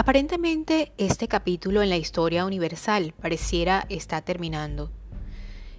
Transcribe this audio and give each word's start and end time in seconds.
Aparentemente 0.00 0.94
este 0.96 1.28
capítulo 1.28 1.82
en 1.82 1.90
la 1.90 1.98
historia 1.98 2.46
universal 2.46 3.12
pareciera 3.20 3.84
estar 3.90 4.22
terminando. 4.22 4.90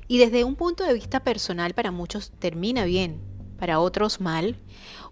Y 0.08 0.20
desde 0.20 0.44
un 0.44 0.56
punto 0.56 0.84
de 0.84 0.94
vista 0.94 1.24
personal 1.24 1.74
para 1.74 1.90
muchos 1.90 2.31
termina 2.38 2.86
bien, 2.86 3.20
para 3.58 3.79
otros 3.79 4.22
mal. 4.22 4.58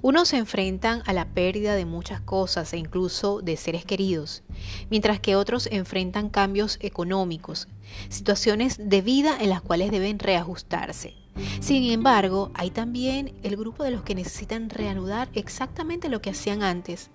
Unos 0.03 0.27
se 0.27 0.37
enfrentan 0.37 1.01
a 1.07 1.13
la 1.13 1.33
pérdida 1.33 1.73
de 1.73 1.85
muchas 1.85 2.21
cosas 2.21 2.71
e 2.73 2.77
incluso 2.77 3.41
de 3.41 3.57
seres 3.57 3.83
queridos, 3.83 4.43
mientras 4.91 5.19
que 5.19 5.35
otros 5.35 5.67
enfrentan 5.71 6.29
cambios 6.29 6.77
económicos, 6.79 7.67
situaciones 8.09 8.77
de 8.77 9.01
vida 9.01 9.35
en 9.41 9.49
las 9.49 9.63
cuales 9.63 9.89
deben 9.89 10.19
reajustarse. 10.19 11.15
Sin 11.61 11.91
embargo, 11.91 12.51
hay 12.53 12.69
también 12.69 13.33
el 13.41 13.57
grupo 13.57 13.83
de 13.83 13.89
los 13.89 14.03
que 14.03 14.13
necesitan 14.13 14.69
reanudar 14.69 15.29
exactamente 15.33 16.09
lo 16.09 16.21
que 16.21 16.29
hacían 16.29 16.61
antes, 16.61 17.09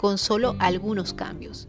con 0.00 0.16
solo 0.16 0.56
algunos 0.60 1.12
cambios. 1.12 1.68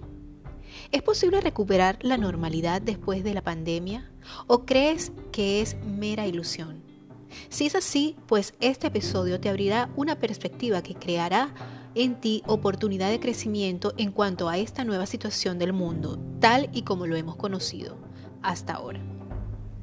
¿Es 0.93 1.01
posible 1.01 1.41
recuperar 1.41 1.99
la 2.01 2.17
normalidad 2.17 2.81
después 2.81 3.25
de 3.25 3.33
la 3.33 3.41
pandemia? 3.41 4.09
¿O 4.47 4.65
crees 4.65 5.11
que 5.33 5.61
es 5.61 5.75
mera 5.83 6.25
ilusión? 6.27 6.81
Si 7.49 7.65
es 7.65 7.75
así, 7.75 8.15
pues 8.27 8.53
este 8.61 8.87
episodio 8.87 9.41
te 9.41 9.49
abrirá 9.49 9.89
una 9.97 10.17
perspectiva 10.17 10.81
que 10.81 10.95
creará 10.95 11.53
en 11.93 12.21
ti 12.21 12.41
oportunidad 12.47 13.09
de 13.09 13.19
crecimiento 13.19 13.93
en 13.97 14.13
cuanto 14.13 14.47
a 14.47 14.57
esta 14.57 14.85
nueva 14.85 15.07
situación 15.07 15.59
del 15.59 15.73
mundo, 15.73 16.17
tal 16.39 16.69
y 16.71 16.83
como 16.83 17.07
lo 17.07 17.17
hemos 17.17 17.35
conocido 17.35 17.97
hasta 18.41 18.75
ahora. 18.75 19.01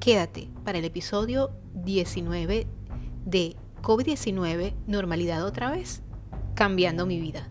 Quédate 0.00 0.48
para 0.64 0.78
el 0.78 0.86
episodio 0.86 1.50
19 1.74 2.66
de 3.26 3.56
COVID-19, 3.82 4.72
normalidad 4.86 5.44
otra 5.44 5.70
vez, 5.70 6.00
cambiando 6.54 7.04
mi 7.04 7.20
vida. 7.20 7.50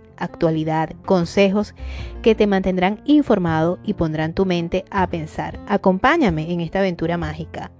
actualidad, 0.21 0.93
consejos 1.05 1.73
que 2.21 2.35
te 2.35 2.47
mantendrán 2.47 3.01
informado 3.05 3.79
y 3.83 3.93
pondrán 3.93 4.33
tu 4.33 4.45
mente 4.45 4.85
a 4.91 5.07
pensar. 5.07 5.59
Acompáñame 5.67 6.51
en 6.51 6.61
esta 6.61 6.79
aventura 6.79 7.17
mágica, 7.17 7.71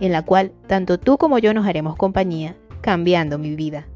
en 0.00 0.12
la 0.12 0.22
cual 0.22 0.52
tanto 0.66 0.98
tú 0.98 1.18
como 1.18 1.38
yo 1.38 1.54
nos 1.54 1.66
haremos 1.66 1.96
compañía, 1.96 2.56
cambiando 2.80 3.38
mi 3.38 3.54
vida. 3.54 3.86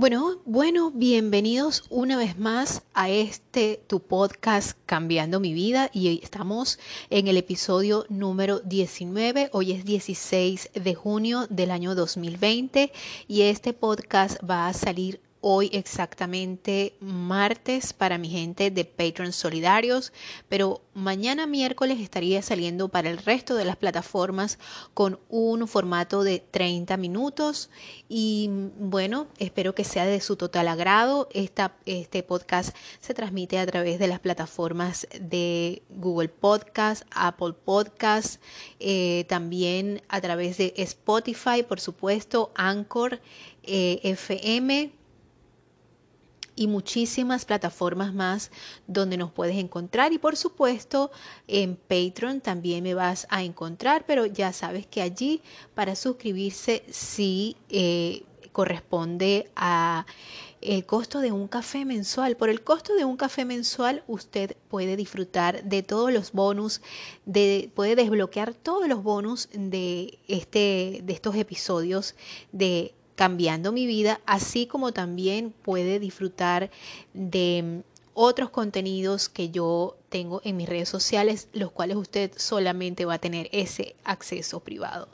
Bueno, 0.00 0.40
bueno, 0.44 0.92
bienvenidos 0.92 1.82
una 1.90 2.16
vez 2.16 2.38
más 2.38 2.84
a 2.94 3.08
este 3.08 3.82
tu 3.88 3.98
podcast 3.98 4.78
Cambiando 4.86 5.40
mi 5.40 5.52
vida 5.52 5.90
y 5.92 6.20
estamos 6.22 6.78
en 7.10 7.26
el 7.26 7.36
episodio 7.36 8.06
número 8.08 8.60
19, 8.60 9.50
hoy 9.52 9.72
es 9.72 9.84
16 9.84 10.70
de 10.72 10.94
junio 10.94 11.48
del 11.50 11.72
año 11.72 11.96
2020 11.96 12.92
y 13.26 13.42
este 13.42 13.72
podcast 13.72 14.38
va 14.48 14.68
a 14.68 14.72
salir 14.72 15.20
hoy 15.40 15.70
exactamente 15.72 16.94
martes 17.00 17.92
para 17.92 18.18
mi 18.18 18.28
gente 18.28 18.70
de 18.70 18.84
Patreon 18.84 19.32
Solidarios, 19.32 20.12
pero 20.48 20.82
mañana 20.94 21.46
miércoles 21.46 22.00
estaría 22.00 22.42
saliendo 22.42 22.88
para 22.88 23.10
el 23.10 23.18
resto 23.18 23.54
de 23.54 23.64
las 23.64 23.76
plataformas 23.76 24.58
con 24.94 25.20
un 25.28 25.68
formato 25.68 26.24
de 26.24 26.40
30 26.40 26.96
minutos 26.96 27.70
y 28.08 28.50
bueno, 28.78 29.28
espero 29.38 29.74
que 29.74 29.84
sea 29.84 30.06
de 30.06 30.20
su 30.20 30.36
total 30.36 30.68
agrado. 30.68 31.28
Este 31.32 32.22
podcast 32.22 32.76
se 33.00 33.14
transmite 33.14 33.58
a 33.58 33.66
través 33.66 33.98
de 33.98 34.08
las 34.08 34.20
plataformas 34.20 35.06
de 35.20 35.82
Google 35.88 36.28
Podcast, 36.28 37.04
Apple 37.10 37.54
Podcast, 37.64 38.42
eh, 38.80 39.24
también 39.28 40.02
a 40.08 40.20
través 40.20 40.58
de 40.58 40.74
Spotify, 40.76 41.62
por 41.62 41.80
supuesto, 41.80 42.50
Anchor, 42.54 43.20
eh, 43.62 44.00
FM 44.02 44.97
y 46.58 46.66
muchísimas 46.66 47.44
plataformas 47.44 48.12
más 48.12 48.50
donde 48.86 49.16
nos 49.16 49.30
puedes 49.30 49.56
encontrar. 49.56 50.12
Y 50.12 50.18
por 50.18 50.36
supuesto, 50.36 51.12
en 51.46 51.76
Patreon 51.76 52.40
también 52.40 52.82
me 52.82 52.94
vas 52.94 53.26
a 53.30 53.44
encontrar, 53.44 54.04
pero 54.06 54.26
ya 54.26 54.52
sabes 54.52 54.86
que 54.86 55.00
allí 55.00 55.40
para 55.74 55.94
suscribirse 55.94 56.82
sí 56.90 57.56
eh, 57.70 58.24
corresponde 58.52 59.50
a 59.54 60.04
el 60.60 60.84
costo 60.84 61.20
de 61.20 61.30
un 61.30 61.46
café 61.46 61.84
mensual. 61.84 62.36
Por 62.36 62.48
el 62.48 62.62
costo 62.62 62.96
de 62.96 63.04
un 63.04 63.16
café 63.16 63.44
mensual 63.44 64.02
usted 64.08 64.56
puede 64.68 64.96
disfrutar 64.96 65.62
de 65.62 65.84
todos 65.84 66.12
los 66.12 66.32
bonus, 66.32 66.80
de, 67.24 67.70
puede 67.76 67.94
desbloquear 67.94 68.54
todos 68.54 68.88
los 68.88 69.04
bonus 69.04 69.48
de, 69.52 70.18
este, 70.26 71.02
de 71.04 71.12
estos 71.12 71.36
episodios 71.36 72.16
de 72.50 72.94
cambiando 73.18 73.72
mi 73.72 73.84
vida, 73.84 74.20
así 74.26 74.68
como 74.68 74.92
también 74.92 75.50
puede 75.50 75.98
disfrutar 75.98 76.70
de 77.14 77.82
otros 78.14 78.50
contenidos 78.50 79.28
que 79.28 79.50
yo 79.50 79.96
tengo 80.08 80.40
en 80.44 80.56
mis 80.56 80.68
redes 80.68 80.88
sociales, 80.88 81.48
los 81.52 81.72
cuales 81.72 81.96
usted 81.96 82.30
solamente 82.36 83.06
va 83.06 83.14
a 83.14 83.18
tener 83.18 83.48
ese 83.50 83.96
acceso 84.04 84.60
privado. 84.60 85.08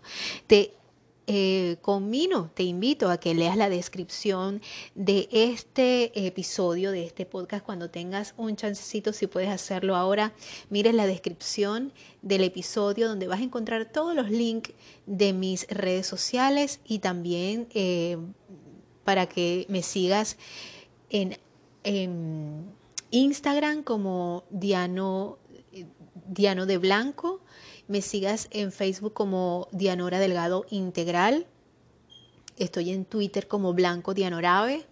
Eh, 1.26 1.78
conmino, 1.80 2.50
te 2.52 2.64
invito 2.64 3.08
a 3.08 3.16
que 3.16 3.32
leas 3.32 3.56
la 3.56 3.70
descripción 3.70 4.60
de 4.94 5.26
este 5.30 6.26
episodio, 6.26 6.90
de 6.90 7.06
este 7.06 7.24
podcast, 7.24 7.64
cuando 7.64 7.88
tengas 7.88 8.34
un 8.36 8.56
chancecito, 8.56 9.14
si 9.14 9.26
puedes 9.26 9.48
hacerlo 9.48 9.96
ahora, 9.96 10.34
mires 10.68 10.94
la 10.94 11.06
descripción 11.06 11.94
del 12.20 12.44
episodio 12.44 13.08
donde 13.08 13.26
vas 13.26 13.40
a 13.40 13.44
encontrar 13.44 13.90
todos 13.90 14.14
los 14.14 14.30
links 14.30 14.72
de 15.06 15.32
mis 15.32 15.66
redes 15.68 16.06
sociales 16.06 16.80
y 16.84 16.98
también 16.98 17.68
eh, 17.72 18.18
para 19.04 19.26
que 19.26 19.64
me 19.70 19.82
sigas 19.82 20.36
en, 21.08 21.38
Instagram 23.10 23.82
como 23.82 24.44
Diano, 24.50 25.38
Diano 26.26 26.66
de 26.66 26.78
Blanco 26.78 27.43
me 27.88 28.02
sigas 28.02 28.48
en 28.50 28.72
Facebook 28.72 29.12
como 29.12 29.68
Dianora 29.72 30.18
Delgado 30.18 30.64
Integral. 30.70 31.46
Estoy 32.56 32.90
en 32.90 33.04
Twitter 33.04 33.48
como 33.48 33.74
Blanco 33.74 34.14
Dianorabe 34.14 34.86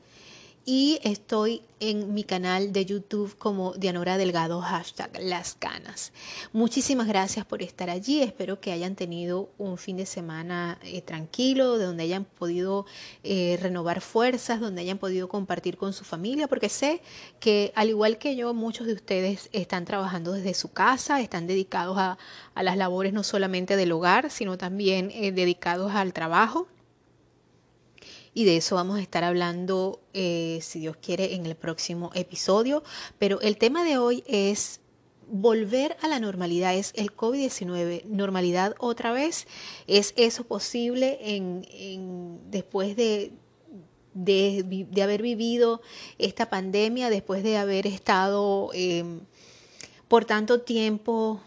y 0.64 1.00
estoy 1.02 1.62
en 1.80 2.14
mi 2.14 2.22
canal 2.22 2.72
de 2.72 2.84
YouTube 2.84 3.36
como 3.38 3.72
Dianora 3.72 4.16
Delgado 4.16 4.60
hashtag 4.60 5.10
Las 5.20 5.54
Canas. 5.54 6.12
Muchísimas 6.52 7.08
gracias 7.08 7.44
por 7.44 7.60
estar 7.60 7.90
allí. 7.90 8.22
Espero 8.22 8.60
que 8.60 8.70
hayan 8.70 8.94
tenido 8.94 9.50
un 9.58 9.78
fin 9.78 9.96
de 9.96 10.06
semana 10.06 10.78
eh, 10.84 11.02
tranquilo, 11.02 11.78
donde 11.78 12.04
hayan 12.04 12.24
podido 12.24 12.86
eh, 13.24 13.58
renovar 13.60 14.00
fuerzas, 14.00 14.60
donde 14.60 14.82
hayan 14.82 14.98
podido 14.98 15.28
compartir 15.28 15.76
con 15.76 15.92
su 15.92 16.04
familia, 16.04 16.46
porque 16.46 16.68
sé 16.68 17.02
que 17.40 17.72
al 17.74 17.88
igual 17.88 18.18
que 18.18 18.36
yo, 18.36 18.54
muchos 18.54 18.86
de 18.86 18.92
ustedes 18.92 19.48
están 19.52 19.84
trabajando 19.84 20.32
desde 20.32 20.54
su 20.54 20.72
casa, 20.72 21.20
están 21.20 21.48
dedicados 21.48 21.98
a, 21.98 22.18
las 22.54 22.76
labores 22.76 23.12
no 23.12 23.24
solamente 23.24 23.74
del 23.74 23.90
hogar, 23.90 24.30
sino 24.30 24.56
también 24.56 25.10
eh, 25.10 25.32
dedicados 25.32 25.92
al 25.92 26.12
trabajo 26.12 26.68
y 28.34 28.44
de 28.44 28.56
eso 28.56 28.76
vamos 28.76 28.98
a 28.98 29.02
estar 29.02 29.24
hablando, 29.24 30.00
eh, 30.14 30.58
si 30.62 30.80
Dios 30.80 30.96
quiere, 30.96 31.34
en 31.34 31.46
el 31.46 31.54
próximo 31.54 32.10
episodio. 32.14 32.82
Pero 33.18 33.40
el 33.40 33.58
tema 33.58 33.84
de 33.84 33.98
hoy 33.98 34.24
es 34.26 34.80
volver 35.28 35.96
a 36.00 36.08
la 36.08 36.18
normalidad, 36.18 36.74
es 36.74 36.92
el 36.96 37.14
COVID-19, 37.14 38.04
normalidad 38.04 38.74
otra 38.78 39.12
vez. 39.12 39.46
¿Es 39.86 40.14
eso 40.16 40.44
posible 40.44 41.18
en, 41.22 42.40
después 42.50 42.96
de, 42.96 43.32
de, 44.14 45.02
haber 45.02 45.22
vivido 45.22 45.82
esta 46.18 46.48
pandemia, 46.48 47.10
después 47.10 47.42
de 47.42 47.58
haber 47.58 47.86
estado 47.86 48.70
em, 48.72 49.20
por 50.08 50.24
tanto 50.24 50.60
tiempo 50.60 51.40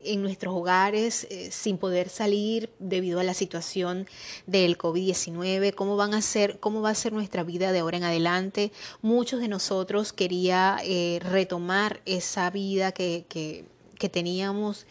en 0.00 0.22
nuestros 0.22 0.54
hogares 0.54 1.26
eh, 1.30 1.50
sin 1.50 1.78
poder 1.78 2.08
salir 2.08 2.70
debido 2.78 3.20
a 3.20 3.24
la 3.24 3.34
situación 3.34 4.06
del 4.46 4.78
COVID-19, 4.78 5.74
cómo 5.74 5.96
van 5.96 6.14
a 6.14 6.22
ser, 6.22 6.60
cómo 6.60 6.80
va 6.80 6.90
a 6.90 6.94
ser 6.94 7.12
nuestra 7.12 7.42
vida 7.42 7.72
de 7.72 7.80
ahora 7.80 7.96
en 7.96 8.04
adelante. 8.04 8.72
Muchos 9.02 9.40
de 9.40 9.48
nosotros 9.48 10.12
quería 10.12 10.78
eh, 10.84 11.20
retomar 11.22 12.00
esa 12.06 12.50
vida 12.50 12.92
que, 12.92 13.24
que, 13.28 13.64
teníamos. 14.10 14.86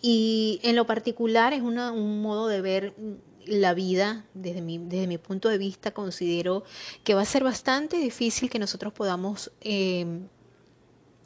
Y 0.00 0.60
en 0.62 0.76
lo 0.76 0.86
particular 0.86 1.52
es 1.52 1.62
un 1.62 2.22
modo 2.22 2.46
de 2.46 2.60
ver 2.60 2.94
la 3.46 3.74
vida, 3.74 4.24
desde 4.34 4.60
mi, 4.60 4.78
desde 4.78 5.06
mi 5.06 5.18
punto 5.18 5.48
de 5.48 5.58
vista, 5.58 5.90
considero 5.90 6.64
que 7.04 7.14
va 7.14 7.22
a 7.22 7.26
ser 7.26 7.44
bastante 7.44 7.96
difícil 7.96 8.50
que 8.50 8.58
nosotros 8.58 8.92
podamos 8.92 9.50
em, 9.60 10.28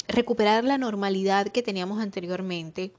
recuperar 0.08 0.64
la 0.64 0.78
normalidad 0.78 1.48
que 1.48 1.62
teníamos 1.62 2.00
anteriormente, 2.00 2.92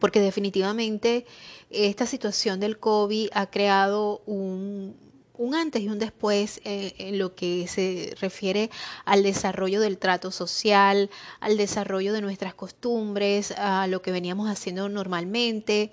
porque 0.00 0.20
definitivamente 0.20 1.26
esta 1.70 2.06
situación 2.06 2.58
del 2.58 2.78
COVID 2.78 3.28
ha 3.32 3.50
creado 3.50 4.22
un, 4.26 4.96
un 5.40 5.54
antes 5.54 5.80
y 5.80 5.88
un 5.88 5.98
después 5.98 6.60
eh, 6.64 6.94
en 6.98 7.18
lo 7.18 7.34
que 7.34 7.66
se 7.66 8.14
refiere 8.20 8.70
al 9.06 9.22
desarrollo 9.22 9.80
del 9.80 9.96
trato 9.96 10.30
social, 10.30 11.08
al 11.40 11.56
desarrollo 11.56 12.12
de 12.12 12.20
nuestras 12.20 12.54
costumbres, 12.54 13.52
a 13.52 13.86
lo 13.86 14.02
que 14.02 14.12
veníamos 14.12 14.50
haciendo 14.50 14.88
normalmente. 14.88 15.92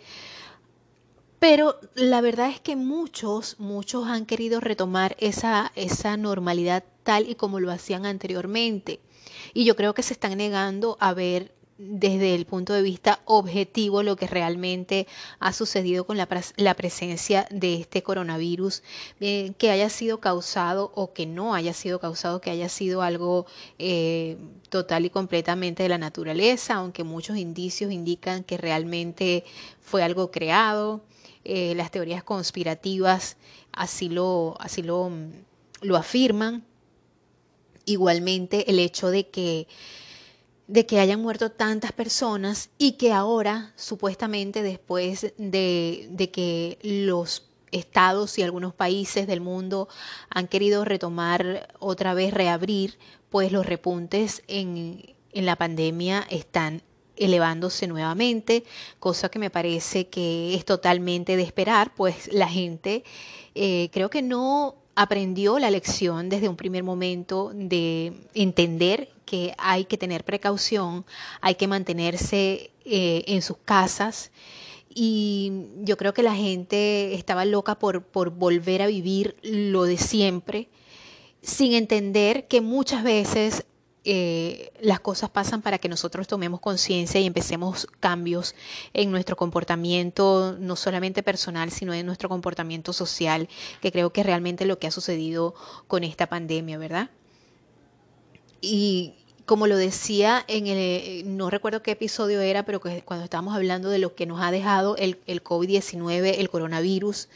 Pero 1.40 1.80
la 1.96 2.20
verdad 2.20 2.50
es 2.50 2.60
que 2.60 2.76
muchos, 2.76 3.56
muchos 3.58 4.08
han 4.08 4.26
querido 4.26 4.60
retomar 4.60 5.16
esa, 5.20 5.72
esa 5.76 6.18
normalidad 6.18 6.84
tal 7.04 7.30
y 7.30 7.36
como 7.36 7.62
lo 7.62 7.72
hacían 7.72 8.06
anteriormente. 8.06 9.00
Y 9.54 9.64
yo 9.64 9.78
creo 9.78 9.94
que 9.94 10.04
se 10.04 10.14
están 10.14 10.38
negando 10.38 10.98
a 11.00 11.14
ver 11.14 11.54
desde 11.78 12.34
el 12.34 12.46
punto 12.46 12.74
de 12.74 12.82
vista 12.82 13.22
objetivo 13.26 14.02
lo 14.02 14.16
que 14.16 14.28
realmente 14.28 15.08
ha 15.40 15.54
sucedido 15.54 16.06
con 16.06 16.18
la, 16.18 16.28
la 16.56 16.74
presencia 16.74 17.48
de 17.52 17.76
este 17.76 18.02
coronavirus, 18.02 18.82
eh, 19.20 19.54
que 19.58 19.70
haya 19.70 19.90
sido 19.90 20.20
causado 20.20 20.92
o 20.96 21.14
que 21.14 21.26
no 21.26 21.54
haya 21.54 21.74
sido 21.74 22.00
causado, 22.00 22.42
que 22.42 22.50
haya 22.50 22.70
sido 22.70 23.02
algo 23.02 23.46
eh, 23.78 24.38
total 24.70 25.06
y 25.06 25.10
completamente 25.10 25.84
de 25.84 25.90
la 25.90 25.98
naturaleza, 25.98 26.76
aunque 26.76 27.04
muchos 27.04 27.38
indicios 27.38 27.92
indican 27.92 28.44
que 28.44 28.58
realmente 28.58 29.44
fue 29.80 30.04
algo 30.04 30.32
creado. 30.32 31.02
Eh, 31.50 31.76
las 31.76 31.92
teorías 31.92 32.24
conspirativas 32.24 33.38
así 33.72 34.10
lo, 34.10 34.56
así 34.60 34.82
lo, 34.82 35.12
lo 35.82 35.96
afirman. 35.96 36.66
Igualmente 37.86 38.70
el 38.70 38.80
hecho 38.80 39.10
de 39.10 39.30
que 39.30 39.68
de 40.68 40.86
que 40.86 41.00
hayan 41.00 41.22
muerto 41.22 41.52
tantas 41.52 41.92
personas 41.94 42.70
y 42.78 42.94
que 42.94 43.14
ahora, 43.14 43.72
supuestamente 43.76 44.64
después 44.64 45.34
de, 45.38 46.08
de, 46.12 46.32
que 46.32 46.78
los 46.82 47.44
estados 47.72 48.38
y 48.38 48.44
algunos 48.44 48.74
países 48.74 49.28
del 49.28 49.42
mundo 49.42 49.88
han 50.30 50.48
querido 50.48 50.84
retomar 50.84 51.74
otra 51.80 52.14
vez, 52.14 52.34
reabrir, 52.34 52.98
pues 53.30 53.52
los 53.52 53.66
repuntes 53.66 54.44
en, 54.48 55.16
en 55.32 55.46
la 55.46 55.56
pandemia 55.56 56.26
están 56.30 56.82
elevándose 57.16 57.88
nuevamente, 57.88 58.64
cosa 59.00 59.30
que 59.30 59.40
me 59.40 59.50
parece 59.50 60.08
que 60.08 60.54
es 60.54 60.66
totalmente 60.66 61.36
de 61.36 61.44
esperar, 61.44 61.94
pues 61.96 62.32
la 62.32 62.48
gente 62.48 63.04
eh, 63.56 63.90
creo 63.92 64.10
que 64.10 64.22
no 64.22 64.76
aprendió 64.98 65.60
la 65.60 65.70
lección 65.70 66.28
desde 66.28 66.50
un 66.50 66.56
primer 66.56 66.84
momento 66.84 67.52
de 67.54 68.14
entender 68.34 69.10
que 69.26 69.54
hay 69.60 69.86
que 69.86 69.96
tener 69.96 70.24
precaución, 70.24 71.06
hay 71.40 71.54
que 71.54 71.68
mantenerse 71.68 72.72
eh, 72.84 73.24
en 73.28 73.44
sus 73.44 73.58
casas. 73.58 74.32
Y 74.90 75.52
yo 75.84 75.98
creo 75.98 76.16
que 76.16 76.24
la 76.24 76.34
gente 76.34 77.14
estaba 77.14 77.46
loca 77.46 77.78
por, 77.78 78.06
por 78.06 78.32
volver 78.32 78.82
a 78.82 78.88
vivir 78.88 79.36
lo 79.44 79.84
de 79.84 79.98
siempre, 79.98 80.68
sin 81.44 81.74
entender 81.74 82.48
que 82.48 82.62
muchas 82.62 83.04
veces 83.04 83.66
eh, 84.10 84.72
las 84.80 85.02
cosas 85.02 85.30
pasan 85.30 85.62
para 85.62 85.80
que 85.80 85.90
nosotros 85.90 86.28
tomemos 86.28 86.62
conciencia 86.62 87.20
y 87.20 87.26
empecemos 87.26 87.90
cambios 88.00 88.56
en 88.94 89.12
nuestro 89.12 89.36
comportamiento, 89.36 90.56
no 90.58 90.78
solamente 90.78 91.24
personal, 91.24 91.72
sino 91.72 91.94
en 91.94 92.06
nuestro 92.06 92.30
comportamiento 92.30 92.94
social, 92.94 93.50
que 93.82 93.92
creo 93.92 94.14
que 94.14 94.22
es 94.22 94.26
realmente 94.26 94.66
lo 94.66 94.80
que 94.80 94.88
ha 94.88 94.92
sucedido 94.92 95.56
con 95.88 96.06
esta 96.06 96.28
pandemia, 96.28 96.78
¿verdad? 96.78 97.10
Y 98.62 99.16
como 99.46 99.68
lo 99.68 99.76
decía 99.76 100.46
en 100.48 100.68
el, 100.68 101.36
no 101.36 101.50
recuerdo 101.50 101.84
qué 101.84 101.92
episodio 101.92 102.40
era, 102.40 102.64
pero 102.64 102.80
cuando 102.80 103.26
estábamos 103.26 103.58
hablando 103.58 103.90
de 103.90 104.00
lo 104.00 104.16
que 104.16 104.26
nos 104.26 104.42
ha 104.42 104.52
dejado 104.52 104.96
el, 104.96 105.20
el 105.28 105.44
COVID-19, 105.44 106.36
el 106.38 106.50
coronavirus, 106.50 107.28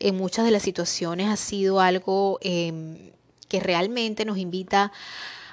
en 0.00 0.16
muchas 0.16 0.44
de 0.44 0.50
las 0.50 0.64
situaciones 0.64 1.28
ha 1.28 1.36
sido 1.36 1.78
algo 1.78 2.40
eh, 2.42 3.12
que 3.48 3.60
realmente 3.60 4.24
nos 4.24 4.38
invita 4.38 4.90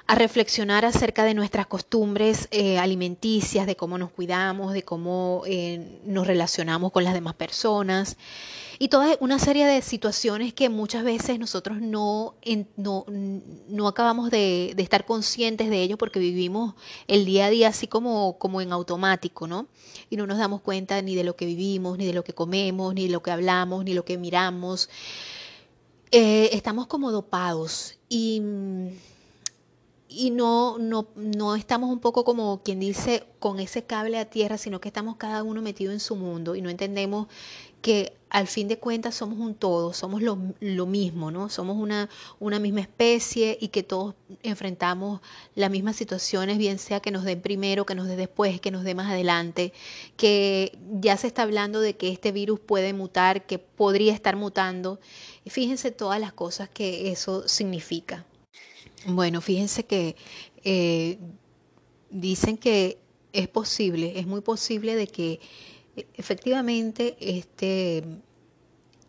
a 0.06 0.14
reflexionar 0.14 0.84
acerca 0.84 1.24
de 1.24 1.32
nuestras 1.32 1.66
costumbres 1.66 2.48
eh, 2.50 2.78
alimenticias, 2.78 3.66
de 3.66 3.74
cómo 3.74 3.96
nos 3.96 4.10
cuidamos, 4.10 4.74
de 4.74 4.82
cómo 4.82 5.42
eh, 5.46 6.00
nos 6.04 6.26
relacionamos 6.26 6.92
con 6.92 7.04
las 7.04 7.14
demás 7.14 7.34
personas 7.34 8.18
y 8.78 8.88
toda 8.88 9.16
una 9.20 9.38
serie 9.38 9.66
de 9.66 9.80
situaciones 9.82 10.52
que 10.52 10.68
muchas 10.68 11.04
veces 11.04 11.38
nosotros 11.38 11.80
no, 11.80 12.34
no, 12.76 13.06
no 13.68 13.88
acabamos 13.88 14.30
de, 14.30 14.74
de, 14.76 14.82
estar 14.82 15.06
conscientes 15.06 15.70
de 15.70 15.82
ello 15.82 15.96
porque 15.96 16.18
vivimos 16.18 16.74
el 17.06 17.24
día 17.24 17.46
a 17.46 17.50
día 17.50 17.68
así 17.68 17.86
como, 17.86 18.36
como 18.38 18.60
en 18.60 18.72
automático, 18.72 19.46
¿no? 19.46 19.68
Y 20.10 20.16
no 20.16 20.26
nos 20.26 20.38
damos 20.38 20.60
cuenta 20.60 21.00
ni 21.02 21.14
de 21.14 21.24
lo 21.24 21.36
que 21.36 21.46
vivimos, 21.46 21.96
ni 21.98 22.06
de 22.06 22.12
lo 22.12 22.24
que 22.24 22.34
comemos, 22.34 22.94
ni 22.94 23.06
de 23.06 23.12
lo 23.12 23.22
que 23.22 23.30
hablamos, 23.30 23.84
ni 23.84 23.94
lo 23.94 24.04
que 24.04 24.18
miramos. 24.18 24.90
Eh, 26.10 26.50
estamos 26.52 26.86
como 26.88 27.10
dopados 27.10 27.96
y 28.08 28.42
y 30.16 30.30
no, 30.30 30.78
no, 30.78 31.08
no 31.16 31.56
estamos 31.56 31.90
un 31.90 32.00
poco 32.00 32.24
como 32.24 32.62
quien 32.62 32.80
dice 32.80 33.24
con 33.38 33.60
ese 33.60 33.84
cable 33.84 34.18
a 34.18 34.24
tierra, 34.24 34.58
sino 34.58 34.80
que 34.80 34.88
estamos 34.88 35.16
cada 35.16 35.42
uno 35.42 35.62
metido 35.62 35.92
en 35.92 36.00
su 36.00 36.16
mundo 36.16 36.54
y 36.56 36.62
no 36.62 36.70
entendemos 36.70 37.28
que 37.84 38.16
al 38.30 38.46
fin 38.46 38.66
de 38.66 38.78
cuentas 38.78 39.14
somos 39.14 39.38
un 39.38 39.54
todo, 39.54 39.92
somos 39.92 40.22
lo, 40.22 40.38
lo, 40.58 40.86
mismo, 40.86 41.30
¿no? 41.30 41.50
Somos 41.50 41.76
una, 41.76 42.08
una 42.40 42.58
misma 42.58 42.80
especie 42.80 43.58
y 43.60 43.68
que 43.68 43.82
todos 43.82 44.14
enfrentamos 44.42 45.20
las 45.54 45.70
mismas 45.70 45.94
situaciones, 45.94 46.56
bien 46.56 46.78
sea 46.78 47.00
que 47.00 47.10
nos 47.10 47.24
den 47.24 47.42
primero, 47.42 47.84
que 47.84 47.94
nos 47.94 48.08
dé 48.08 48.16
después, 48.16 48.60
que 48.60 48.70
nos 48.70 48.84
dé 48.84 48.94
más 48.94 49.12
adelante, 49.12 49.74
que 50.16 50.76
ya 50.98 51.16
se 51.18 51.26
está 51.26 51.42
hablando 51.42 51.80
de 51.80 51.96
que 51.96 52.08
este 52.08 52.32
virus 52.32 52.58
puede 52.58 52.94
mutar, 52.94 53.44
que 53.46 53.58
podría 53.58 54.14
estar 54.14 54.34
mutando. 54.34 54.98
Fíjense 55.46 55.90
todas 55.90 56.18
las 56.18 56.32
cosas 56.32 56.70
que 56.70 57.12
eso 57.12 57.46
significa. 57.46 58.24
Bueno, 59.06 59.40
fíjense 59.40 59.84
que 59.84 60.16
eh, 60.64 61.18
dicen 62.10 62.56
que 62.56 62.98
es 63.32 63.48
posible, 63.48 64.18
es 64.18 64.26
muy 64.26 64.40
posible 64.40 64.96
de 64.96 65.06
que 65.06 65.40
eh, 65.96 66.06
efectivamente 66.14 67.16
este 67.20 68.02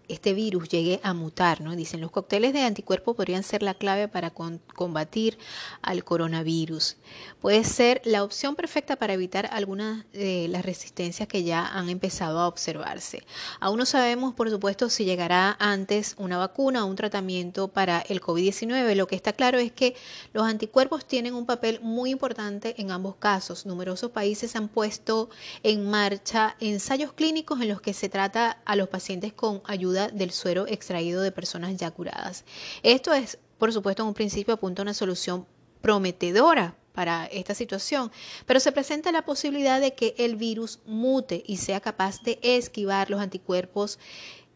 este 0.07 0.33
virus 0.33 0.69
llegue 0.69 1.00
a 1.03 1.13
mutar, 1.13 1.62
¿no? 1.62 1.75
Dicen, 1.75 2.01
los 2.01 2.12
cócteles 2.12 2.53
de 2.53 2.62
anticuerpos 2.62 3.15
podrían 3.15 3.43
ser 3.43 3.63
la 3.63 3.74
clave 3.74 4.07
para 4.07 4.31
combatir 4.31 5.38
al 5.81 6.03
coronavirus. 6.03 6.97
Puede 7.41 7.63
ser 7.63 8.01
la 8.05 8.24
opción 8.24 8.55
perfecta 8.55 8.95
para 8.95 9.13
evitar 9.13 9.50
algunas 9.51 10.05
de 10.12 10.47
las 10.47 10.65
resistencias 10.65 11.27
que 11.27 11.43
ya 11.43 11.65
han 11.65 11.89
empezado 11.89 12.39
a 12.39 12.47
observarse. 12.47 13.24
Aún 13.59 13.79
no 13.79 13.85
sabemos, 13.85 14.33
por 14.33 14.50
supuesto, 14.50 14.89
si 14.89 15.05
llegará 15.05 15.55
antes 15.59 16.15
una 16.17 16.38
vacuna 16.38 16.83
o 16.83 16.88
un 16.88 16.95
tratamiento 16.95 17.67
para 17.67 18.01
el 18.01 18.21
COVID-19. 18.21 18.95
Lo 18.95 19.07
que 19.07 19.15
está 19.15 19.33
claro 19.33 19.59
es 19.59 19.71
que 19.71 19.95
los 20.33 20.45
anticuerpos 20.45 21.05
tienen 21.05 21.33
un 21.33 21.45
papel 21.45 21.79
muy 21.81 22.12
importante 22.12 22.79
en 22.81 22.91
ambos 22.91 23.15
casos. 23.15 23.65
Numerosos 23.65 24.12
países 24.12 24.55
han 24.55 24.67
puesto 24.67 25.29
en 25.63 25.89
marcha 25.89 26.55
ensayos 26.59 27.13
clínicos 27.13 27.62
en 27.62 27.69
los 27.69 27.81
que 27.81 27.93
se 27.93 28.09
trata 28.09 28.59
a 28.65 28.75
los 28.75 28.89
pacientes 28.89 29.33
con 29.33 29.62
ayuda 29.65 29.95
del 29.96 30.32
suero 30.32 30.68
extraído 30.68 31.22
de 31.22 31.32
personas 31.32 31.75
ya 31.78 31.92
curadas. 31.92 32.46
Esto 32.84 33.14
es, 33.14 33.38
por 33.58 33.74
supuesto, 33.74 34.04
en 34.04 34.10
un 34.10 34.14
principio 34.14 34.54
apunta 34.54 34.82
a 34.82 34.84
una 34.84 34.94
solución 34.94 35.46
prometedora 35.82 36.75
para 36.94 37.25
esta 37.25 37.54
situación, 37.54 38.12
pero 38.46 38.60
se 38.60 38.72
presenta 38.72 39.12
la 39.12 39.25
posibilidad 39.25 39.82
de 39.82 39.94
que 39.94 40.16
el 40.18 40.36
virus 40.38 40.80
mute 40.86 41.44
y 41.46 41.58
sea 41.58 41.82
capaz 41.82 42.22
de 42.24 42.40
esquivar 42.42 43.10
los 43.10 43.20
anticuerpos 43.20 44.00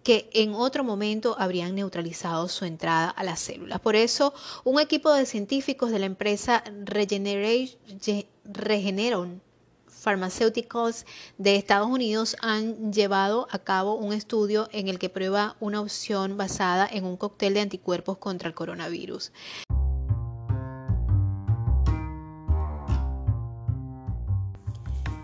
que 0.04 0.30
en 0.34 0.54
otro 0.56 0.84
momento 0.84 1.36
habrían 1.38 1.76
neutralizado 1.76 2.48
su 2.48 2.66
entrada 2.66 3.10
a 3.10 3.24
las 3.24 3.40
células. 3.40 3.80
Por 3.82 3.96
eso, 3.96 4.34
un 4.64 4.80
equipo 4.80 5.12
de 5.14 5.26
científicos 5.26 5.92
de 5.92 6.00
la 6.00 6.06
empresa 6.06 6.64
Regeneron 8.46 9.42
Pharmaceuticals 10.00 11.06
de 11.38 11.56
Estados 11.56 11.88
Unidos 11.88 12.36
han 12.42 12.92
llevado 12.92 13.48
a 13.52 13.60
cabo 13.60 13.96
un 13.96 14.14
estudio 14.14 14.70
en 14.72 14.88
el 14.88 15.00
que 15.00 15.10
prueba 15.10 15.56
una 15.60 15.82
opción 15.82 16.38
basada 16.38 16.88
en 16.92 17.06
un 17.06 17.18
cóctel 17.18 17.54
de 17.54 17.62
anticuerpos 17.62 18.18
contra 18.18 18.48
el 18.48 18.56
coronavirus. 18.56 19.32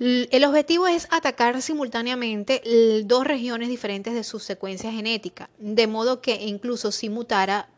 El 0.00 0.44
objetivo 0.46 0.86
es 0.86 1.06
atacar 1.10 1.60
simultáneamente 1.60 2.62
dos 3.04 3.26
regiones 3.26 3.68
diferentes 3.68 4.14
de 4.14 4.24
su 4.24 4.38
secuencia 4.38 4.90
genética, 4.90 5.50
de 5.58 5.86
modo 5.86 6.22
que 6.22 6.42
incluso 6.46 6.90
si 6.90 7.10
mutara 7.10 7.68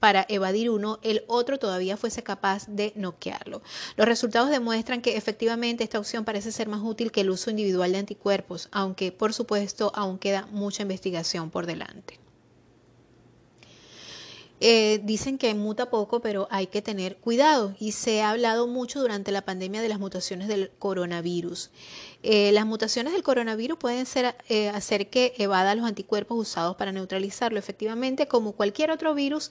para 0.00 0.26
evadir 0.28 0.68
uno, 0.68 0.98
el 1.02 1.24
otro 1.28 1.58
todavía 1.58 1.96
fuese 1.96 2.22
capaz 2.22 2.66
de 2.68 2.92
noquearlo. 2.94 3.62
Los 3.96 4.06
resultados 4.06 4.50
demuestran 4.50 5.00
que 5.00 5.16
efectivamente 5.16 5.82
esta 5.82 5.98
opción 5.98 6.26
parece 6.26 6.52
ser 6.52 6.68
más 6.68 6.82
útil 6.82 7.10
que 7.10 7.22
el 7.22 7.30
uso 7.30 7.48
individual 7.48 7.92
de 7.92 7.98
anticuerpos, 8.00 8.68
aunque 8.70 9.10
por 9.10 9.32
supuesto 9.32 9.92
aún 9.94 10.18
queda 10.18 10.46
mucha 10.52 10.82
investigación 10.82 11.48
por 11.48 11.64
delante. 11.64 12.19
Eh, 14.62 15.00
dicen 15.04 15.38
que 15.38 15.54
muta 15.54 15.88
poco, 15.88 16.20
pero 16.20 16.46
hay 16.50 16.66
que 16.66 16.82
tener 16.82 17.16
cuidado 17.16 17.74
y 17.80 17.92
se 17.92 18.20
ha 18.20 18.30
hablado 18.30 18.66
mucho 18.66 19.00
durante 19.00 19.32
la 19.32 19.42
pandemia 19.42 19.80
de 19.80 19.88
las 19.88 19.98
mutaciones 19.98 20.48
del 20.48 20.70
coronavirus. 20.78 21.70
Eh, 22.22 22.52
las 22.52 22.66
mutaciones 22.66 23.14
del 23.14 23.22
coronavirus 23.22 23.78
pueden 23.78 24.06
eh, 24.48 24.68
hacer 24.68 25.08
que 25.08 25.32
evada 25.38 25.74
los 25.74 25.86
anticuerpos 25.86 26.38
usados 26.38 26.76
para 26.76 26.92
neutralizarlo. 26.92 27.58
Efectivamente, 27.58 28.28
como 28.28 28.52
cualquier 28.52 28.90
otro 28.90 29.14
virus, 29.14 29.50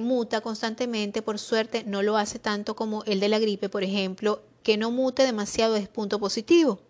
muta 0.00 0.42
constantemente. 0.42 1.22
Por 1.22 1.38
suerte, 1.38 1.82
no 1.84 2.02
lo 2.02 2.18
hace 2.18 2.38
tanto 2.38 2.76
como 2.76 3.02
el 3.04 3.20
de 3.20 3.28
la 3.30 3.38
gripe, 3.38 3.70
por 3.70 3.82
ejemplo, 3.82 4.42
que 4.62 4.76
no 4.76 4.90
mute 4.90 5.24
demasiado 5.24 5.76
es 5.76 5.88
punto 5.88 6.18
positivo 6.18 6.80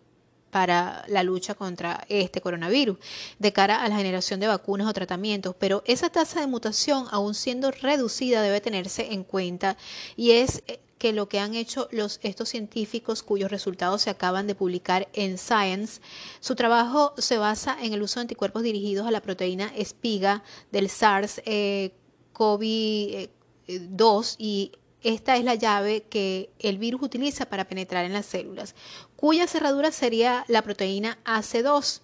para 0.55 1.05
la 1.09 1.25
lucha 1.25 1.57
contra 1.57 2.05
este 2.09 2.41
coronavirus 2.41 2.99
de 3.41 3.53
cara 3.53 3.83
a 3.83 3.89
la 3.89 3.97
generación 3.97 4.39
de 4.39 4.47
vacunas 4.47 4.87
o 4.87 4.93
tratamientos, 4.93 5.57
pero 5.59 5.83
esa 5.85 6.11
tasa 6.11 6.39
de 6.39 6.47
mutación, 6.47 7.07
aún 7.11 7.35
siendo 7.35 7.73
reducida, 7.73 8.41
debe 8.41 8.61
tenerse 8.61 9.13
en 9.13 9.25
cuenta 9.25 9.77
y 10.15 10.31
es 10.31 10.63
eh, 10.69 10.79
que 10.97 11.13
lo 11.13 11.29
que 11.29 11.41
han 11.41 11.57
hecho 11.57 11.89
estos 12.23 12.49
científicos 12.49 13.25
cuyos 13.25 13.51
resultados 13.51 14.03
se 14.03 14.11
acaban 14.11 14.47
de 14.47 14.55
publicar 14.55 15.09
en 15.13 15.39
Science, 15.39 16.01
su 16.39 16.55
trabajo 16.55 17.15
se 17.19 17.37
basa 17.37 17.77
en 17.83 17.93
el 17.93 18.03
uso 18.03 18.21
de 18.21 18.23
anticuerpos 18.23 18.63
dirigidos 18.63 19.09
a 19.09 19.11
la 19.11 19.23
proteína 19.23 19.73
espiga 19.75 20.45
del 20.71 20.89
SARS-CoV-2 20.89 23.29
eh, 23.67 24.37
y 24.39 24.71
esta 25.05 25.37
es 25.37 25.45
la 25.45 25.55
llave 25.55 26.05
que 26.05 26.51
el 26.59 26.79
virus 26.79 27.03
utiliza 27.03 27.45
para 27.45 27.69
penetrar 27.69 28.07
en 28.07 28.15
las 28.15 28.25
células, 28.25 28.75
cuya 29.25 29.47
cerradura 29.47 29.91
sería 29.91 30.45
la 30.49 30.61
proteína 30.61 31.17
AC2, 31.25 32.03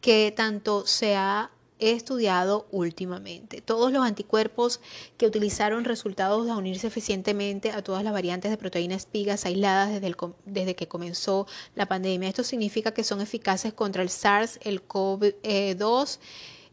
que 0.00 0.32
tanto 0.36 0.84
se 0.88 1.14
ha 1.14 1.52
estudiado 1.78 2.66
últimamente. 2.72 3.60
Todos 3.60 3.92
los 3.92 4.04
anticuerpos 4.04 4.80
que 5.18 5.28
utilizaron 5.28 5.84
resultados 5.84 6.44
de 6.44 6.50
unirse 6.50 6.88
eficientemente 6.88 7.70
a 7.70 7.82
todas 7.82 8.02
las 8.02 8.12
variantes 8.12 8.50
de 8.50 8.56
proteínas 8.56 9.02
espigas 9.02 9.46
aisladas 9.46 9.92
desde, 9.92 10.16
desde 10.44 10.74
que 10.74 10.88
comenzó 10.88 11.46
la 11.76 11.86
pandemia. 11.86 12.28
Esto 12.28 12.42
significa 12.42 12.92
que 12.92 13.04
son 13.04 13.20
eficaces 13.20 13.72
contra 13.72 14.02
el 14.02 14.08
SARS, 14.08 14.58
el 14.64 14.84
COVID-2, 14.84 16.18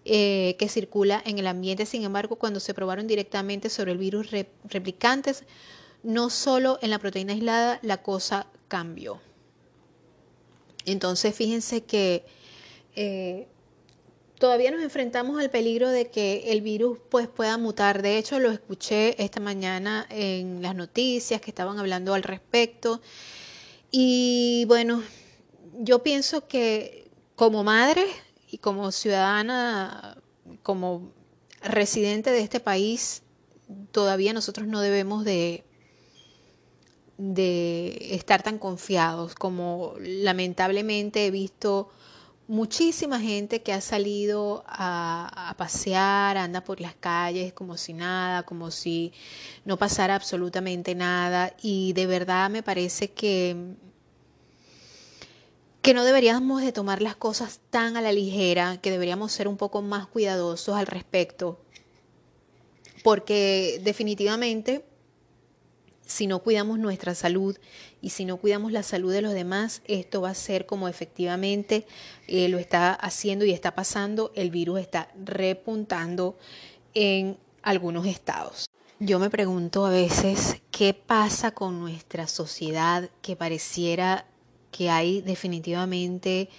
eh, 0.04 0.56
que 0.58 0.68
circula 0.68 1.22
en 1.24 1.38
el 1.38 1.46
ambiente. 1.46 1.86
Sin 1.86 2.06
embargo, 2.06 2.38
cuando 2.38 2.60
se 2.60 2.74
probaron 2.74 3.06
directamente 3.06 3.70
sobre 3.70 3.92
el 3.92 4.00
virus 4.00 4.32
replicantes, 4.64 5.44
no 6.02 6.32
solo 6.32 6.80
en 6.82 6.90
la 6.90 6.98
proteína 6.98 7.34
aislada, 7.34 7.78
la 7.84 8.02
cosa 8.02 8.48
cambió. 8.68 9.22
Entonces, 10.92 11.36
fíjense 11.36 11.84
que 11.84 12.26
eh, 12.96 13.48
todavía 14.40 14.72
nos 14.72 14.82
enfrentamos 14.82 15.40
al 15.40 15.50
peligro 15.50 15.90
de 15.90 16.10
que 16.10 16.52
el 16.52 16.62
virus 16.62 16.98
pues, 17.10 17.28
pueda 17.28 17.58
mutar. 17.58 18.02
De 18.02 18.18
hecho, 18.18 18.40
lo 18.40 18.52
escuché 18.52 19.22
esta 19.24 19.40
mañana 19.40 20.08
en 20.10 20.62
las 20.62 20.76
noticias 20.76 21.42
que 21.42 21.52
estaban 21.52 21.78
hablando 21.78 22.14
al 22.14 22.24
respecto. 22.24 23.02
Y 23.92 24.66
bueno, 24.68 25.04
yo 25.80 26.04
pienso 26.04 26.48
que 26.48 27.10
como 27.36 27.64
madre 27.64 28.06
y 28.50 28.58
como 28.58 28.92
ciudadana, 28.92 30.18
como 30.64 31.12
residente 31.62 32.32
de 32.32 32.42
este 32.42 32.60
país, 32.60 33.24
todavía 33.92 34.34
nosotros 34.34 34.68
no 34.68 34.82
debemos 34.82 35.26
de, 35.26 35.64
de 37.20 38.16
estar 38.16 38.44
tan 38.44 38.58
confiados 38.58 39.36
como 39.36 39.94
lamentablemente 40.00 41.26
he 41.26 41.32
visto 41.32 41.90
muchísima 42.48 43.20
gente 43.20 43.62
que 43.62 43.74
ha 43.74 43.82
salido 43.82 44.64
a, 44.66 45.54
pasear, 45.58 46.38
anda 46.38 46.64
por 46.64 46.80
las 46.80 46.96
calles 46.96 47.52
como 47.52 47.76
si 47.76 47.92
nada, 47.92 48.44
como 48.44 48.72
si 48.72 49.12
no 49.66 49.78
pasara 49.78 50.16
absolutamente 50.16 50.96
nada 50.96 51.54
y 51.62 51.92
de 51.92 52.08
verdad 52.08 52.50
me 52.50 52.64
parece 52.64 53.12
que 53.12 53.76
que 55.82 55.94
no 55.94 56.06
deberíamos 56.06 56.62
de 56.62 56.72
tomar 56.72 57.02
las 57.02 57.18
cosas 57.18 57.60
tan 57.70 57.98
a 57.98 58.02
la 58.02 58.12
ligera, 58.12 58.80
que 58.82 58.92
deberíamos 58.92 59.32
ser 59.32 59.48
un 59.48 59.58
poco 59.58 59.82
más 59.82 60.08
cuidadosos 60.08 60.76
al 60.76 60.88
respecto, 60.88 61.60
porque 63.04 63.80
definitivamente 63.84 64.84
si 66.10 66.26
no 66.26 66.40
cuidamos 66.40 66.80
nuestra 66.80 67.14
salud 67.14 67.56
y 68.02 68.10
si 68.10 68.26
no 68.26 68.38
cuidamos 68.38 68.72
la 68.72 68.82
salud 68.82 69.14
de 69.14 69.22
los 69.22 69.32
demás, 69.32 69.84
esto 69.86 70.22
va 70.22 70.32
a 70.32 70.34
ser 70.34 70.66
como 70.66 70.88
efectivamente 70.88 71.86
eh, 72.28 72.50
lo 72.50 72.58
está 72.58 72.94
haciendo 72.94 73.46
y 73.46 73.52
está 73.52 73.76
pasando, 73.76 74.32
el 74.36 74.50
virus 74.50 74.80
está 74.80 75.10
repuntando 75.24 76.36
en 76.96 77.38
algunos 77.62 78.08
estados. 78.08 78.66
Yo 79.00 79.20
me 79.20 79.30
pregunto 79.30 79.86
a 79.86 79.92
veces 79.92 80.60
qué 80.72 80.96
pasa 80.96 81.52
con 81.52 81.80
nuestra 81.80 82.28
sociedad 82.28 83.12
que 83.22 83.36
pareciera 83.36 84.26
que 84.72 84.90
hay 84.90 85.22
definitivamente 85.22 86.50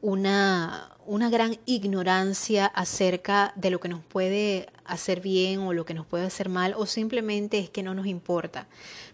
una, 0.00 0.96
una 1.04 1.28
gran 1.28 1.58
ignorancia 1.66 2.64
acerca 2.64 3.52
de 3.56 3.70
lo 3.70 3.78
que 3.78 3.90
nos 3.90 4.02
puede 4.02 4.68
hacer 4.88 5.20
bien 5.20 5.60
o 5.60 5.72
lo 5.72 5.84
que 5.84 5.94
nos 5.94 6.06
puede 6.06 6.24
hacer 6.24 6.48
mal 6.48 6.74
o 6.76 6.86
simplemente 6.86 7.58
es 7.58 7.70
que 7.70 7.82
no 7.82 7.94
nos 7.94 8.06
importa. 8.06 8.68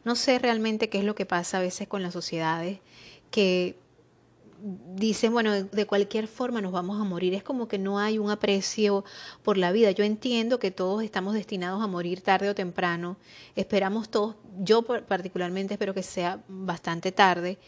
No 0.05 0.15
sé 0.15 0.39
realmente 0.39 0.89
qué 0.89 0.99
es 0.99 1.05
lo 1.05 1.15
que 1.15 1.27
pasa 1.27 1.59
a 1.59 1.61
veces 1.61 1.89
con 1.89 2.03
las 2.03 2.13
sociedades 2.13 2.81
que 3.31 3.77
dicen, 4.95 5.33
bueno, 5.33 5.65
de 5.65 5.87
cualquier 5.87 6.29
forma 6.29 6.61
nos 6.61 6.73
vamos 6.73 7.01
a 7.01 7.05
morir. 7.05 7.35
Es 7.35 7.43
como 7.43 7.67
que 7.67 7.79
no 7.79 7.99
hay 7.99 8.19
un 8.19 8.31
aprecio 8.31 9.05
por 9.43 9.59
la 9.59 9.73
vida. 9.73 9.91
Yo 9.91 10.05
entiendo 10.05 10.59
que 10.59 10.71
todos 10.71 11.03
estamos 11.03 11.35
destinados 11.35 11.83
a 11.83 11.87
morir 11.87 12.21
tarde 12.21 12.49
o 12.49 12.55
temprano. 12.55 13.17
Esperamos 13.57 14.09
todos, 14.09 14.37
yo 14.61 14.83
particularmente 14.83 15.75
espero 15.75 15.95
que 15.95 16.03
sea 16.03 16.43
bastante 16.49 17.11
tarde 17.11 17.59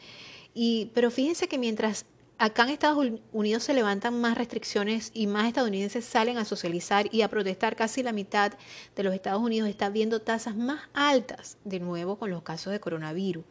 y, 0.55 0.91
pero 0.95 1.11
fíjense 1.11 1.49
que 1.49 1.59
mientras 1.59 2.07
acá 2.39 2.65
en 2.65 2.71
Estados 2.71 3.07
Unidos 3.33 3.63
se 3.63 3.75
levantan 3.75 4.21
más 4.21 4.37
restricciones 4.37 5.11
y 5.15 5.27
más 5.27 5.47
estadounidenses 5.47 6.05
salen 6.05 6.39
a 6.39 6.45
socializar 6.45 7.09
y 7.13 7.23
a 7.23 7.29
protestar, 7.29 7.77
casi 7.77 8.03
la 8.03 8.13
mitad 8.13 8.53
de 8.97 9.03
los 9.03 9.15
Estados 9.15 9.43
Unidos 9.43 9.69
está 9.69 9.89
viendo 9.89 10.21
tasas 10.21 10.57
más 10.57 10.83
altas 10.93 11.59
de 11.65 11.81
nuevo 11.81 12.17
con 12.19 12.31
los 12.31 12.43
casos 12.43 12.73
de 12.73 12.81
coronavirus. 12.81 13.45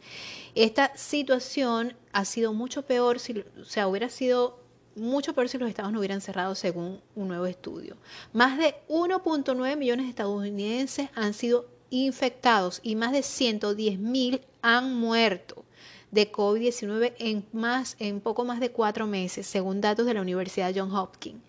Esta 0.54 0.96
situación 0.96 1.96
ha 2.12 2.24
sido 2.24 2.52
mucho 2.52 2.82
peor, 2.82 3.18
si, 3.18 3.38
o 3.40 3.88
hubiera 3.88 4.08
sido 4.08 4.60
mucho 4.96 5.34
peor 5.34 5.48
si 5.48 5.58
los 5.58 5.68
estados 5.68 5.92
no 5.92 5.98
hubieran 5.98 6.20
cerrado 6.20 6.54
según 6.54 7.00
un 7.14 7.28
nuevo 7.28 7.46
estudio. 7.46 7.96
Más 8.32 8.58
de 8.58 8.76
1.9 8.88 9.76
millones 9.76 10.06
de 10.06 10.10
estadounidenses 10.10 11.10
han 11.14 11.34
sido 11.34 11.66
infectados 11.90 12.80
y 12.82 12.96
más 12.96 13.12
de 13.12 13.22
110 13.22 13.98
mil 13.98 14.40
han 14.62 14.94
muerto 14.94 15.63
de 16.14 16.30
COVID-19 16.30 17.12
en, 17.18 17.44
en 17.98 18.20
poco 18.20 18.44
más 18.44 18.60
de 18.60 18.70
cuatro 18.70 19.06
meses, 19.06 19.46
según 19.46 19.80
datos 19.80 20.06
de 20.06 20.14
la 20.14 20.22
Universidad 20.22 20.72
Johns 20.74 20.94
Hopkins. 20.94 21.42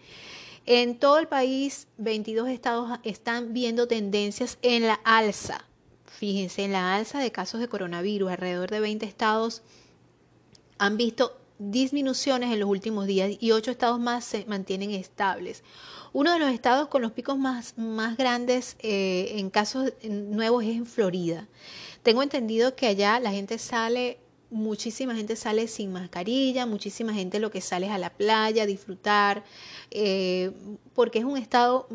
En 0.66 0.98
todo 0.98 1.20
el 1.20 1.28
país, 1.28 1.88
22 1.98 2.50
estados 2.50 3.00
están 3.04 3.54
viendo 3.54 3.88
tendencias 3.88 4.58
en 4.64 4.88
la 4.88 4.96
alza. 5.04 5.64
Fíjense, 6.06 6.64
en 6.64 6.72
la 6.72 6.96
alza 6.96 7.20
de 7.20 7.32
casos 7.32 7.60
de 7.60 7.68
coronavirus, 7.68 8.32
alrededor 8.32 8.72
de 8.72 8.80
20 8.80 9.06
estados 9.06 9.62
han 10.80 10.98
visto 10.98 11.38
disminuciones 11.60 12.52
en 12.52 12.60
los 12.60 12.70
últimos 12.70 13.06
días 13.06 13.32
y 13.40 13.52
ocho 13.52 13.72
estados 13.72 14.00
más 14.00 14.26
se 14.26 14.46
mantienen 14.46 14.92
estables. 14.92 15.64
Uno 16.14 16.34
de 16.34 16.40
los 16.40 16.50
estados 16.50 16.88
con 16.88 17.02
los 17.02 17.12
picos 17.12 17.38
más, 17.38 17.78
más 17.78 18.18
grandes 18.18 18.76
eh, 18.80 19.36
en 19.38 19.50
casos 19.50 19.94
nuevos 20.04 20.64
es 20.64 20.72
en 20.72 20.86
Florida. 20.86 21.48
Tengo 22.04 22.24
entendido 22.24 22.76
que 22.76 22.88
allá 22.88 23.20
la 23.20 23.32
gente 23.32 23.58
sale 23.58 24.20
muchísima 24.56 25.14
gente 25.14 25.36
sale 25.36 25.68
sin 25.68 25.92
mascarilla, 25.92 26.66
muchísima 26.66 27.14
gente 27.14 27.40
lo 27.40 27.52
que 27.52 27.60
sale 27.60 27.88
es 27.88 27.92
a 27.92 27.98
la 27.98 28.10
playa, 28.10 28.64
a 28.64 28.66
disfrutar, 28.66 29.44
eh, 29.92 30.52
porque 30.94 31.20
es 31.20 31.26
un 31.26 31.38
estado 31.38 31.88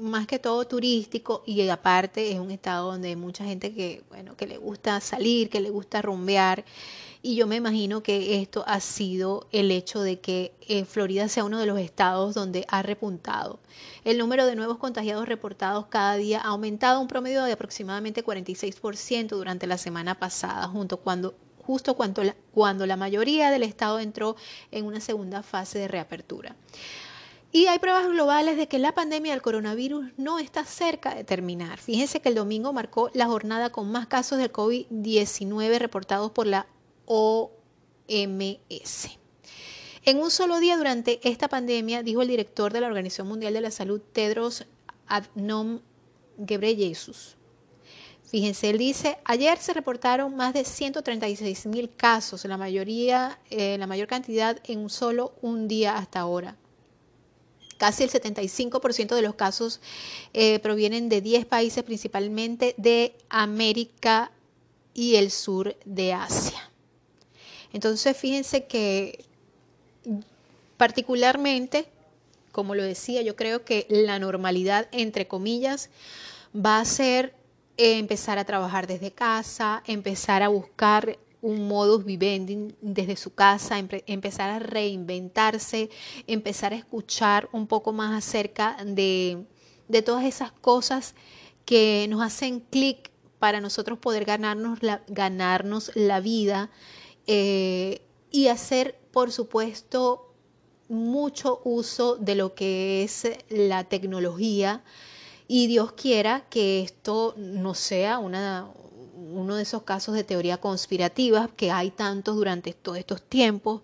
más 0.00 0.26
que 0.26 0.38
todo 0.38 0.66
turístico 0.66 1.42
y 1.46 1.68
aparte 1.68 2.32
es 2.32 2.38
un 2.38 2.50
estado 2.50 2.92
donde 2.92 3.08
hay 3.08 3.16
mucha 3.16 3.44
gente 3.44 3.74
que, 3.74 4.02
bueno, 4.08 4.34
que 4.34 4.46
le 4.46 4.56
gusta 4.56 5.00
salir, 5.00 5.50
que 5.50 5.60
le 5.60 5.68
gusta 5.68 6.00
rumbear. 6.00 6.64
Y 7.22 7.36
yo 7.36 7.46
me 7.46 7.56
imagino 7.56 8.02
que 8.02 8.40
esto 8.40 8.64
ha 8.66 8.80
sido 8.80 9.46
el 9.52 9.70
hecho 9.70 10.00
de 10.00 10.20
que 10.20 10.54
eh, 10.66 10.86
Florida 10.86 11.28
sea 11.28 11.44
uno 11.44 11.58
de 11.58 11.66
los 11.66 11.78
estados 11.78 12.34
donde 12.34 12.64
ha 12.68 12.80
repuntado. 12.80 13.60
El 14.04 14.16
número 14.16 14.46
de 14.46 14.56
nuevos 14.56 14.78
contagiados 14.78 15.28
reportados 15.28 15.84
cada 15.86 16.16
día 16.16 16.40
ha 16.40 16.48
aumentado 16.48 16.98
un 16.98 17.08
promedio 17.08 17.44
de 17.44 17.52
aproximadamente 17.52 18.24
46% 18.24 19.28
durante 19.28 19.66
la 19.66 19.76
semana 19.76 20.18
pasada, 20.18 20.66
junto 20.68 20.96
cuando, 20.96 21.34
justo 21.70 21.94
cuando 21.94 22.86
la, 22.86 22.96
mayoría 22.96 23.52
del 23.52 23.62
estado 23.62 24.00
entró 24.00 24.34
en 24.72 24.86
una 24.86 25.00
segunda 25.00 25.44
fase 25.44 25.78
de 25.78 25.86
reapertura. 25.86 26.56
Y 27.52 27.66
hay 27.66 27.78
pruebas 27.78 28.08
globales 28.08 28.56
de 28.56 28.66
que 28.66 28.80
la 28.80 28.92
pandemia 28.92 29.30
del 29.30 29.40
coronavirus 29.40 30.06
no 30.16 30.40
está 30.40 30.64
cerca 30.64 31.14
de 31.14 31.22
terminar. 31.22 31.78
Fíjense 31.78 32.20
que 32.20 32.28
el 32.28 32.34
domingo 32.34 32.72
marcó 32.72 33.08
la 33.14 33.26
jornada 33.26 33.70
con 33.70 33.88
más 33.92 34.08
casos 34.08 34.38
de 34.38 34.52
COVID-19 34.52 35.78
reportados 35.78 36.32
por 36.32 36.48
la 36.48 36.66
OMS. 37.04 37.50
En 40.04 40.18
un 40.18 40.32
solo 40.32 40.58
día 40.58 40.76
durante 40.76 41.20
esta 41.22 41.46
pandemia, 41.48 42.02
dijo 42.02 42.22
el 42.22 42.28
director 42.28 42.72
de 42.72 42.80
la 42.80 42.88
Organización 42.88 43.28
Mundial 43.28 43.54
de 43.54 43.60
la 43.60 43.70
Salud, 43.70 44.00
Tedros 44.12 44.66
Adhanom 45.06 45.82
Ghebreyesus. 46.36 47.36
Fíjense, 48.30 48.70
él 48.70 48.78
dice, 48.78 49.18
ayer 49.24 49.58
se 49.58 49.72
reportaron 49.72 50.36
más 50.36 50.54
de 50.54 50.64
136 50.64 51.66
mil 51.66 51.90
casos, 51.90 52.44
la 52.44 52.56
mayoría, 52.56 53.40
eh, 53.50 53.76
la 53.76 53.88
mayor 53.88 54.06
cantidad 54.06 54.56
en 54.68 54.88
solo 54.88 55.32
un 55.42 55.66
día 55.66 55.98
hasta 55.98 56.20
ahora. 56.20 56.56
Casi 57.76 58.04
el 58.04 58.10
75% 58.10 59.16
de 59.16 59.22
los 59.22 59.34
casos 59.34 59.80
eh, 60.32 60.60
provienen 60.60 61.08
de 61.08 61.20
10 61.20 61.44
países, 61.46 61.82
principalmente 61.82 62.76
de 62.76 63.16
América 63.30 64.30
y 64.94 65.16
el 65.16 65.32
sur 65.32 65.74
de 65.84 66.12
Asia. 66.12 66.70
Entonces, 67.72 68.16
fíjense 68.16 68.66
que 68.66 69.24
particularmente, 70.76 71.88
como 72.52 72.76
lo 72.76 72.84
decía, 72.84 73.22
yo 73.22 73.34
creo 73.34 73.64
que 73.64 73.86
la 73.88 74.20
normalidad, 74.20 74.86
entre 74.92 75.26
comillas, 75.26 75.90
va 76.54 76.78
a 76.78 76.84
ser 76.84 77.39
empezar 77.76 78.38
a 78.38 78.44
trabajar 78.44 78.86
desde 78.86 79.10
casa, 79.12 79.82
empezar 79.86 80.42
a 80.42 80.48
buscar 80.48 81.18
un 81.42 81.68
modus 81.68 82.04
vivendi 82.04 82.74
desde 82.80 83.16
su 83.16 83.34
casa, 83.34 83.78
empezar 83.78 84.50
a 84.50 84.58
reinventarse, 84.58 85.90
empezar 86.26 86.72
a 86.72 86.76
escuchar 86.76 87.48
un 87.52 87.66
poco 87.66 87.92
más 87.92 88.16
acerca 88.16 88.76
de, 88.84 89.44
de 89.88 90.02
todas 90.02 90.24
esas 90.24 90.52
cosas 90.52 91.14
que 91.64 92.06
nos 92.10 92.22
hacen 92.22 92.60
clic 92.60 93.10
para 93.38 93.60
nosotros 93.60 93.98
poder 93.98 94.24
ganarnos 94.24 94.82
la, 94.82 95.02
ganarnos 95.08 95.92
la 95.94 96.20
vida 96.20 96.70
eh, 97.26 98.02
y 98.30 98.48
hacer, 98.48 98.98
por 99.12 99.32
supuesto, 99.32 100.34
mucho 100.88 101.60
uso 101.64 102.16
de 102.16 102.34
lo 102.34 102.54
que 102.54 103.02
es 103.02 103.26
la 103.48 103.84
tecnología 103.84 104.82
y 105.52 105.66
Dios 105.66 105.90
quiera 105.94 106.44
que 106.48 106.80
esto 106.80 107.34
no 107.36 107.74
sea 107.74 108.20
una, 108.20 108.68
uno 109.16 109.56
de 109.56 109.64
esos 109.64 109.82
casos 109.82 110.14
de 110.14 110.22
teoría 110.22 110.58
conspirativa 110.58 111.50
que 111.56 111.72
hay 111.72 111.90
tantos 111.90 112.36
durante 112.36 112.72
todos 112.72 112.98
estos 112.98 113.20
tiempos, 113.20 113.82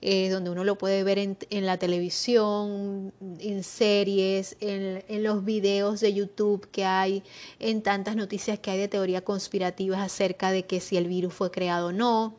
eh, 0.00 0.28
donde 0.28 0.50
uno 0.50 0.64
lo 0.64 0.76
puede 0.76 1.04
ver 1.04 1.20
en, 1.20 1.36
la 1.66 1.78
televisión, 1.78 3.12
en 3.38 3.62
series, 3.62 4.56
en, 4.58 5.22
los 5.22 5.44
videos 5.44 6.00
de 6.00 6.14
YouTube 6.14 6.68
que 6.72 6.84
hay, 6.84 7.22
en 7.60 7.82
tantas 7.82 8.16
noticias 8.16 8.58
que 8.58 8.72
hay 8.72 8.78
de 8.78 8.88
teoría 8.88 9.22
conspirativas 9.22 10.00
acerca 10.00 10.50
de 10.50 10.64
que 10.66 10.80
si 10.80 10.96
el 10.96 11.06
virus 11.06 11.32
fue 11.32 11.52
creado 11.52 11.86
o 11.86 11.92
no 11.92 12.34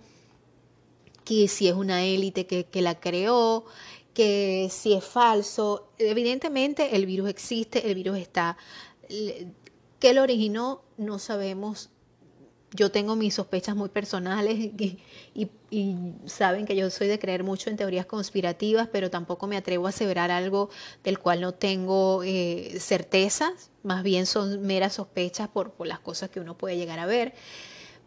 que 1.25 1.48
si 1.48 1.67
es 1.67 1.74
una 1.74 2.03
élite 2.03 2.46
que, 2.46 2.82
la 2.82 3.00
creó, 3.00 3.65
que 4.15 4.69
si 4.72 4.93
es 4.93 5.03
falso. 5.03 5.89
Evidentemente 6.00 6.95
el 6.95 7.05
virus 7.05 7.29
existe, 7.29 7.91
el 7.91 7.95
virus 7.95 8.17
está. 8.17 8.57
¿Qué 10.00 10.13
lo 10.13 10.24
originó? 10.24 10.81
No 10.98 11.19
sabemos. 11.19 11.91
Yo 12.72 12.92
tengo 12.92 13.16
mis 13.16 13.35
sospechas 13.35 13.75
muy 13.75 13.89
personales 13.89 14.57
y, 15.35 15.50
saben 16.25 16.66
que 16.66 16.75
yo 16.75 16.89
soy 16.89 17.07
de 17.07 17.20
creer 17.20 17.44
mucho 17.44 17.70
en 17.70 17.75
teorías 17.75 18.05
conspirativas, 18.05 18.87
pero 18.89 19.09
tampoco 19.09 19.46
me 19.46 19.57
atrevo 19.57 19.87
a 19.87 19.89
aseverar 19.89 20.31
algo 20.31 20.70
del 21.03 21.20
cual 21.20 21.42
no 21.42 21.53
tengo 21.53 22.24
eh, 22.24 22.77
certezas, 22.79 23.72
más 23.83 24.01
bien 24.01 24.25
son 24.25 24.61
meras 24.61 24.94
sospechas 24.94 25.50
por, 25.50 25.72
por 25.72 25.87
las 25.87 26.00
cosas 26.00 26.29
que 26.29 26.39
uno 26.39 26.57
puede 26.57 26.77
llegar 26.77 27.00
a 27.00 27.05
ver 27.05 27.33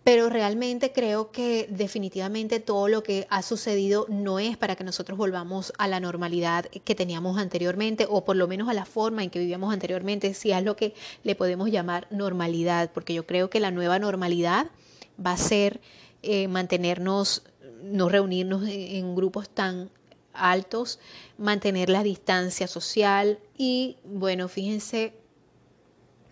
pero 0.08 0.30
realmente 0.30 0.90
creo 0.90 1.30
que 1.32 1.68
definitivamente 1.68 2.60
todo 2.60 2.88
lo 2.88 3.02
que 3.02 3.26
ha 3.28 3.42
sucedido 3.42 4.06
no 4.08 4.38
es 4.38 4.56
para 4.56 4.74
que 4.74 4.82
nosotros 4.82 5.18
volvamos 5.18 5.70
a 5.76 5.86
la 5.86 6.00
normalidad 6.00 6.64
que 6.64 6.94
teníamos 6.94 7.36
anteriormente 7.36 8.06
o 8.08 8.24
por 8.24 8.34
lo 8.34 8.48
menos 8.48 8.70
a 8.70 8.72
la 8.72 8.86
forma 8.86 9.22
en 9.22 9.28
que 9.28 9.38
vivíamos 9.38 9.70
anteriormente, 9.70 10.32
si 10.32 10.50
es 10.50 10.62
lo 10.62 10.76
que 10.76 10.94
le 11.24 11.34
podemos 11.34 11.70
llamar 11.70 12.06
normalidad, 12.10 12.90
porque 12.94 13.12
yo 13.12 13.26
creo 13.26 13.50
que 13.50 13.60
la 13.60 13.70
nueva 13.70 13.98
normalidad 13.98 14.70
va 15.22 15.32
a 15.32 15.36
ser 15.36 15.78
eh, 16.22 16.48
mantenernos, 16.48 17.42
no 17.82 18.08
reunirnos 18.08 18.66
en 18.66 19.14
grupos 19.14 19.50
tan 19.50 19.90
altos, 20.32 21.00
mantener 21.36 21.90
la 21.90 22.02
distancia 22.02 22.66
social 22.66 23.40
y 23.58 23.98
bueno, 24.04 24.48
fíjense 24.48 25.17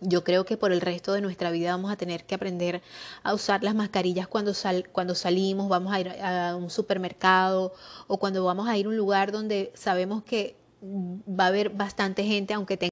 yo 0.00 0.24
creo 0.24 0.44
que 0.44 0.56
por 0.56 0.72
el 0.72 0.80
resto 0.80 1.12
de 1.12 1.20
nuestra 1.20 1.50
vida 1.50 1.70
vamos 1.72 1.90
a 1.90 1.96
tener 1.96 2.24
que 2.24 2.34
aprender 2.34 2.82
a 3.22 3.34
usar 3.34 3.62
las 3.62 3.74
mascarillas 3.74 4.28
cuando, 4.28 4.54
sal, 4.54 4.88
cuando 4.92 5.14
salimos, 5.14 5.68
vamos 5.68 5.92
a 5.92 6.00
ir 6.00 6.08
a 6.22 6.56
un 6.56 6.70
supermercado 6.70 7.72
o 8.06 8.18
cuando 8.18 8.44
vamos 8.44 8.68
a 8.68 8.76
ir 8.76 8.86
a 8.86 8.88
un 8.88 8.96
lugar 8.96 9.32
donde 9.32 9.72
sabemos 9.74 10.22
que 10.22 10.56
va 10.82 11.44
a 11.44 11.48
haber 11.48 11.70
bastante 11.70 12.24
gente, 12.24 12.54
aunque 12.54 12.76
tenga... 12.76 12.90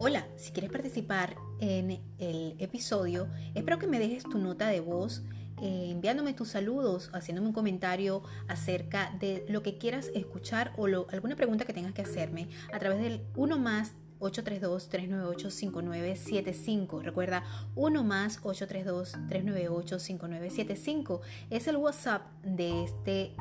Hola, 0.00 0.26
si 0.36 0.52
quieres 0.52 0.70
participar 0.70 1.36
en 1.60 2.00
el 2.18 2.54
episodio, 2.58 3.28
espero 3.54 3.78
que 3.78 3.88
me 3.88 3.98
dejes 3.98 4.22
tu 4.22 4.38
nota 4.38 4.68
de 4.68 4.80
voz 4.80 5.22
eh, 5.62 5.90
enviándome 5.90 6.34
tus 6.34 6.48
saludos, 6.48 7.10
haciéndome 7.12 7.48
un 7.48 7.54
comentario 7.54 8.22
acerca 8.48 9.14
de 9.18 9.44
lo 9.48 9.62
que 9.62 9.78
quieras 9.78 10.10
escuchar 10.14 10.72
o 10.76 10.86
alguna 11.10 11.36
pregunta 11.36 11.64
que 11.64 11.72
tengas 11.72 11.92
que 11.92 12.02
hacerme 12.02 12.48
a 12.72 12.78
través 12.78 13.00
del 13.00 13.22
1 13.36 13.58
más 13.58 13.94
832-398-5975. 14.20 17.02
Recuerda, 17.02 17.42
1 17.76 18.04
más 18.04 18.42
832-398-5975 18.42 21.20
es 21.50 21.68
el 21.68 21.76
WhatsApp 21.76 22.22
de 22.42 22.84
este 22.84 23.36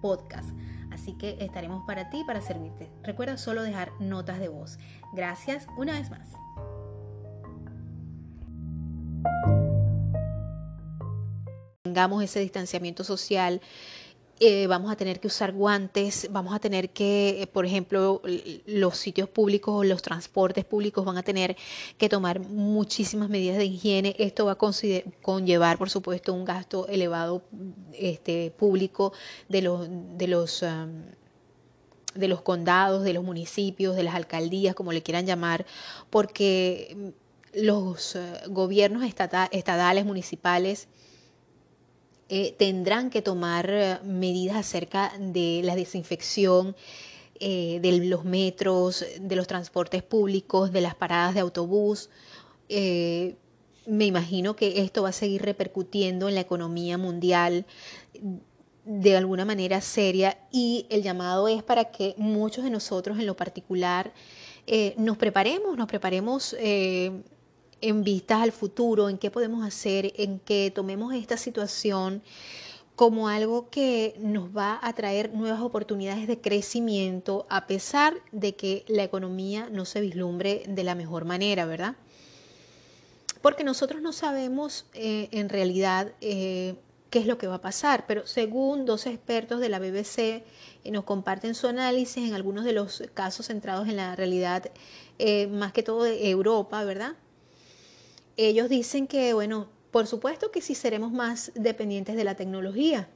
podcast. 0.00 0.48
Así 0.90 1.12
que 1.18 1.36
estaremos 1.40 1.84
para 1.86 2.08
ti, 2.10 2.24
para 2.26 2.40
servirte. 2.40 2.90
Recuerda 3.02 3.36
solo 3.36 3.62
dejar 3.62 3.92
notas 4.00 4.38
de 4.38 4.48
voz. 4.48 4.78
Gracias 5.14 5.66
una 5.76 5.92
vez 5.92 6.10
más. 6.10 6.45
Tengamos 11.96 12.22
ese 12.22 12.40
distanciamiento 12.40 13.04
social, 13.04 13.58
eh, 14.38 14.66
vamos 14.66 14.92
a 14.92 14.96
tener 14.96 15.18
que 15.18 15.28
usar 15.28 15.54
guantes, 15.54 16.28
vamos 16.30 16.54
a 16.54 16.58
tener 16.58 16.90
que, 16.90 17.40
eh, 17.40 17.46
por 17.46 17.64
ejemplo, 17.64 18.20
los 18.66 18.98
sitios 18.98 19.30
públicos 19.30 19.74
o 19.74 19.82
los 19.82 20.02
transportes 20.02 20.66
públicos 20.66 21.06
van 21.06 21.16
a 21.16 21.22
tener 21.22 21.56
que 21.96 22.10
tomar 22.10 22.40
muchísimas 22.40 23.30
medidas 23.30 23.56
de 23.56 23.64
higiene. 23.64 24.14
Esto 24.18 24.44
va 24.44 24.52
a 24.52 24.58
conllevar, 25.22 25.78
por 25.78 25.88
supuesto, 25.88 26.34
un 26.34 26.44
gasto 26.44 26.86
elevado 26.86 27.44
este, 27.94 28.50
público 28.50 29.14
de 29.48 29.62
los, 29.62 29.88
de 30.18 30.28
los 30.28 30.64
de 32.14 32.28
los 32.28 32.42
condados, 32.42 33.04
de 33.04 33.14
los 33.14 33.24
municipios, 33.24 33.96
de 33.96 34.02
las 34.02 34.14
alcaldías, 34.14 34.74
como 34.74 34.92
le 34.92 35.02
quieran 35.02 35.26
llamar, 35.26 35.66
porque 36.08 37.14
los 37.56 38.16
eh, 38.16 38.42
gobiernos 38.48 39.02
estatales, 39.02 40.04
municipales, 40.04 40.88
eh, 42.28 42.56
tendrán 42.58 43.08
que 43.10 43.22
tomar 43.22 43.70
eh, 43.70 43.98
medidas 44.02 44.56
acerca 44.56 45.12
de 45.16 45.60
la 45.62 45.76
desinfección 45.76 46.74
eh, 47.38 47.78
de 47.80 47.98
los 47.98 48.24
metros, 48.24 49.04
de 49.20 49.36
los 49.36 49.46
transportes 49.46 50.02
públicos, 50.02 50.72
de 50.72 50.80
las 50.80 50.96
paradas 50.96 51.34
de 51.34 51.40
autobús. 51.40 52.10
me 52.68 54.06
imagino 54.06 54.56
que 54.56 54.80
esto 54.80 55.04
va 55.04 55.10
a 55.10 55.12
seguir 55.12 55.42
repercutiendo 55.42 56.28
en 56.28 56.34
la 56.34 56.40
economía 56.40 56.98
mundial 56.98 57.64
de 58.84 59.16
alguna 59.16 59.44
manera 59.44 59.80
seria 59.80 60.36
y 60.50 60.86
el 60.90 61.02
llamado 61.04 61.46
es 61.46 61.62
para 61.62 61.92
que 61.92 62.14
muchos 62.16 62.64
de 62.64 62.70
nosotros 62.70 63.20
en 63.20 63.26
lo 63.26 63.36
particular 63.36 64.12
nos 64.96 65.16
preparemos, 65.16 65.76
nos 65.76 65.86
preparemos 65.86 66.56
en 67.80 68.04
vistas 68.04 68.42
al 68.42 68.52
futuro, 68.52 69.08
en 69.08 69.18
qué 69.18 69.30
podemos 69.30 69.64
hacer, 69.64 70.12
en 70.16 70.38
que 70.38 70.72
tomemos 70.74 71.14
esta 71.14 71.36
situación 71.36 72.22
como 72.96 73.28
algo 73.28 73.68
que 73.68 74.14
nos 74.18 74.56
va 74.56 74.80
a 74.82 74.92
traer 74.94 75.32
nuevas 75.34 75.60
oportunidades 75.60 76.26
de 76.26 76.40
crecimiento 76.40 77.46
a 77.50 77.66
pesar 77.66 78.14
de 78.32 78.56
que 78.56 78.84
la 78.88 79.04
economía 79.04 79.68
no 79.70 79.84
se 79.84 80.00
vislumbre 80.00 80.62
de 80.66 80.82
la 80.82 80.94
mejor 80.94 81.26
manera, 81.26 81.66
¿verdad? 81.66 81.96
Porque 83.42 83.64
nosotros 83.64 84.00
no 84.00 84.12
sabemos 84.12 84.86
eh, 84.94 85.28
en 85.30 85.50
realidad 85.50 86.12
eh, 86.22 86.76
qué 87.10 87.18
es 87.18 87.26
lo 87.26 87.36
que 87.36 87.46
va 87.46 87.56
a 87.56 87.60
pasar, 87.60 88.06
pero 88.08 88.26
según 88.26 88.86
dos 88.86 89.04
expertos 89.04 89.60
de 89.60 89.68
la 89.68 89.78
BBC 89.78 90.18
eh, 90.18 90.44
nos 90.90 91.04
comparten 91.04 91.54
su 91.54 91.66
análisis 91.66 92.26
en 92.26 92.32
algunos 92.32 92.64
de 92.64 92.72
los 92.72 93.02
casos 93.12 93.46
centrados 93.46 93.88
en 93.88 93.96
la 93.96 94.16
realidad, 94.16 94.70
más 95.50 95.72
que 95.72 95.82
todo 95.82 96.02
de 96.04 96.30
Europa, 96.30 96.82
¿verdad? 96.84 97.14
Ellos 98.36 98.68
dicen 98.68 99.06
que, 99.06 99.32
bueno, 99.32 99.68
por 99.90 100.06
supuesto 100.06 100.50
que 100.50 100.60
sí 100.60 100.74
seremos 100.74 101.12
más 101.12 101.52
dependientes 101.54 102.16
de 102.16 102.24
la 102.24 102.34
tecnología, 102.34 103.08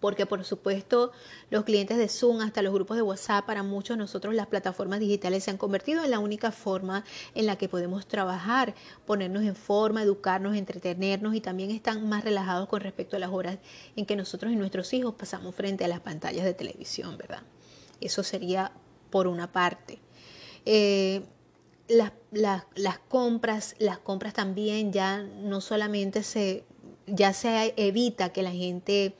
porque 0.00 0.26
por 0.26 0.44
supuesto 0.44 1.12
los 1.50 1.64
clientes 1.64 1.96
de 1.96 2.08
Zoom 2.08 2.40
hasta 2.40 2.62
los 2.62 2.74
grupos 2.74 2.96
de 2.96 3.02
WhatsApp, 3.02 3.46
para 3.46 3.62
muchos 3.62 3.96
de 3.96 4.02
nosotros 4.02 4.34
las 4.34 4.46
plataformas 4.46 5.00
digitales 5.00 5.44
se 5.44 5.50
han 5.50 5.56
convertido 5.56 6.04
en 6.04 6.10
la 6.10 6.18
única 6.18 6.52
forma 6.52 7.04
en 7.34 7.46
la 7.46 7.56
que 7.56 7.68
podemos 7.68 8.06
trabajar, 8.06 8.74
ponernos 9.06 9.44
en 9.44 9.56
forma, 9.56 10.02
educarnos, 10.02 10.56
entretenernos 10.56 11.34
y 11.34 11.40
también 11.40 11.70
están 11.70 12.06
más 12.08 12.22
relajados 12.22 12.68
con 12.68 12.82
respecto 12.82 13.16
a 13.16 13.18
las 13.18 13.30
horas 13.30 13.58
en 13.96 14.04
que 14.04 14.16
nosotros 14.16 14.52
y 14.52 14.56
nuestros 14.56 14.92
hijos 14.92 15.14
pasamos 15.14 15.54
frente 15.54 15.84
a 15.84 15.88
las 15.88 16.00
pantallas 16.00 16.44
de 16.44 16.54
televisión, 16.54 17.16
¿verdad? 17.16 17.42
Eso 18.00 18.22
sería 18.22 18.72
por 19.10 19.26
una 19.26 19.50
parte. 19.50 19.98
Eh, 20.66 21.22
las, 21.88 22.12
las, 22.30 22.98
compras, 23.08 23.74
las 23.78 23.98
compras 23.98 24.34
también 24.34 24.92
ya 24.92 25.22
no 25.22 25.60
solamente 25.60 26.22
se, 26.22 26.64
ya 27.06 27.32
se 27.32 27.74
evita 27.76 28.30
que 28.30 28.42
la 28.42 28.52
gente 28.52 29.14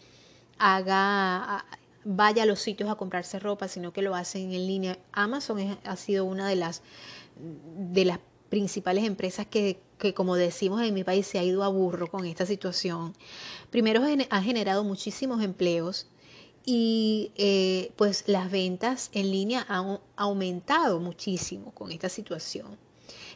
haga, 0.59 1.65
vaya 2.05 2.43
a 2.43 2.47
los 2.47 2.61
sitios 2.61 2.91
a 2.91 2.97
comprarse 2.97 3.39
ropa, 3.39 3.69
sino 3.69 3.93
que 3.93 4.03
lo 4.03 4.15
hacen 4.15 4.53
en 4.53 4.67
línea. 4.67 4.99
Amazon 5.13 5.79
ha 5.85 5.97
sido 5.97 6.25
una 6.25 6.49
de 6.49 6.57
las, 6.57 6.83
de 7.37 8.05
las 8.05 8.19
principales 8.49 9.05
empresas 9.05 9.47
que, 9.47 9.81
que, 9.99 10.15
como 10.15 10.37
decimos 10.37 10.83
en 10.83 10.95
mi 10.95 11.05
país, 11.05 11.27
se 11.27 11.39
ha 11.39 11.45
ido 11.45 11.63
a 11.63 11.69
burro 11.69 12.09
con 12.09 12.25
esta 12.27 12.47
situación. 12.47 13.15
Primero 13.71 14.03
ha 14.31 14.43
generado 14.43 14.85
muchísimos 14.85 15.43
empleos 15.43 16.09
y 16.69 17.31
eh, 17.37 17.93
pues 17.95 18.25
las 18.27 18.51
ventas 18.51 19.11
en 19.13 19.31
línea 19.31 19.65
han 19.69 20.01
aumentado 20.17 20.99
muchísimo 20.99 21.71
con 21.71 21.93
esta 21.93 22.09
situación. 22.09 22.77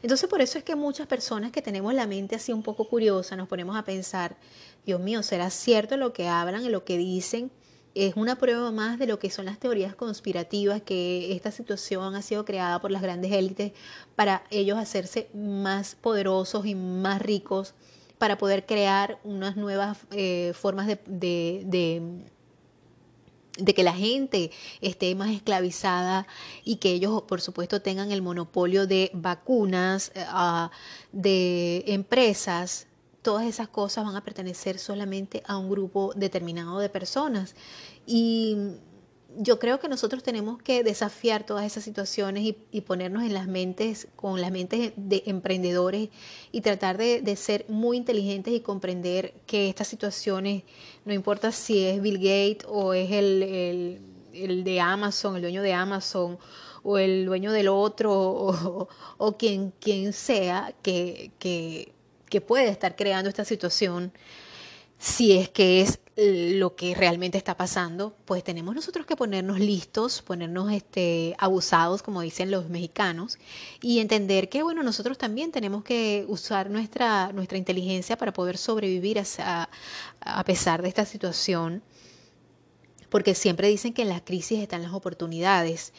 Entonces 0.03 0.29
por 0.29 0.40
eso 0.40 0.59
es 0.59 0.64
que 0.64 0.75
muchas 0.75 1.07
personas 1.07 1.53
que 1.53 1.62
tenemos 1.62 1.95
la 1.95 2.09
mente 2.09 2.35
así 2.35 2.53
un 2.53 2.64
poco 2.64 2.88
curiosa 2.88 3.37
nos 3.37 3.49
ponemos 3.49 3.77
a 3.77 3.85
pensar, 3.85 4.37
Dios 4.85 5.01
mío, 5.01 5.23
¿será 5.23 5.49
cierto 5.51 5.97
lo 5.97 6.12
que 6.12 6.27
hablan, 6.27 6.71
lo 6.73 6.85
que 6.85 6.99
dicen? 6.99 7.53
Es 7.95 8.16
una 8.16 8.37
prueba 8.37 8.73
más 8.73 8.99
de 8.99 9.07
lo 9.07 9.21
que 9.21 9.31
son 9.31 9.45
las 9.45 9.61
teorías 9.61 9.95
conspirativas, 9.95 10.83
que 10.83 11.33
esta 11.33 11.53
situación 11.53 12.16
ha 12.16 12.23
sido 12.23 12.45
creada 12.45 12.81
por 12.81 12.90
las 12.90 13.03
grandes 13.03 13.31
élites 13.33 13.73
para 14.16 14.45
ellos 14.51 14.79
hacerse 14.79 15.29
más 15.35 15.95
poderosos 15.95 16.66
y 16.66 16.75
más 16.75 17.23
ricos, 17.23 17.75
para 18.19 18.38
poder 18.38 18.66
crear 18.66 19.19
unas 19.25 19.57
nuevas 19.57 19.99
eh, 20.11 20.53
formas 20.55 20.87
de 20.87 20.99
de 21.07 22.25
que 23.53 23.83
la 23.83 23.93
gente 23.93 24.51
esté 24.81 25.15
más 25.15 25.31
esclavizada 25.31 26.27
y 26.65 26.77
que 26.77 26.91
ellos, 26.91 27.23
por 27.23 27.41
supuesto, 27.41 27.83
tengan 27.83 28.11
el 28.13 28.23
monopolio 28.23 28.87
de 28.87 29.11
vacunas, 29.13 30.13
eh, 30.15 30.25
ah, 30.29 30.71
de 31.13 31.85
empresas, 31.87 32.87
todas 33.23 33.47
esas 33.47 33.69
cosas 33.69 34.05
van 34.05 34.17
a 34.17 34.25
pertenecer 34.25 34.79
solamente 34.79 35.43
a 35.47 35.57
un 35.59 35.71
grupo 35.71 36.13
determinado 36.17 36.79
de 36.79 36.89
personas. 36.89 37.55
Y 38.07 38.57
yo 39.37 39.59
creo 39.59 39.79
que 39.79 39.88
nosotros 39.88 40.23
tenemos 40.23 40.61
que 40.62 40.83
desafiar 40.83 41.45
todas 41.45 41.64
esas 41.64 41.85
situaciones 41.85 42.55
y, 42.71 42.81
ponernos 42.81 43.23
en 43.23 43.35
las 43.35 43.47
mentes, 43.47 44.09
con 44.16 44.40
las 44.40 44.51
mentes 44.51 44.93
de 44.97 45.23
emprendedores 45.27 46.09
y 46.53 46.61
tratar 46.61 46.99
de, 46.99 47.37
ser 47.37 47.64
muy 47.69 47.97
inteligentes 47.97 48.53
y 48.53 48.61
comprender 48.61 49.35
que 49.47 49.69
estas 49.69 49.88
situaciones, 49.88 50.64
no 51.05 51.12
importa 51.12 51.53
si 51.53 51.85
es 51.85 52.03
Bill 52.03 52.19
Gates 52.19 52.66
o 52.69 52.93
es 52.93 53.11
el, 53.12 54.01
de 54.64 54.81
Amazon, 54.81 55.37
el 55.37 55.43
dueño 55.43 55.62
de 55.62 55.73
Amazon 55.73 56.38
o 56.83 56.99
el 56.99 57.27
dueño 57.27 57.53
del 57.53 57.69
otro 57.69 58.88
o, 59.19 59.37
quien, 59.38 59.73
quien 59.81 60.12
sea 60.12 60.75
que, 60.83 61.31
que 61.38 62.40
puede 62.40 62.69
estar 62.69 62.97
creando 62.97 63.29
esta 63.29 63.45
situación, 63.45 64.12
si 64.99 65.33
es 65.33 65.49
que 65.49 65.81
es 65.81 66.01
lo 66.20 66.76
que 66.76 66.94
realmente 66.94 67.38
está 67.38 67.56
pasando, 67.56 68.14
pues 68.26 68.44
tenemos 68.44 68.74
nosotros 68.74 69.06
que 69.06 69.16
ponernos 69.16 69.59
listos, 69.59 70.20
ponernos 70.22 70.70
este, 70.72 71.35
abusados, 71.38 72.02
como 72.02 72.20
dicen 72.20 72.50
los 72.50 72.68
mexicanos, 72.68 73.38
y 73.80 74.00
entender 74.00 74.48
que, 74.48 74.62
bueno, 74.62 74.83
nosotros 74.83 75.16
también 75.16 75.50
tenemos 75.52 75.83
que 75.83 76.24
usar 76.28 76.68
nuestra, 76.68 77.33
nuestra 77.33 77.59
inteligencia 77.59 78.16
para 78.18 78.33
poder 78.33 78.59
sobrevivir 78.59 79.18
a, 79.18 79.70
a 80.20 80.44
pesar 80.44 80.83
de 80.83 80.88
esta 80.88 81.04
situación, 81.06 81.83
porque 83.09 83.35
siempre 83.35 83.68
dicen 83.68 83.92
que 83.92 84.02
en 84.02 84.09
las 84.09 84.22
crisis 84.22 84.61
están 84.61 84.83
las 84.83 84.92
oportunidades. 84.92 85.92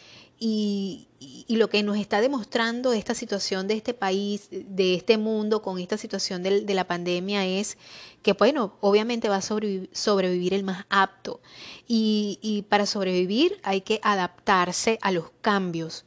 Y, 0.43 1.08
lo 1.49 1.69
que 1.69 1.84
nos 1.84 1.97
está 1.97 2.21
demostrando 2.21 2.93
esta 2.93 3.13
situación 3.13 3.67
de 3.67 3.75
este 3.75 3.93
país, 3.93 4.47
de 4.49 4.95
este 4.95 5.19
mundo, 5.19 5.62
con 5.62 5.77
esta 5.77 5.95
situación 5.97 6.41
de, 6.41 6.73
la 6.73 6.88
pandemia 6.88 7.45
es 7.45 7.77
que, 8.23 8.34
bueno, 8.34 8.77
obviamente 8.80 9.30
va 9.30 9.36
a 9.36 9.41
sobrevivir, 9.41 10.54
el 10.56 10.63
más 10.63 10.86
apto. 10.89 11.41
Y, 11.88 12.39
y 12.41 12.63
para 12.63 12.88
sobrevivir 12.88 13.60
hay 13.62 13.82
que 13.82 13.99
adaptarse 14.01 14.97
a 15.01 15.12
los 15.12 15.25
cambios. 15.41 16.06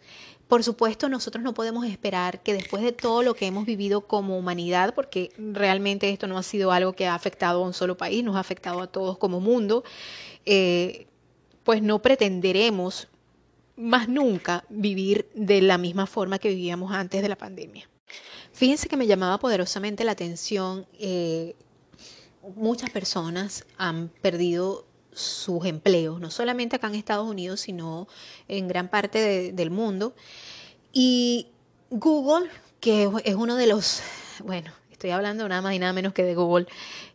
Por 0.48 0.64
supuesto, 0.64 1.08
nosotros 1.08 1.44
no 1.44 1.54
podemos 1.54 1.86
esperar 1.86 2.42
que 2.42 2.54
después 2.54 2.82
de 2.82 2.92
todo 2.92 3.22
lo 3.22 3.34
que 3.34 3.46
hemos 3.46 3.66
vivido 3.66 4.00
como 4.00 4.36
humanidad, 4.36 4.94
porque 4.94 5.32
realmente 5.38 6.10
esto 6.10 6.26
no 6.26 6.38
ha 6.38 6.42
sido 6.42 6.72
algo 6.72 6.94
que 6.94 7.06
ha 7.06 7.14
afectado 7.14 7.62
a 7.62 7.66
un 7.66 7.74
solo 7.74 7.96
país, 7.96 8.24
nos 8.24 8.34
ha 8.34 8.40
afectado 8.40 8.80
a 8.80 8.88
todos 8.88 9.16
como 9.16 9.40
mundo, 9.40 9.84
eh, 10.44 11.06
pues 11.62 11.82
no 11.82 12.02
pretenderemos 12.02 13.08
más 13.76 14.08
nunca 14.08 14.64
vivir 14.68 15.28
de 15.34 15.60
la 15.62 15.78
misma 15.78 16.06
forma 16.06 16.38
que 16.38 16.48
vivíamos 16.48 16.92
antes 16.92 17.22
de 17.22 17.28
la 17.28 17.36
pandemia. 17.36 17.88
Fíjense 18.52 18.88
que 18.88 18.96
me 18.96 19.06
llamaba 19.06 19.38
poderosamente 19.38 20.04
la 20.04 20.12
atención, 20.12 20.86
eh, 20.98 21.56
muchas 22.54 22.90
personas 22.90 23.66
han 23.78 24.08
perdido 24.20 24.86
sus 25.12 25.64
empleos, 25.64 26.20
no 26.20 26.30
solamente 26.30 26.76
acá 26.76 26.88
en 26.88 26.96
Estados 26.96 27.28
Unidos, 27.28 27.60
sino 27.60 28.08
en 28.48 28.68
gran 28.68 28.88
parte 28.88 29.52
del 29.52 29.70
mundo. 29.70 30.14
Y 30.92 31.48
Google, 31.90 32.50
que 32.80 33.10
es 33.24 33.34
uno 33.34 33.56
de 33.56 33.66
los, 33.66 34.02
bueno, 34.44 34.72
estoy 34.90 35.10
hablando 35.10 35.48
nada 35.48 35.62
más 35.62 35.74
y 35.74 35.78
nada 35.78 35.92
menos 35.92 36.12
que 36.12 36.24
de 36.24 36.34
Google, 36.34 36.66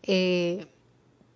eh, 0.04 0.68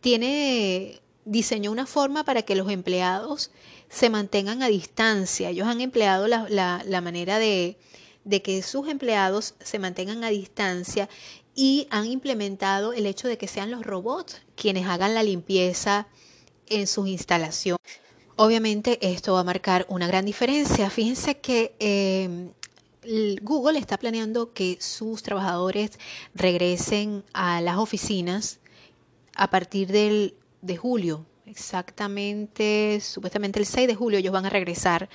tiene, 0.02 1.02
diseñó 1.26 1.72
una 1.72 1.86
forma 1.86 2.24
para 2.24 2.42
que 2.42 2.56
los 2.56 2.70
empleados 2.70 3.52
se 3.94 4.10
mantengan 4.10 4.64
a 4.64 4.68
distancia. 4.68 5.52
Ellos 5.52 5.68
han 5.68 5.80
empleado 5.80 6.28
la, 6.28 6.48
la, 6.50 7.02
manera 7.02 7.38
de, 7.38 7.78
de 8.24 8.42
que 8.42 8.64
sus 8.64 8.88
empleados 8.88 9.54
se 9.64 9.78
mantengan 9.78 10.24
a 10.24 10.30
distancia 10.30 11.08
y 11.54 11.88
han 11.92 12.08
implementado 12.08 12.94
el 12.94 13.06
hecho 13.06 13.28
de 13.28 13.38
que 13.38 13.48
sean 13.48 13.70
los 13.70 13.86
robots 13.86 14.42
quienes 14.56 14.88
hagan 14.88 15.14
la 15.14 15.22
limpieza 15.22 16.08
en 16.66 16.88
sus 16.88 17.08
instalaciones. 17.08 17.80
Obviamente 18.36 18.98
esto 19.00 19.34
va 19.34 19.42
a 19.42 19.44
marcar 19.44 19.86
una 19.90 20.08
gran 20.08 20.26
diferencia. 20.26 20.90
Fíjense 20.90 21.38
que 21.38 21.76
eh, 21.78 22.50
Google 23.44 23.78
está 23.78 24.00
planeando 24.00 24.54
que 24.54 24.80
sus 24.82 25.22
trabajadores 25.22 25.92
regresen 26.34 27.24
a 27.34 27.62
las 27.62 27.78
oficinas 27.78 28.60
a 29.36 29.52
partir 29.52 29.90
del, 29.92 30.34
de 30.64 30.78
julio 30.78 31.28
exactamente, 31.54 33.00
supuestamente 33.00 33.60
el 33.60 33.68
6 33.68 33.88
de 33.88 33.94
julio 33.94 34.18
ellos 34.18 34.34
van 34.34 34.48
a 34.48 34.50
regresar 34.50 35.08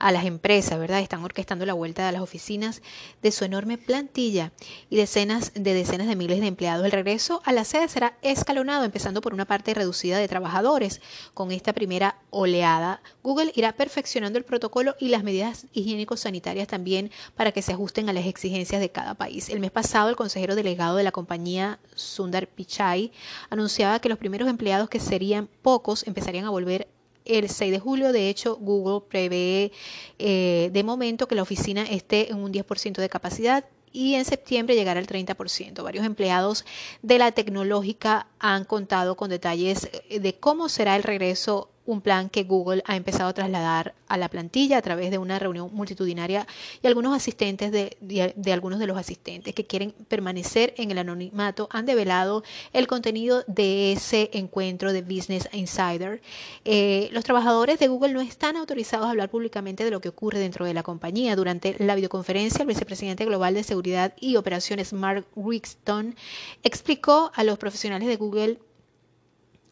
a 0.00 0.10
las 0.10 0.24
empresas, 0.24 0.76
¿verdad? 0.76 0.98
Están 0.98 1.22
orquestando 1.22 1.64
la 1.64 1.72
vuelta 1.72 2.08
a 2.08 2.12
las 2.12 2.20
oficinas 2.20 2.82
de 3.22 3.30
su 3.30 3.44
enorme 3.44 3.78
plantilla 3.78 4.50
y 4.90 4.96
decenas 4.96 5.52
de 5.54 5.72
decenas 5.72 6.08
de 6.08 6.16
miles 6.16 6.40
de 6.40 6.48
empleados. 6.48 6.84
El 6.84 6.90
regreso 6.90 7.40
a 7.44 7.52
la 7.52 7.64
sede 7.64 7.88
será 7.88 8.18
escalonado, 8.22 8.84
empezando 8.84 9.20
por 9.20 9.34
una 9.34 9.44
parte 9.44 9.72
reducida 9.72 10.18
de 10.18 10.26
trabajadores. 10.26 11.00
Con 11.32 11.52
esta 11.52 11.72
primera 11.72 12.16
oleada, 12.30 13.00
Google 13.22 13.52
irá 13.54 13.72
perfeccionando 13.72 14.36
el 14.36 14.44
protocolo 14.44 14.96
y 14.98 15.08
las 15.08 15.22
medidas 15.22 15.66
higiénico-sanitarias 15.74 16.66
también 16.66 17.12
para 17.36 17.52
que 17.52 17.62
se 17.62 17.72
ajusten 17.72 18.08
a 18.08 18.12
las 18.12 18.26
exigencias 18.26 18.80
de 18.80 18.90
cada 18.90 19.14
país. 19.14 19.48
El 19.48 19.60
mes 19.60 19.70
pasado, 19.70 20.08
el 20.08 20.16
consejero 20.16 20.56
delegado 20.56 20.96
de 20.96 21.04
la 21.04 21.12
compañía 21.12 21.78
Sundar 21.94 22.48
Pichai 22.48 23.12
anunciaba 23.48 24.00
que 24.00 24.08
los 24.08 24.18
primeros 24.18 24.48
empleados 24.48 24.88
que 24.88 24.98
serían 24.98 25.48
pocos 25.62 25.83
empezarían 26.06 26.44
a 26.44 26.50
volver 26.50 26.88
el 27.24 27.48
6 27.48 27.72
de 27.72 27.78
julio. 27.78 28.12
De 28.12 28.28
hecho, 28.28 28.56
Google 28.56 29.06
prevé 29.08 29.72
eh, 30.18 30.70
de 30.72 30.84
momento 30.84 31.28
que 31.28 31.34
la 31.34 31.42
oficina 31.42 31.82
esté 31.82 32.30
en 32.30 32.38
un 32.38 32.52
10% 32.52 32.94
de 32.94 33.08
capacidad 33.08 33.64
y 33.92 34.14
en 34.14 34.24
septiembre 34.24 34.74
llegar 34.74 34.98
al 34.98 35.06
30%. 35.06 35.82
Varios 35.82 36.04
empleados 36.04 36.64
de 37.02 37.18
la 37.18 37.32
tecnológica 37.32 38.26
han 38.40 38.64
contado 38.64 39.16
con 39.16 39.30
detalles 39.30 39.88
eh, 40.08 40.18
de 40.18 40.34
cómo 40.34 40.68
será 40.68 40.96
el 40.96 41.02
regreso 41.02 41.70
un 41.86 42.00
plan 42.00 42.28
que 42.28 42.44
Google 42.44 42.82
ha 42.86 42.96
empezado 42.96 43.28
a 43.28 43.34
trasladar 43.34 43.94
a 44.08 44.16
la 44.16 44.28
plantilla 44.28 44.78
a 44.78 44.82
través 44.82 45.10
de 45.10 45.18
una 45.18 45.38
reunión 45.38 45.70
multitudinaria 45.72 46.46
y 46.82 46.86
algunos 46.86 47.14
asistentes 47.14 47.72
de, 47.72 48.52
algunos 48.52 48.78
de 48.78 48.86
los 48.86 48.96
asistentes 48.96 49.54
que 49.54 49.66
quieren 49.66 49.92
permanecer 50.08 50.74
en 50.76 50.90
el 50.90 50.98
anonimato 50.98 51.68
han 51.70 51.86
develado 51.86 52.44
el 52.72 52.86
contenido 52.86 53.44
de 53.46 53.92
ese 53.92 54.30
encuentro 54.32 54.92
de 54.92 55.02
Business 55.02 55.48
Insider. 55.52 56.20
Eh, 56.64 57.08
los 57.12 57.24
trabajadores 57.24 57.78
de 57.78 57.88
Google 57.88 58.12
no 58.12 58.20
están 58.20 58.56
autorizados 58.56 59.06
a 59.06 59.10
hablar 59.10 59.30
públicamente 59.30 59.84
de 59.84 59.90
lo 59.90 60.00
que 60.00 60.08
ocurre 60.08 60.38
dentro 60.38 60.64
de 60.64 60.74
la 60.74 60.82
compañía. 60.82 61.36
Durante 61.36 61.76
la 61.78 61.94
videoconferencia, 61.94 62.62
el 62.62 62.68
vicepresidente 62.68 63.24
global 63.24 63.54
de 63.54 63.62
Seguridad 63.62 64.14
y 64.20 64.36
Operaciones, 64.36 64.92
Mark 64.92 65.26
Wixton, 65.34 66.14
explicó 66.62 67.30
a 67.34 67.44
los 67.44 67.58
profesionales 67.58 68.08
de 68.08 68.16
Google 68.16 68.58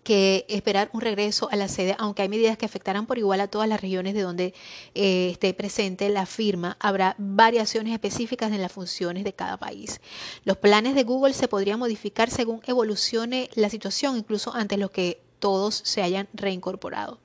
que 0.03 0.45
esperar 0.49 0.91
un 0.93 1.01
regreso 1.01 1.49
a 1.51 1.57
la 1.57 1.69
sede, 1.69 1.95
aunque 1.99 2.23
hay 2.23 2.29
medidas 2.29 2.59
que 2.59 2.67
afectarán 2.67 3.07
por 3.07 3.19
igual 3.19 3.41
a 3.41 3.49
todas 3.49 3.69
las 3.69 3.81
regiones 3.81 4.15
de 4.15 4.23
donde 4.23 4.55
eh, 4.95 5.31
esté 5.31 5.55
presente 5.55 6.09
la 6.09 6.27
firma, 6.27 6.77
habrá 6.81 7.15
variaciones 7.19 7.93
específicas 7.93 8.53
en 8.53 8.61
las 8.61 8.73
funciones 8.73 9.25
de 9.25 9.33
cada 9.33 9.57
país. 9.57 10.01
Los 10.45 10.57
planes 10.57 10.95
de 10.95 11.05
Google 11.05 11.35
se 11.35 11.49
podrían 11.49 11.79
modificar 11.79 12.31
según 12.31 12.61
evolucione 12.67 13.49
la 13.55 13.71
situación, 13.71 14.17
incluso 14.17 14.55
antes 14.55 14.79
de 14.79 14.89
que 14.89 15.21
todos 15.39 15.75
se 15.85 16.03
hayan 16.03 16.29
reincorporado. 16.35 17.19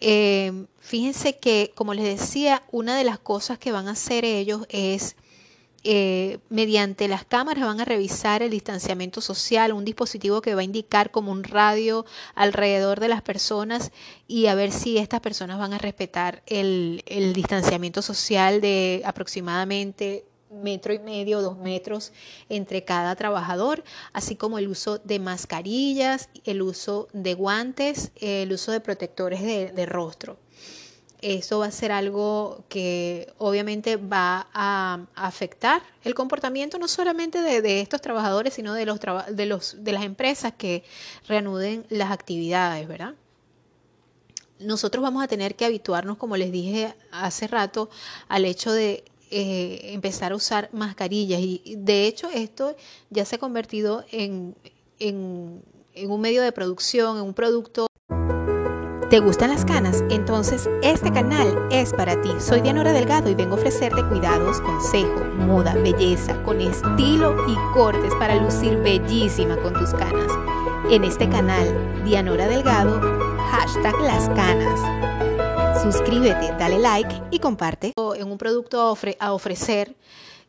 Eh, 0.00 0.66
fíjense 0.80 1.38
que, 1.38 1.72
como 1.74 1.94
les 1.94 2.04
decía, 2.04 2.62
una 2.72 2.96
de 2.96 3.04
las 3.04 3.18
cosas 3.18 3.58
que 3.58 3.72
van 3.72 3.88
a 3.88 3.92
hacer 3.92 4.24
ellos 4.24 4.66
es 4.68 5.16
eh, 5.84 6.38
mediante 6.48 7.08
las 7.08 7.24
cámaras 7.24 7.64
van 7.64 7.80
a 7.80 7.84
revisar 7.84 8.42
el 8.42 8.50
distanciamiento 8.50 9.20
social, 9.20 9.72
un 9.72 9.84
dispositivo 9.84 10.40
que 10.40 10.54
va 10.54 10.60
a 10.60 10.64
indicar 10.64 11.10
como 11.10 11.32
un 11.32 11.42
radio 11.42 12.06
alrededor 12.36 13.00
de 13.00 13.08
las 13.08 13.22
personas 13.22 13.90
y 14.28 14.46
a 14.46 14.54
ver 14.54 14.70
si 14.70 14.98
estas 14.98 15.20
personas 15.20 15.58
van 15.58 15.72
a 15.72 15.78
respetar 15.78 16.42
el, 16.46 17.02
distanciamiento 17.34 18.00
social 18.00 18.60
de 18.60 19.02
aproximadamente 19.04 20.24
metro 20.50 20.92
y 20.92 21.00
medio, 21.00 21.42
dos 21.42 21.58
metros 21.58 22.12
entre 22.48 22.84
cada 22.84 23.16
trabajador, 23.16 23.82
así 24.12 24.36
como 24.36 24.58
el 24.58 24.68
uso 24.68 24.98
de 24.98 25.18
mascarillas, 25.18 26.28
el 26.44 26.62
uso 26.62 27.08
de 27.12 27.34
guantes, 27.34 28.12
el 28.20 28.52
uso 28.52 28.70
de 28.70 28.80
protectores 28.80 29.42
de 29.42 29.86
rostro 29.86 30.36
eso 31.22 31.60
va 31.60 31.66
a 31.66 31.70
ser 31.70 31.92
algo 31.92 32.64
que 32.68 33.32
obviamente 33.38 33.96
va 33.96 34.48
a 34.52 35.06
afectar 35.14 35.80
el 36.02 36.14
comportamiento 36.14 36.78
no 36.78 36.88
solamente 36.88 37.40
de, 37.40 37.80
estos 37.80 38.00
trabajadores, 38.00 38.54
sino 38.54 38.74
de, 38.74 38.84
los, 38.84 38.98
de, 39.30 39.46
los, 39.46 39.76
de 39.84 39.92
las 39.92 40.02
empresas 40.02 40.52
que 40.58 40.82
reanuden 41.28 41.86
las 41.88 42.10
actividades, 42.10 42.88
¿verdad? 42.88 43.14
Nosotros 44.58 45.02
vamos 45.02 45.22
a 45.22 45.28
tener 45.28 45.54
que 45.54 45.64
habituarnos, 45.64 46.16
como 46.18 46.36
les 46.36 46.50
dije 46.50 46.94
hace 47.12 47.46
rato, 47.46 47.88
al 48.28 48.44
hecho 48.44 48.72
de 48.72 49.04
eh, 49.30 49.92
empezar 49.92 50.32
a 50.32 50.36
usar 50.36 50.70
mascarillas. 50.72 51.40
Y 51.40 51.76
de 51.78 52.06
hecho 52.06 52.28
esto 52.30 52.76
ya 53.10 53.24
se 53.24 53.36
ha 53.36 53.38
convertido 53.38 54.04
en, 54.10 54.56
en 54.98 55.62
un 56.10 56.20
medio 56.20 56.42
de 56.42 56.52
producción, 56.52 57.18
en 57.18 57.22
un 57.22 57.34
producto 57.34 57.86
¿Te 59.12 59.20
gustan 59.20 59.50
las 59.50 59.66
canas? 59.66 60.02
Entonces 60.08 60.70
este 60.80 61.12
canal 61.12 61.68
es 61.70 61.92
para 61.92 62.18
ti. 62.22 62.30
Soy 62.38 62.62
Dianora 62.62 62.94
Delgado 62.94 63.28
y 63.28 63.34
vengo 63.34 63.56
a 63.56 63.58
ofrecerte 63.58 64.02
cuidados, 64.08 64.58
consejo, 64.62 65.22
moda, 65.36 65.74
belleza, 65.74 66.42
con 66.44 66.62
estilo 66.62 67.36
y 67.46 67.54
cortes 67.74 68.14
para 68.14 68.36
lucir 68.36 68.78
bellísima 68.78 69.58
con 69.58 69.74
tus 69.74 69.90
canas. 69.90 70.32
En 70.90 71.04
este 71.04 71.28
canal, 71.28 71.68
Dianora 72.06 72.48
Delgado, 72.48 73.02
hashtag 73.50 74.00
las 74.00 74.30
canas. 74.30 74.80
Suscríbete, 75.82 76.54
dale 76.58 76.78
like 76.78 77.14
y 77.30 77.38
comparte. 77.38 77.92
En 78.16 78.32
un 78.32 78.38
producto 78.38 78.96
a 79.20 79.32
ofrecer 79.34 79.94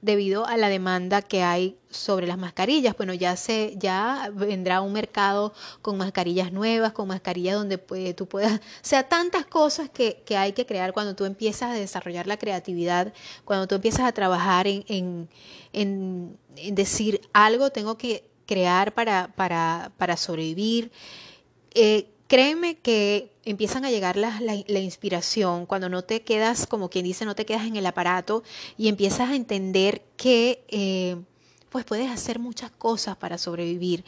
debido 0.04 0.46
a 0.46 0.58
la 0.58 0.68
demanda 0.68 1.22
que 1.22 1.44
hay 1.44 1.78
sobre 1.89 2.28
las 2.28 2.38
mascarillas. 2.38 2.96
Bueno, 2.98 3.13
ya 3.13 3.38
se 3.38 3.76
ya 3.78 4.30
vendrá 4.34 4.82
un 4.82 4.92
mercado 4.92 5.54
con 5.82 5.98
mascarillas 5.98 6.52
nuevas, 6.52 6.92
con 6.92 7.08
mascarillas 7.08 7.56
donde 7.56 7.78
tú 8.13 8.28
puedas, 8.28 8.60
o 8.60 8.60
sea, 8.82 9.08
tantas 9.08 9.46
cosas 9.46 9.89
que, 9.89 10.22
que, 10.26 10.36
hay 10.36 10.52
que 10.52 10.66
crear 10.66 10.92
cuando 10.92 11.16
tú 11.16 11.24
empiezas 11.24 11.72
a 11.72 11.74
desarrollar 11.74 12.28
la 12.28 12.38
creatividad, 12.38 13.13
cuando 13.46 13.66
tú 13.66 13.76
empiezas 13.76 14.02
a 14.02 14.12
trabajar 14.12 14.68
en, 14.68 14.84
en, 14.89 15.30
en, 15.72 16.38
decir 16.76 17.22
algo 17.32 17.70
tengo 17.70 17.98
que 17.98 18.26
crear 18.46 18.94
para, 18.94 19.32
para, 19.36 19.94
para 19.98 20.18
sobrevivir. 20.18 20.92
Eh, 21.76 22.12
créeme 22.27 22.77
que 22.77 23.31
empiezan 23.45 23.86
a 23.86 23.91
llegar 23.91 24.15
la, 24.15 24.39
la, 24.39 24.79
inspiración 24.79 25.65
cuando 25.65 25.89
no 25.89 26.03
te 26.03 26.21
quedas, 26.21 26.65
como 26.65 26.89
quien 26.89 27.05
dice, 27.05 27.25
no 27.25 27.36
te 27.36 27.45
quedas 27.45 27.65
en 27.65 27.75
el 27.75 27.86
aparato 27.86 28.43
y 28.77 28.88
empiezas 28.88 29.29
a 29.29 29.36
entender 29.36 30.01
que 30.15 30.63
eh, 30.69 31.17
pues 31.69 31.86
puedes 31.86 32.09
hacer 32.09 32.39
muchas 32.39 32.71
cosas 32.71 33.17
para 33.17 33.38
sobrevivir. 33.38 34.05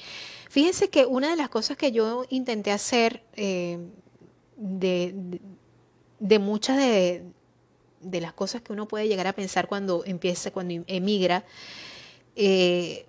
Fíjense 0.50 0.90
que 0.90 1.06
una 1.06 1.30
de 1.30 1.36
las 1.36 1.50
cosas 1.50 1.78
que 1.78 1.92
yo 1.92 2.26
intenté 2.30 2.72
hacer 2.72 3.24
eh, 3.36 3.80
de, 4.56 5.40
de, 6.20 6.40
muchas 6.40 6.78
de, 6.78 7.24
de, 8.02 8.22
las 8.22 8.34
cosas 8.34 8.62
que 8.62 8.72
uno 8.72 8.88
puede 8.88 9.08
llegar 9.08 9.28
a 9.28 9.34
pensar 9.34 9.68
cuando 9.68 10.04
empieza, 10.06 10.52
cuando 10.52 10.84
emigra, 10.88 11.44
eh, 12.38 13.06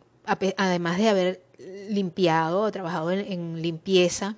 además 0.57 0.99
de 0.99 1.09
haber 1.09 1.43
limpiado 1.89 2.63
o 2.63 2.73
trabajado 2.73 3.13
en 3.13 3.63
limpieza, 3.63 4.37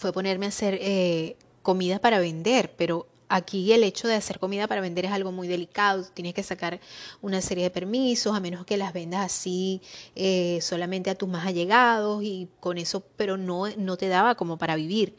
fue 0.00 0.14
ponerme 0.14 0.46
a 0.46 0.48
hacer 0.48 0.78
eh, 0.80 1.36
comida 1.62 1.98
para 1.98 2.18
vender, 2.20 2.72
pero 2.76 3.06
aquí 3.28 3.70
el 3.74 3.84
hecho 3.84 4.08
de 4.08 4.14
hacer 4.14 4.38
comida 4.38 4.66
para 4.66 4.80
vender 4.80 5.04
es 5.04 5.12
algo 5.12 5.30
muy 5.30 5.46
delicado, 5.46 6.04
tienes 6.14 6.32
que 6.32 6.42
sacar 6.42 6.80
una 7.20 7.42
serie 7.42 7.64
de 7.64 7.70
permisos, 7.70 8.34
a 8.34 8.40
menos 8.40 8.64
que 8.64 8.78
las 8.78 8.94
vendas 8.94 9.26
así 9.26 9.82
eh, 10.16 10.58
solamente 10.62 11.10
a 11.10 11.14
tus 11.14 11.28
más 11.28 11.46
allegados 11.46 12.22
y 12.24 12.48
con 12.60 12.78
eso, 12.78 13.04
pero 13.16 13.36
no, 13.36 13.68
no 13.76 13.98
te 13.98 14.08
daba 14.08 14.36
como 14.36 14.56
para 14.56 14.74
vivir. 14.74 15.14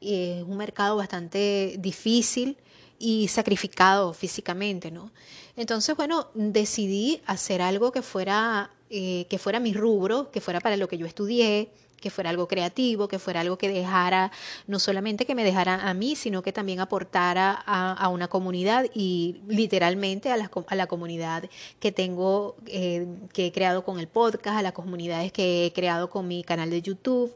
es 0.00 0.42
un 0.42 0.56
mercado 0.56 0.96
bastante 0.96 1.76
difícil 1.78 2.58
y 2.98 3.28
sacrificado 3.28 4.14
físicamente, 4.14 4.90
¿no? 4.90 5.12
Entonces, 5.56 5.96
bueno, 5.96 6.28
decidí 6.34 7.22
hacer 7.24 7.62
algo 7.62 7.92
que 7.92 8.02
fuera, 8.02 8.72
eh, 8.90 9.26
que 9.30 9.38
fuera 9.38 9.60
mi 9.60 9.72
rubro, 9.72 10.32
que 10.32 10.40
fuera 10.40 10.60
para 10.60 10.76
lo 10.76 10.88
que 10.88 10.98
yo 10.98 11.06
estudié, 11.06 11.70
que 12.00 12.10
fuera 12.10 12.30
algo 12.30 12.48
creativo, 12.48 13.08
que 13.08 13.18
fuera 13.18 13.40
algo 13.40 13.56
que 13.56 13.68
dejara, 13.68 14.30
no 14.66 14.78
solamente 14.78 15.24
que 15.24 15.34
me 15.34 15.44
dejara 15.44 15.88
a 15.88 15.94
mí, 15.94 16.16
sino 16.16 16.42
que 16.42 16.52
también 16.52 16.80
aportara 16.80 17.52
a, 17.52 18.08
una 18.08 18.28
comunidad 18.28 18.86
y 18.94 19.40
literalmente 19.48 20.30
a 20.30 20.36
la, 20.36 20.50
a 20.66 20.74
la 20.74 20.86
comunidad 20.86 21.48
que 21.80 21.92
tengo, 21.92 22.56
eh, 22.66 23.06
que 23.32 23.46
he 23.46 23.52
creado 23.52 23.84
con 23.84 23.98
el 23.98 24.08
podcast, 24.08 24.58
a 24.58 24.62
las 24.62 24.72
comunidades 24.72 25.32
que 25.32 25.66
he 25.66 25.72
creado 25.72 26.10
con 26.10 26.28
mi 26.28 26.44
canal 26.44 26.70
de 26.70 26.82
YouTube. 26.82 27.34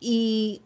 Y 0.00 0.60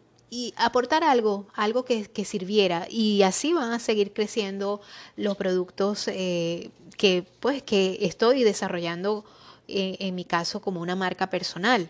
aportar 0.57 1.03
algo, 1.03 1.47
algo 1.53 1.85
que, 1.85 2.25
sirviera 2.25 2.87
y 2.89 3.21
así 3.21 3.53
van 3.53 3.71
a 3.71 3.79
seguir 3.79 4.13
creciendo 4.13 4.81
los 5.15 5.37
productos 5.37 6.07
eh, 6.07 6.71
que 6.97 7.23
pues 7.39 7.63
que 7.63 7.99
estoy 8.01 8.43
desarrollando 8.43 9.23
eh, 9.67 9.97
en 9.99 10.15
mi 10.15 10.25
caso 10.25 10.61
como 10.61 10.81
una 10.81 10.95
marca 10.95 11.29
personal. 11.29 11.89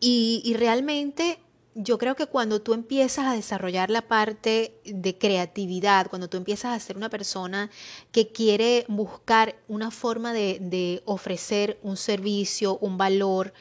Y, 0.00 0.54
realmente 0.56 1.38
yo 1.74 1.98
creo 1.98 2.16
que 2.16 2.26
cuando 2.26 2.62
tú 2.62 2.72
empiezas 2.72 3.26
a 3.26 3.34
desarrollar 3.34 3.90
la 3.90 4.02
parte 4.02 4.78
de 4.84 5.18
creatividad, 5.18 6.08
cuando 6.08 6.28
tú 6.28 6.38
empiezas 6.38 6.74
a 6.74 6.80
ser 6.80 6.96
una 6.96 7.10
persona 7.10 7.70
que 8.12 8.28
quiere 8.28 8.86
buscar 8.88 9.56
una 9.68 9.90
forma 9.90 10.32
de, 10.32 11.02
ofrecer 11.04 11.78
un 11.82 11.98
servicio, 11.98 12.78
un 12.78 12.96
valor 12.96 13.52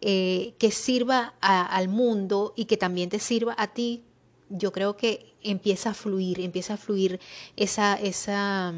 eh, 0.00 0.54
que 0.58 0.70
sirva 0.70 1.34
al 1.40 1.88
mundo 1.88 2.54
y 2.56 2.64
que 2.64 2.78
también 2.78 3.10
te 3.10 3.18
sirva 3.18 3.54
a 3.58 3.68
ti, 3.74 4.02
yo 4.48 4.72
creo 4.72 4.96
que 4.96 5.34
empieza 5.42 5.90
a 5.90 5.94
fluir, 5.94 6.40
empieza 6.40 6.74
a 6.74 6.76
fluir 6.76 7.20
esa, 7.56 7.94
esa, 7.94 8.72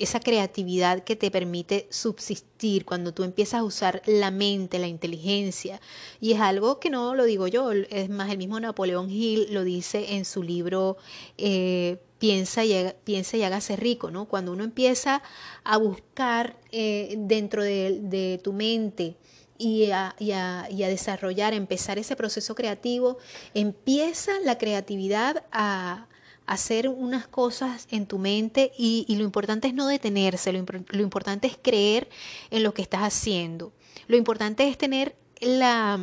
esa 0.00 0.20
creatividad 0.20 1.04
que 1.04 1.16
te 1.16 1.30
permite 1.30 1.86
subsistir 1.90 2.84
cuando 2.84 3.12
tú 3.12 3.22
empiezas 3.22 3.60
a 3.60 3.64
usar 3.64 4.02
la 4.06 4.30
mente, 4.30 4.78
la 4.78 4.88
inteligencia. 4.88 5.80
Y 6.20 6.32
es 6.32 6.40
algo 6.40 6.80
que 6.80 6.90
no 6.90 7.14
lo 7.14 7.24
digo 7.24 7.46
yo, 7.46 7.72
es 7.72 8.08
más, 8.08 8.30
el 8.30 8.38
mismo 8.38 8.58
Napoleón 8.58 9.10
Hill 9.10 9.48
lo 9.50 9.64
dice 9.64 10.14
en 10.14 10.24
su 10.24 10.42
libro 10.42 10.96
eh, 11.38 11.98
Piensa, 12.20 12.66
y, 12.66 12.74
piensa 13.04 13.38
y 13.38 13.44
hágase 13.44 13.76
rico, 13.76 14.10
¿no? 14.10 14.26
Cuando 14.26 14.52
uno 14.52 14.62
empieza 14.62 15.22
a 15.64 15.78
buscar 15.78 16.58
eh, 16.70 17.14
dentro 17.16 17.64
de, 17.64 18.38
tu 18.44 18.52
mente, 18.52 19.16
y 19.56 19.90
a, 19.90 20.14
y, 20.18 20.32
a, 20.32 20.66
desarrollar, 20.68 21.54
empezar 21.54 21.98
ese 21.98 22.16
proceso 22.16 22.54
creativo, 22.54 23.16
empieza 23.54 24.32
la 24.44 24.58
creatividad 24.58 25.44
a, 25.50 26.08
hacer 26.50 26.88
unas 26.88 27.28
cosas 27.28 27.86
en 27.92 28.06
tu 28.06 28.18
mente 28.18 28.72
y, 28.76 29.06
lo 29.16 29.22
importante 29.22 29.68
es 29.68 29.74
no 29.74 29.86
detenerse, 29.86 30.52
lo, 30.52 30.64
lo 30.88 31.02
importante 31.02 31.46
es 31.46 31.56
creer 31.56 32.08
en 32.50 32.64
lo 32.64 32.74
que 32.74 32.82
estás 32.82 33.02
haciendo. 33.02 33.72
Lo 34.08 34.16
importante 34.16 34.66
es 34.66 34.76
tener 34.76 35.14
la, 35.40 35.96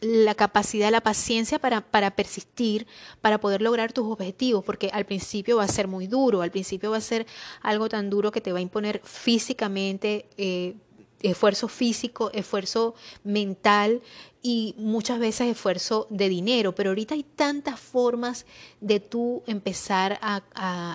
la 0.00 0.34
capacidad, 0.34 0.90
la 0.90 1.00
paciencia 1.00 1.60
para, 1.60 1.80
para, 1.80 2.10
persistir, 2.10 2.88
para 3.20 3.40
poder 3.40 3.62
lograr 3.62 3.92
tus 3.92 4.04
objetivos, 4.10 4.64
porque 4.64 4.90
al 4.92 5.06
principio 5.06 5.58
va 5.58 5.64
a 5.64 5.68
ser 5.68 5.86
muy 5.86 6.08
duro, 6.08 6.42
al 6.42 6.50
principio 6.50 6.90
va 6.90 6.96
a 6.96 7.00
ser 7.00 7.24
algo 7.60 7.88
tan 7.88 8.10
duro 8.10 8.32
que 8.32 8.40
te 8.40 8.50
va 8.50 8.58
a 8.58 8.62
imponer 8.62 9.00
físicamente, 9.04 10.26
eh, 10.36 10.74
esfuerzo 11.22 11.68
físico, 11.68 12.30
esfuerzo 12.32 12.94
mental 13.24 14.02
y 14.42 14.74
muchas 14.76 15.18
veces 15.18 15.48
esfuerzo 15.48 16.06
de 16.10 16.28
dinero, 16.28 16.74
pero 16.74 16.90
ahorita 16.90 17.14
hay 17.14 17.22
tantas 17.22 17.78
formas 17.78 18.44
de 18.80 19.00
tú 19.00 19.42
empezar 19.46 20.18
a, 20.20 20.42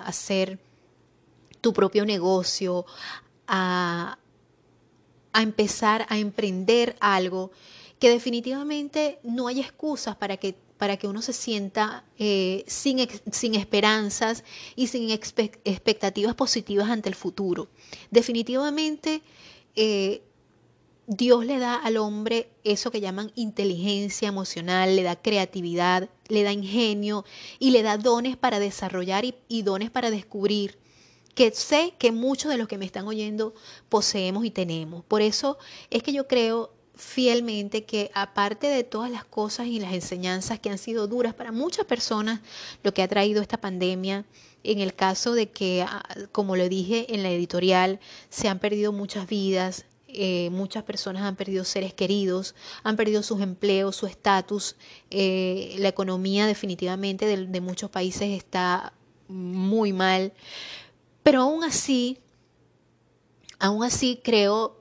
hacer 0.06 0.58
tu 1.60 1.72
propio 1.72 2.04
negocio, 2.04 2.84
a, 3.46 4.18
a 5.32 5.42
empezar 5.42 6.06
a 6.08 6.18
emprender 6.18 6.96
algo 7.00 7.50
que 7.98 8.10
definitivamente 8.10 9.18
no 9.22 9.48
hay 9.48 9.60
excusas 9.60 10.16
para 10.16 10.36
que, 10.36 10.54
para 10.76 10.96
que 10.96 11.08
uno 11.08 11.22
se 11.22 11.32
sienta 11.32 12.04
eh, 12.18 12.64
sin, 12.66 13.06
sin, 13.32 13.54
esperanzas 13.54 14.44
y 14.76 14.86
sin 14.86 15.10
expectativas 15.10 16.34
positivas 16.34 16.90
ante 16.90 17.08
el 17.08 17.14
futuro. 17.14 17.68
Definitivamente 18.10 19.22
eh, 19.80 20.22
Dios 21.06 21.46
le 21.46 21.58
da 21.58 21.76
al 21.76 21.96
hombre 21.96 22.50
eso 22.64 22.90
que 22.90 23.00
llaman 23.00 23.30
inteligencia 23.36 24.26
emocional, 24.26 24.96
le 24.96 25.04
da 25.04 25.14
creatividad, 25.14 26.10
le 26.26 26.42
da 26.42 26.52
ingenio 26.52 27.24
y 27.60 27.70
le 27.70 27.82
da 27.82 27.96
dones 27.96 28.36
para 28.36 28.58
desarrollar 28.58 29.24
y, 29.24 29.36
y 29.46 29.62
dones 29.62 29.90
para 29.90 30.10
descubrir 30.10 30.78
que 31.36 31.52
sé 31.52 31.94
que 31.96 32.10
muchos 32.10 32.50
de 32.50 32.58
los 32.58 32.66
que 32.66 32.76
me 32.76 32.84
están 32.84 33.06
oyendo 33.06 33.54
poseemos 33.88 34.44
y 34.44 34.50
tenemos. 34.50 35.04
Por 35.04 35.22
eso 35.22 35.56
es 35.90 36.02
que 36.02 36.12
yo 36.12 36.26
creo 36.26 36.72
fielmente 36.96 37.84
que 37.84 38.10
aparte 38.12 38.66
de 38.66 38.82
todas 38.82 39.12
las 39.12 39.24
cosas 39.24 39.68
y 39.68 39.78
las 39.78 39.92
enseñanzas 39.92 40.58
que 40.58 40.70
han 40.70 40.78
sido 40.78 41.06
duras 41.06 41.34
para 41.34 41.52
muchas 41.52 41.86
personas, 41.86 42.40
lo 42.82 42.92
que 42.92 43.02
ha 43.02 43.08
traído 43.08 43.40
esta 43.40 43.60
pandemia, 43.60 44.26
en 44.64 44.80
el 44.80 44.94
caso 44.94 45.34
de 45.34 45.50
que, 45.50 45.82
ah, 45.82 46.02
como 46.32 46.56
lo 46.56 46.68
dije 46.68 47.14
en 47.14 47.22
la 47.22 47.30
editorial, 47.30 48.00
se 48.28 48.48
han 48.48 48.58
perdido 48.58 48.92
muchas 48.92 49.28
vidas, 49.28 49.86
eh, 50.08 50.48
muchas 50.50 50.84
personas 50.84 51.22
han 51.22 51.36
perdido 51.36 51.64
seres 51.64 51.92
queridos, 51.92 52.54
han 52.82 52.96
perdido 52.96 53.22
sus 53.22 53.40
empleos, 53.40 53.96
su 53.96 54.06
estatus, 54.06 54.76
eh, 55.10 55.74
la 55.78 55.88
economía 55.88 56.46
definitivamente 56.46 57.26
de, 57.26 57.46
de 57.46 57.60
muchos 57.60 57.90
países 57.90 58.30
está 58.30 58.92
muy 59.28 59.92
mal, 59.92 60.32
pero 61.22 61.42
aún 61.42 61.62
así, 61.62 62.18
aún 63.58 63.84
así 63.84 64.20
creo 64.22 64.78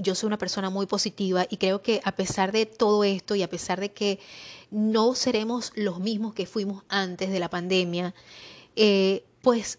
yo 0.00 0.14
soy 0.14 0.28
una 0.28 0.38
persona 0.38 0.70
muy 0.70 0.86
positiva 0.86 1.46
y 1.48 1.58
creo 1.58 1.82
que 1.82 2.00
a 2.04 2.12
pesar 2.12 2.52
de 2.52 2.66
todo 2.66 3.04
esto 3.04 3.34
y 3.34 3.42
a 3.42 3.50
pesar 3.50 3.80
de 3.80 3.92
que 3.92 4.18
no 4.70 5.14
seremos 5.14 5.72
los 5.74 6.00
mismos 6.00 6.34
que 6.34 6.46
fuimos 6.46 6.84
antes 6.88 7.30
de 7.30 7.40
la 7.40 7.50
pandemia, 7.50 8.14
eh, 8.76 9.24
pues 9.42 9.78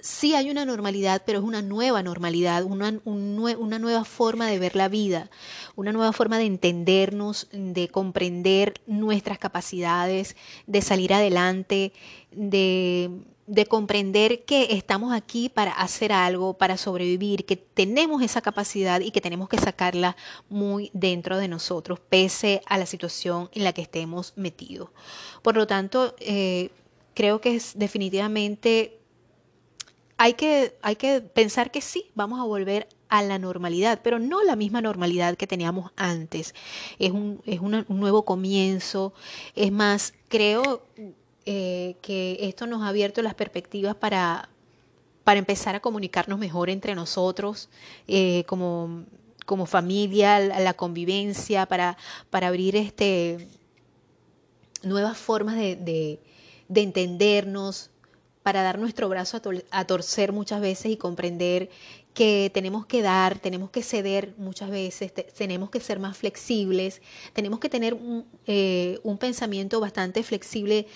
sí 0.00 0.34
hay 0.34 0.50
una 0.50 0.64
normalidad, 0.64 1.22
pero 1.26 1.38
es 1.38 1.44
una 1.44 1.62
nueva 1.62 2.02
normalidad, 2.02 2.64
una, 2.64 3.00
una, 3.04 3.78
nueva 3.78 4.04
forma 4.04 4.46
de 4.46 4.58
ver 4.58 4.76
la 4.76 4.88
vida, 4.88 5.30
una 5.76 5.92
nueva 5.92 6.12
forma 6.12 6.38
de 6.38 6.44
entendernos, 6.46 7.48
de 7.52 7.88
comprender 7.88 8.74
nuestras 8.86 9.38
capacidades, 9.38 10.36
de 10.66 10.82
salir 10.82 11.12
adelante, 11.12 11.92
de 12.30 13.10
de 13.48 13.64
comprender 13.64 14.44
que 14.44 14.74
estamos 14.74 15.14
aquí 15.14 15.48
para 15.48 15.72
hacer 15.72 16.12
algo, 16.12 16.58
para 16.58 16.76
sobrevivir, 16.76 17.46
que 17.46 17.56
tenemos 17.56 18.22
esa 18.22 18.42
capacidad 18.42 19.00
y 19.00 19.10
que 19.10 19.22
tenemos 19.22 19.48
que 19.48 19.56
sacarla 19.56 20.16
muy 20.50 20.90
dentro 20.92 21.38
de 21.38 21.48
nosotros, 21.48 21.98
pese 21.98 22.60
a 22.66 22.76
la 22.76 22.84
situación 22.84 23.48
en 23.54 23.64
la 23.64 23.72
que 23.72 23.80
estemos 23.80 24.34
metidos. 24.36 24.90
Por 25.40 25.56
lo 25.56 25.66
tanto, 25.66 26.14
eh, 26.20 26.70
creo 27.18 27.40
que 27.40 27.56
es 27.56 27.76
definitivamente 27.76 29.00
hay 30.18 30.34
que, 30.34 30.76
hay 30.82 30.94
que 30.94 31.20
pensar 31.20 31.72
que 31.72 31.80
sí, 31.80 32.12
vamos 32.14 32.38
a 32.38 32.44
volver 32.44 32.86
a 33.08 33.22
la 33.22 33.40
normalidad, 33.40 33.98
pero 34.04 34.20
no 34.20 34.44
la 34.44 34.54
misma 34.54 34.80
normalidad 34.80 35.36
que 35.36 35.48
teníamos 35.48 35.90
antes. 35.96 36.54
Es 37.00 37.10
un, 37.10 37.42
es 37.44 37.58
un 37.58 37.84
nuevo 37.88 38.24
comienzo. 38.24 39.14
Es 39.56 39.72
más, 39.72 40.14
creo 40.28 40.86
eh, 41.44 41.96
que 42.02 42.38
esto 42.42 42.68
nos 42.68 42.82
ha 42.82 42.88
abierto 42.88 43.20
las 43.20 43.34
perspectivas 43.34 43.96
para, 43.96 44.48
para 45.24 45.40
empezar 45.40 45.74
a 45.74 45.80
comunicarnos 45.80 46.38
mejor 46.38 46.70
entre 46.70 46.94
nosotros, 46.94 47.68
eh, 48.06 48.44
como, 48.46 49.06
como 49.44 49.66
familia, 49.66 50.38
la, 50.38 50.74
convivencia, 50.74 51.66
para, 51.66 51.96
para 52.30 52.46
abrir 52.46 52.76
este, 52.76 53.48
nuevas 54.84 55.18
formas 55.18 55.56
de, 55.56 56.20
entendernos, 56.74 57.90
para 58.42 58.62
dar 58.62 58.78
nuestro 58.78 59.08
brazo 59.10 59.42
a, 59.70 59.84
torcer 59.84 60.32
muchas 60.32 60.60
veces 60.62 60.90
y 60.90 60.96
comprender 60.96 61.68
que 62.14 62.50
tenemos 62.54 62.86
que 62.86 63.02
dar, 63.02 63.38
tenemos 63.38 63.68
que 63.70 63.82
ceder 63.82 64.34
muchas 64.38 64.70
veces, 64.70 65.12
tenemos 65.12 65.68
que 65.68 65.80
ser 65.80 65.98
más 65.98 66.16
flexibles, 66.16 67.02
tenemos 67.34 67.58
que 67.60 67.68
tener 67.68 67.92
un, 67.92 68.24
eh, 68.46 69.00
un 69.02 69.18
pensamiento 69.18 69.80
bastante 69.80 70.22
flexible 70.22 70.86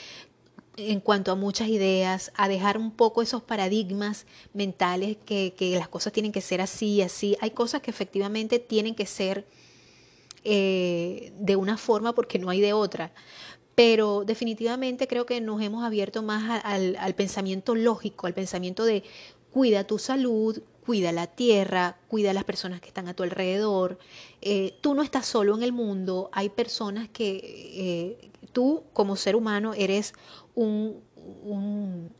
en 0.76 1.00
cuanto 1.00 1.32
a 1.32 1.34
muchas 1.34 1.68
ideas, 1.68 2.32
a 2.36 2.48
dejar 2.48 2.78
un 2.78 2.90
poco 2.90 3.22
esos 3.22 3.42
paradigmas 3.42 4.26
mentales 4.54 5.16
que, 5.24 5.52
las 5.76 5.88
cosas 5.88 6.12
tienen 6.12 6.32
que 6.32 6.40
ser 6.40 6.60
así 6.60 7.02
así. 7.02 7.36
Hay 7.40 7.50
cosas 7.50 7.82
que 7.82 7.90
efectivamente 7.90 8.58
tienen 8.58 8.94
que 8.94 9.06
ser 9.06 9.46
eh, 10.44 11.32
de 11.38 11.56
una 11.56 11.76
forma 11.76 12.14
porque 12.14 12.38
no 12.38 12.48
hay 12.48 12.60
de 12.60 12.72
otra. 12.72 13.12
Pero 13.74 14.24
definitivamente 14.24 15.08
creo 15.08 15.24
que 15.26 15.40
nos 15.40 15.62
hemos 15.62 15.84
abierto 15.84 16.22
más 16.22 16.62
al, 16.64 17.14
pensamiento 17.14 17.74
lógico, 17.74 18.26
al 18.26 18.34
pensamiento 18.34 18.84
de 18.84 19.02
cuida 19.50 19.84
tu 19.84 19.98
salud, 19.98 20.62
cuida 20.84 21.12
la 21.12 21.26
tierra, 21.26 21.96
cuida 22.08 22.34
las 22.34 22.44
personas 22.44 22.80
que 22.80 22.88
están 22.88 23.08
a 23.08 23.14
tu 23.14 23.22
alrededor. 23.22 23.98
Eh, 24.42 24.74
tú 24.80 24.94
no 24.94 25.02
estás 25.02 25.26
solo 25.26 25.54
en 25.54 25.62
el 25.62 25.72
mundo, 25.72 26.28
hay 26.32 26.50
personas 26.50 27.08
que 27.08 27.40
eh, 27.74 28.30
tú 28.52 28.82
como 28.92 29.16
ser 29.16 29.36
humano 29.36 29.72
eres 29.74 30.12
un, 30.54 31.00
un, 31.42 32.10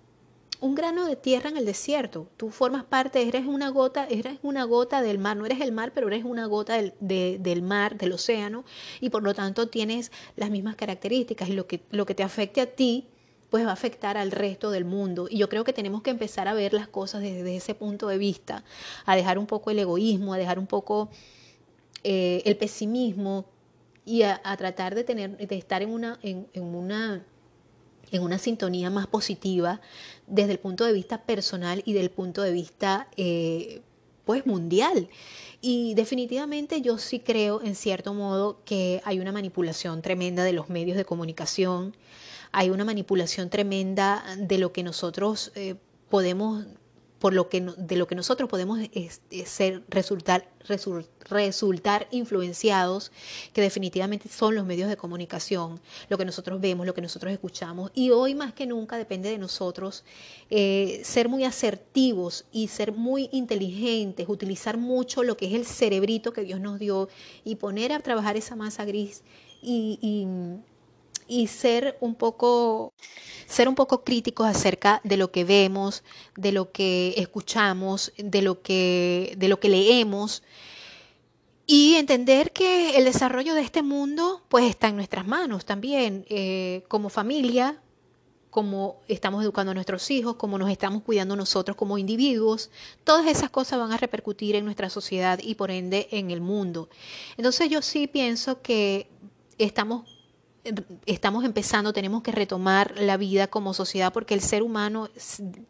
grano 0.75 1.07
de 1.07 1.17
tierra 1.17 1.51
en 1.51 1.57
el 1.57 1.67
desierto. 1.67 2.29
Tú 2.37 2.51
formas 2.51 2.85
parte, 2.85 3.27
eres 3.27 3.47
una 3.47 3.69
gota, 3.69 4.07
eres 4.09 4.39
una 4.43 4.65
gota 4.65 5.03
del 5.03 5.19
mar, 5.19 5.37
no 5.37 5.45
eres 5.45 5.61
el 5.61 5.73
mar, 5.73 5.93
pero 5.95 6.07
eres 6.07 6.25
una 6.25 6.47
gota 6.47 6.75
del, 6.75 6.95
del 7.01 7.63
mar, 7.63 7.99
del 7.99 8.13
océano, 8.13 8.65
y 9.01 9.11
por 9.11 9.23
lo 9.23 9.35
tanto 9.35 9.69
tienes 9.69 10.13
las 10.37 10.51
mismas 10.51 10.77
características 10.77 11.49
y 11.49 11.53
lo 11.53 11.67
que, 11.67 11.83
lo 11.91 12.07
que 12.07 12.15
te 12.15 12.23
afecte 12.23 12.61
a 12.61 12.67
ti 12.67 13.09
pues 13.51 13.67
va 13.67 13.71
a 13.71 13.75
afectar 13.75 14.17
al 14.17 14.31
resto 14.31 14.71
del 14.71 14.87
mundo. 14.87 15.27
Y 15.29 15.37
yo 15.37 15.51
creo 15.51 15.63
que 15.63 15.75
tenemos 15.75 16.01
que 16.01 16.09
empezar 16.09 16.49
a 16.49 16.55
ver 16.55 16.73
las 16.73 16.89
cosas 16.89 17.21
desde 17.21 17.55
ese 17.55 17.75
punto 17.75 18.09
de 18.09 18.17
vista, 18.17 18.65
a 19.05 19.15
dejar 19.15 19.39
un 19.39 19.47
poco 19.47 19.71
el 19.71 19.79
egoísmo, 19.79 20.33
a 20.33 20.39
dejar 20.39 20.59
un 20.59 20.67
poco 20.67 21.11
eh, 22.03 22.41
el 22.47 22.57
pesimismo 22.57 23.45
y 24.07 24.23
a, 24.23 24.41
tratar 24.57 24.95
de 24.95 25.05
tener, 25.05 25.37
de 25.37 25.59
estar 25.59 25.83
en 25.83 25.91
una, 25.91 26.19
en, 26.23 26.47
una 26.55 27.27
en 28.11 28.23
una 28.23 28.39
sintonía 28.39 28.91
más 28.91 29.07
positiva 29.07 29.81
desde 30.27 30.53
el 30.53 30.59
punto 30.59 30.85
de 30.85 30.93
vista 30.93 31.23
personal 31.23 31.83
y 31.85 31.93
del 31.93 32.11
punto 32.11 32.43
de 32.43 32.53
vista 32.53 33.09
eh, 33.17 33.83
pues 34.25 34.47
mundial. 34.47 35.09
Y 35.61 35.95
definitivamente 35.95 36.81
yo 36.81 36.99
sí 36.99 37.21
creo 37.21 37.63
en 37.63 37.75
cierto 37.75 38.15
modo 38.15 38.59
que 38.65 39.01
hay 39.05 39.21
una 39.21 39.33
manipulación 39.33 40.03
tremenda 40.03 40.45
de 40.45 40.53
los 40.53 40.69
medios 40.69 40.97
de 40.97 41.05
comunicación, 41.05 41.97
hay 42.51 42.71
una 42.71 42.85
manipulación 42.85 43.49
tremenda 43.49 44.25
de 44.37 44.59
lo 44.59 44.73
que 44.73 44.83
nosotros 44.83 45.53
eh, 45.55 45.77
podemos 46.11 46.67
por 47.23 47.35
lo 47.35 47.49
que 47.49 47.61
de 47.61 47.95
lo 47.95 48.09
que 48.09 48.17
nosotros 48.17 48.51
podemos 48.51 48.81
ser 49.47 49.85
resultar 49.89 50.45
resultar 51.29 52.09
influenciados 52.11 53.13
que 53.53 53.61
definitivamente 53.61 54.29
son 54.29 54.57
los 54.57 54.67
medios 54.67 54.89
de 54.89 54.97
comunicación 54.97 55.81
lo 56.09 56.19
que 56.19 56.25
nosotros 56.25 56.61
vemos 56.61 56.85
lo 56.85 56.95
que 56.95 57.01
nosotros 57.01 57.33
escuchamos 57.33 57.93
y 57.95 58.11
hoy 58.11 58.35
más 58.35 58.53
que 58.55 58.67
nunca 58.67 58.97
depende 58.97 59.31
de 59.31 59.39
nosotros 59.39 60.03
eh, 60.51 61.01
ser 61.05 61.29
muy 61.29 61.45
asertivos 61.45 62.45
y 62.51 62.67
ser 62.67 62.91
muy 62.91 63.29
inteligentes 63.31 64.29
utilizar 64.29 64.77
mucho 64.77 65.23
lo 65.23 65.37
que 65.37 65.47
es 65.47 65.55
el 65.55 65.65
cerebrito 65.65 66.33
que 66.33 66.43
Dios 66.43 66.59
nos 66.59 66.81
dio 66.81 67.09
y 67.45 67.55
poner 67.55 67.93
a 67.93 68.01
trabajar 68.01 68.37
esa 68.37 68.57
masa 68.57 68.85
gris 68.85 69.23
y 69.63 69.97
y 70.03 70.27
ser 71.47 71.97
un 72.01 72.15
poco 72.15 72.93
ser 73.47 73.69
un 73.69 73.75
poco 73.75 74.05
críticos 74.05 74.47
acerca 74.47 75.01
de 75.05 75.17
lo 75.17 75.31
que 75.31 75.45
vemos, 75.45 76.05
de 76.37 76.53
lo 76.53 76.73
que 76.73 77.15
escuchamos, 77.17 78.13
de 78.17 78.43
lo 78.43 78.63
que 78.63 79.35
de 79.37 79.49
lo 79.49 79.61
que 79.61 79.69
leemos 79.69 80.43
y 81.67 81.95
entender 81.95 82.53
que 82.53 82.97
el 82.97 83.05
desarrollo 83.05 83.55
de 83.55 83.63
este 83.63 83.83
mundo 83.83 84.43
pues 84.49 84.65
está 84.65 84.89
en 84.89 84.97
nuestras 84.97 85.27
manos 85.27 85.65
también 85.65 86.25
eh, 86.29 86.85
como 86.89 87.09
familia 87.09 87.81
cómo 88.53 89.01
estamos 89.09 89.43
educando 89.43 89.71
a 89.71 89.75
nuestros 89.75 90.11
hijos, 90.11 90.37
cómo 90.37 90.59
nos 90.59 90.71
estamos 90.71 91.03
cuidando 91.03 91.37
nosotros 91.37 91.75
como 91.75 91.97
individuos. 91.97 92.71
Todas 93.03 93.27
esas 93.27 93.49
cosas 93.49 93.79
van 93.79 93.93
a 93.93 93.97
repercutir 93.97 94.57
en 94.57 94.67
nuestra 94.67 94.91
sociedad 94.91 95.39
y 95.43 95.55
por 95.55 95.71
ende 95.71 96.07
en 96.11 96.31
el 96.31 96.43
mundo. 96.43 96.91
Entonces 97.39 97.71
yo 97.71 97.81
sí 97.81 98.07
pienso 98.07 98.61
que 98.61 99.09
estamos 99.57 100.12
estamos 101.07 101.45
empezando, 101.45 101.93
tenemos 101.93 102.23
que 102.23 102.31
retomar 102.31 102.95
la 102.99 103.17
vida 103.17 103.49
como 103.49 103.75
sociedad 103.75 104.13
porque 104.13 104.35
el 104.35 104.41
ser 104.41 104.63
humano 104.63 105.09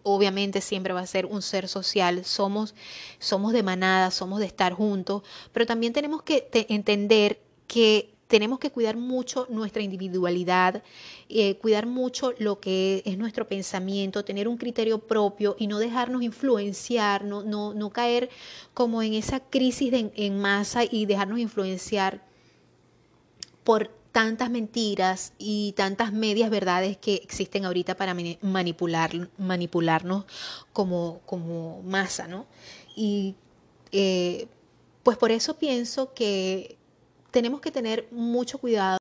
obviamente 0.03 0.61
siempre 0.61 0.93
va 0.93 1.01
a 1.01 1.07
ser 1.07 1.27
un 1.27 1.41
ser 1.41 1.67
social, 1.69 2.25
somos, 2.25 2.75
somos 3.19 3.53
de 3.53 3.63
manada, 3.63 4.11
somos 4.11 4.41
de 4.41 4.47
estar 4.47 4.75
juntos, 4.75 5.23
pero 5.53 5.65
también 5.65 5.93
tenemos 5.93 6.23
que 6.23 6.49
entender 6.69 7.41
que 7.67 8.13
tenemos 8.27 8.59
que 8.59 8.71
cuidar 8.71 8.97
mucho 8.97 9.47
nuestra 9.51 9.83
individualidad, 9.83 10.83
eh, 11.29 11.57
cuidar 11.57 11.87
mucho 11.87 12.33
lo 12.39 12.61
que 12.61 13.03
es 13.05 13.19
nuestro 13.19 13.47
pensamiento, 13.47 14.25
tener 14.25 14.49
un 14.49 14.57
criterio 14.57 14.99
propio 14.99 15.55
y 15.59 15.67
no 15.67 15.79
dejarnos 15.79 16.23
influenciar, 16.23 17.25
no, 17.25 17.43
no, 17.43 17.75
no 17.75 17.91
caer 17.91 18.31
como 18.73 19.03
en 19.03 19.15
esa 19.15 19.41
crisis 19.41 19.93
en 19.93 20.39
masa 20.39 20.83
y 20.91 21.05
dejarnos 21.05 21.41
influenciar 21.41 22.23
por 23.65 24.02
tantas 24.13 24.51
mentiras 24.51 25.33
y 25.39 25.73
tantas 25.73 26.13
medias 26.13 26.51
verdades 26.51 26.99
que 26.99 27.15
existen 27.15 27.65
ahorita 27.65 27.97
para 27.97 28.15
manipular, 28.43 29.31
manipularnos 29.39 30.27
como, 30.73 31.21
como 31.25 31.83
masa, 31.83 32.29
¿no? 32.29 32.47
Y 32.95 33.35
eh, 33.91 34.47
pues 35.03 35.17
por 35.17 35.33
eso 35.33 35.59
pienso 35.59 36.13
que 36.13 36.77
tenemos 37.31 37.61
que 37.61 37.71
tener 37.71 38.07
mucho 38.11 38.59
cuidado. 38.59 38.99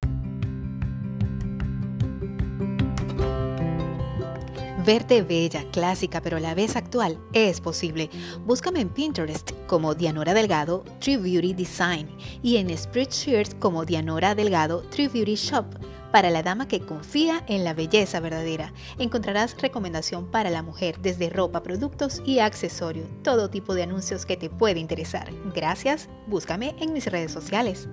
Verte 4.86 5.22
bella, 5.22 5.64
clásica, 5.72 6.22
pero 6.22 6.38
a 6.38 6.40
la 6.40 6.56
vez 6.56 6.76
actual 6.76 7.20
es 7.34 7.62
posible. 7.62 8.10
Búscame 8.46 8.80
en 8.80 8.90
Pinterest 8.90 9.52
como 9.68 9.94
Dianora 9.94 10.34
Delgado 10.34 10.84
True 11.00 11.18
Beauty 11.18 11.54
Design 11.54 12.10
y 12.42 12.58
en 12.58 12.76
Spreadshirt 12.76 13.60
como 13.60 13.86
Dianora 13.86 14.34
Delgado 14.34 14.82
True 14.90 15.10
Beauty 15.10 15.36
Shop. 15.36 15.66
Para 16.12 16.32
la 16.32 16.42
dama 16.42 16.68
que 16.68 16.80
confía 16.80 17.44
en 17.48 17.64
la 17.64 17.76
belleza 17.76 18.20
verdadera, 18.20 18.74
encontrarás 18.98 19.56
recomendación 19.62 20.32
para 20.32 20.50
la 20.50 20.64
mujer 20.64 21.00
desde 21.00 21.30
ropa, 21.30 21.62
productos 21.62 22.22
y 22.26 22.40
accesorios, 22.40 23.08
todo 23.24 23.52
tipo 23.52 23.76
de 23.76 23.84
anuncios 23.84 24.26
que 24.26 24.36
te 24.36 24.50
puede 24.50 24.80
interesar. 24.80 25.32
Gracias, 25.54 26.10
búscame 26.26 26.76
en 26.80 26.92
mis 26.92 27.06
redes 27.06 27.32
sociales. 27.32 27.88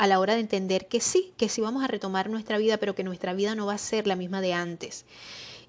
A 0.00 0.06
la 0.06 0.18
hora 0.18 0.32
de 0.32 0.40
entender 0.40 0.88
que 0.88 0.98
sí, 0.98 1.34
que 1.36 1.50
sí 1.50 1.60
vamos 1.60 1.84
a 1.84 1.86
retomar 1.86 2.30
nuestra 2.30 2.56
vida, 2.56 2.78
pero 2.78 2.94
que 2.94 3.04
nuestra 3.04 3.34
vida 3.34 3.54
no 3.54 3.66
va 3.66 3.74
a 3.74 3.78
ser 3.78 4.06
la 4.06 4.16
misma 4.16 4.40
de 4.40 4.54
antes. 4.54 5.04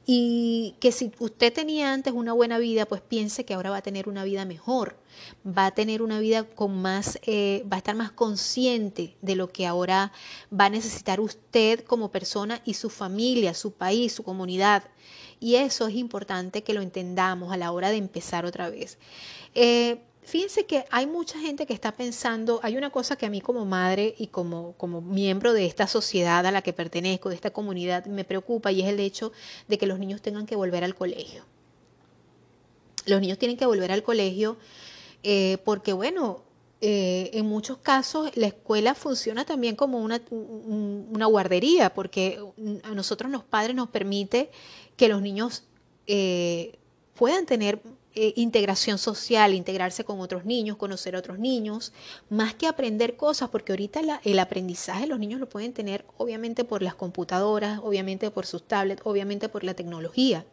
Y 0.06 0.76
que 0.80 0.94
si 0.94 1.12
usted 1.20 1.52
tenía 1.52 1.92
antes 1.92 2.14
una 2.14 2.32
buena 2.32 2.58
vida, 2.58 2.86
pues 2.86 3.02
piense 3.02 3.44
que 3.44 3.54
ahora 3.54 3.72
va 3.72 3.78
a 3.78 3.82
tener 3.82 4.08
una 4.08 4.24
vida 4.24 4.46
mejor, 4.46 4.96
va 5.46 5.66
a 5.66 5.72
tener 5.72 6.02
una 6.02 6.22
vida 6.22 6.46
con 6.46 6.82
más, 6.82 7.20
eh, 7.24 7.66
va 7.70 7.76
a 7.76 7.80
estar 7.80 7.94
más 7.98 8.14
consciente 8.14 9.18
de 9.22 9.36
lo 9.36 9.50
que 9.50 9.68
ahora 9.68 10.14
va 10.50 10.66
a 10.66 10.70
necesitar 10.70 11.20
usted 11.20 11.84
como 11.84 12.10
persona 12.10 12.62
y 12.64 12.76
su 12.76 12.90
familia, 12.90 13.54
su 13.54 13.74
país, 13.74 14.14
su 14.14 14.24
comunidad. 14.24 14.86
Y 15.42 15.56
eso 15.56 15.88
es 15.88 15.96
importante 15.96 16.64
que 16.64 16.74
lo 16.74 16.82
entendamos 16.82 17.52
a 17.52 17.58
la 17.58 17.74
hora 17.74 17.90
de 17.90 17.98
empezar 17.98 18.46
otra 18.46 18.70
vez. 18.70 18.98
Eh, 19.56 20.00
Fíjense 20.32 20.66
que 20.66 20.86
hay 20.92 21.08
mucha 21.08 21.38
gente 21.38 21.66
que 21.66 21.74
está 21.74 21.92
pensando, 21.92 22.62
hay 22.64 22.78
una 22.78 22.90
cosa 22.90 23.18
que 23.18 23.26
a 23.26 23.30
mí 23.30 23.42
como 23.42 23.66
madre 23.66 24.16
y 24.18 24.28
como, 24.28 24.76
como 24.78 25.02
miembro 25.02 25.52
de 25.52 25.66
esta 25.66 25.88
sociedad 25.88 26.46
a 26.46 26.52
la 26.52 26.62
que 26.62 26.72
pertenezco, 26.72 27.28
de 27.28 27.36
esta 27.36 27.52
comunidad, 27.52 28.06
me 28.06 28.24
preocupa 28.24 28.72
y 28.72 28.80
es 28.80 28.88
el 28.88 29.02
hecho 29.02 29.34
de 29.68 29.78
que 29.78 29.88
los 29.88 30.00
niños 30.00 30.22
tengan 30.22 30.46
que 30.46 30.56
volver 30.56 30.86
al 30.86 30.96
colegio. 30.96 31.44
Los 33.06 33.20
niños 33.20 33.40
tienen 33.40 33.58
que 33.58 33.66
volver 33.66 33.92
al 33.92 34.04
colegio 34.04 34.56
eh, 35.22 35.58
porque, 35.66 35.92
bueno, 35.92 36.44
eh, 36.80 37.32
en 37.34 37.46
muchos 37.48 37.80
casos 37.80 38.32
la 38.38 38.48
escuela 38.48 38.96
funciona 38.96 39.44
también 39.44 39.76
como 39.76 40.00
una, 40.00 40.22
una, 40.30 41.26
guardería, 41.26 41.94
porque 41.94 42.40
a 42.84 42.96
nosotros 42.96 43.30
los 43.32 43.44
padres 43.44 43.76
nos 43.76 43.90
permite 43.90 44.50
que 44.96 45.10
los 45.10 45.22
niños 45.22 45.66
eh, 46.08 46.80
puedan 47.16 47.46
tener 47.46 47.82
eh, 48.14 48.34
integración 48.36 48.98
social, 48.98 49.54
integrarse 49.54 50.04
con 50.04 50.20
otros 50.20 50.44
niños, 50.44 50.76
conocer 50.76 51.16
a 51.16 51.20
otros 51.20 51.40
niños, 51.40 51.94
más 52.30 52.54
que 52.54 52.68
aprender 52.68 53.16
cosas, 53.16 53.50
porque 53.50 53.72
ahorita 53.72 54.02
el 54.26 54.40
aprendizaje 54.40 55.08
los 55.08 55.18
niños 55.18 55.40
lo 55.40 55.48
pueden 55.48 55.72
tener 55.72 56.06
obviamente 56.18 56.66
por 56.66 56.82
las 56.82 56.94
computadoras, 56.94 57.80
obviamente 57.82 58.30
por 58.30 58.46
sus 58.46 58.68
tablets, 58.68 59.02
obviamente 59.06 59.48
por 59.48 59.64
la 59.64 59.76
tecnología. 59.76 60.46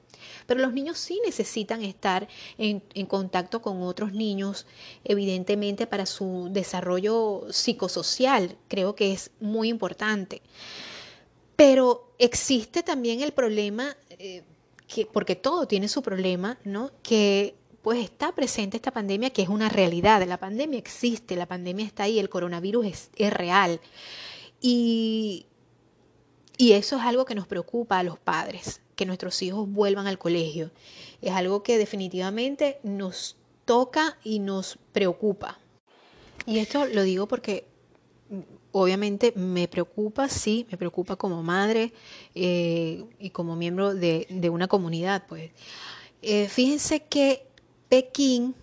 Pero 0.46 0.61
los 0.61 0.72
niños 0.72 0.98
sí 0.98 1.20
necesitan 1.24 1.82
estar 1.82 2.28
en, 2.59 2.80
contacto 3.06 3.61
con 3.61 3.82
otros 3.82 4.12
niños, 4.12 4.66
evidentemente 5.02 5.88
para 5.88 6.06
su 6.06 6.48
desarrollo 6.52 7.46
psicosocial, 7.50 8.56
creo 8.68 8.94
que 8.94 9.12
es 9.12 9.32
muy 9.40 9.68
importante. 9.68 10.42
Pero 11.56 12.12
existe 12.18 12.84
también 12.84 13.20
el 13.20 13.32
problema... 13.32 13.96
Eh, 14.11 14.44
porque 15.12 15.36
todo 15.36 15.66
tiene 15.66 15.89
su 15.89 16.03
problema, 16.03 16.59
¿no? 16.64 16.91
Que 17.03 17.55
pues 17.82 18.01
está 18.01 18.34
presente 18.34 18.76
esta 18.76 18.93
pandemia, 18.93 19.30
que 19.30 19.43
es 19.43 19.49
una 19.49 19.68
realidad. 19.68 20.26
La 20.26 20.39
pandemia 20.39 20.78
existe, 20.78 21.36
la 21.36 21.47
pandemia 21.47 21.86
está 21.86 22.05
ahí, 22.05 22.18
el 22.18 22.28
coronavirus 22.28 22.86
es, 22.86 23.11
es 23.16 23.32
real. 23.32 23.80
Y, 24.61 25.47
y 26.57 26.72
eso 26.72 26.97
es 26.97 27.03
algo 27.03 27.24
que 27.24 27.34
nos 27.34 27.47
preocupa 27.47 27.99
a 27.99 28.03
los 28.03 28.18
padres, 28.18 28.80
que 28.97 29.07
nuestros 29.07 29.41
hijos 29.43 29.68
vuelvan 29.70 30.07
al 30.07 30.18
colegio. 30.18 30.70
Es 31.22 31.32
algo 31.32 31.62
que 31.62 31.78
definitivamente 31.78 32.78
nos 32.82 33.36
toca 33.64 34.18
y 34.24 34.41
nos 34.41 34.78
preocupa. 34.93 35.59
Y 36.47 36.59
esto 36.59 36.86
lo 36.86 37.03
digo 37.03 37.28
porque 37.28 37.66
obviamente 38.72 39.33
me 39.37 39.68
preocupa, 39.68 40.29
sí, 40.29 40.66
me 40.70 40.79
preocupa 40.79 41.16
como 41.16 41.43
madre 41.43 41.93
eh, 42.35 43.05
y 43.18 43.31
como 43.31 43.57
miembro 43.57 43.95
de, 43.95 44.26
una 44.51 44.68
comunidad. 44.68 45.24
Pues. 45.29 45.51
Eh, 46.22 46.49
fíjense 46.49 47.01
que 47.01 47.47
Pekín 47.89 48.55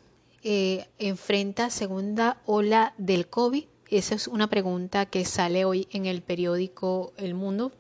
eh, 0.44 0.86
enfrenta 1.00 1.70
segunda 1.70 2.42
ola 2.46 2.94
del 2.98 3.28
COVID. 3.28 3.66
Esa 3.90 4.16
es 4.16 4.28
una 4.28 4.50
pregunta 4.50 5.06
que 5.06 5.26
sale 5.26 5.66
hoy 5.66 5.88
en 5.92 6.06
el 6.06 6.22
periódico 6.22 7.14
El 7.18 7.34
Mundo 7.34 7.72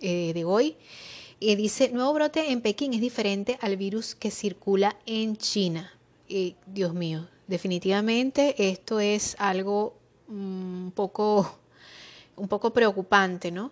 de 0.00 0.44
hoy. 0.44 0.76
Y 1.40 1.54
dice, 1.54 1.88
nuevo 1.88 2.12
brote 2.12 2.52
en 2.52 2.60
Pekín 2.60 2.92
es 2.92 3.00
diferente 3.00 3.56
al 3.62 3.78
virus 3.78 4.14
que 4.14 4.30
circula 4.30 4.98
en 5.06 5.38
China. 5.38 5.90
Dios 6.66 6.92
mío, 6.92 7.26
definitivamente 7.46 8.70
esto 8.70 9.00
es 9.00 9.34
algo 9.38 9.94
un 10.34 10.92
poco 10.94 11.58
un 12.36 12.48
poco 12.48 12.72
preocupante, 12.72 13.50
¿no? 13.50 13.70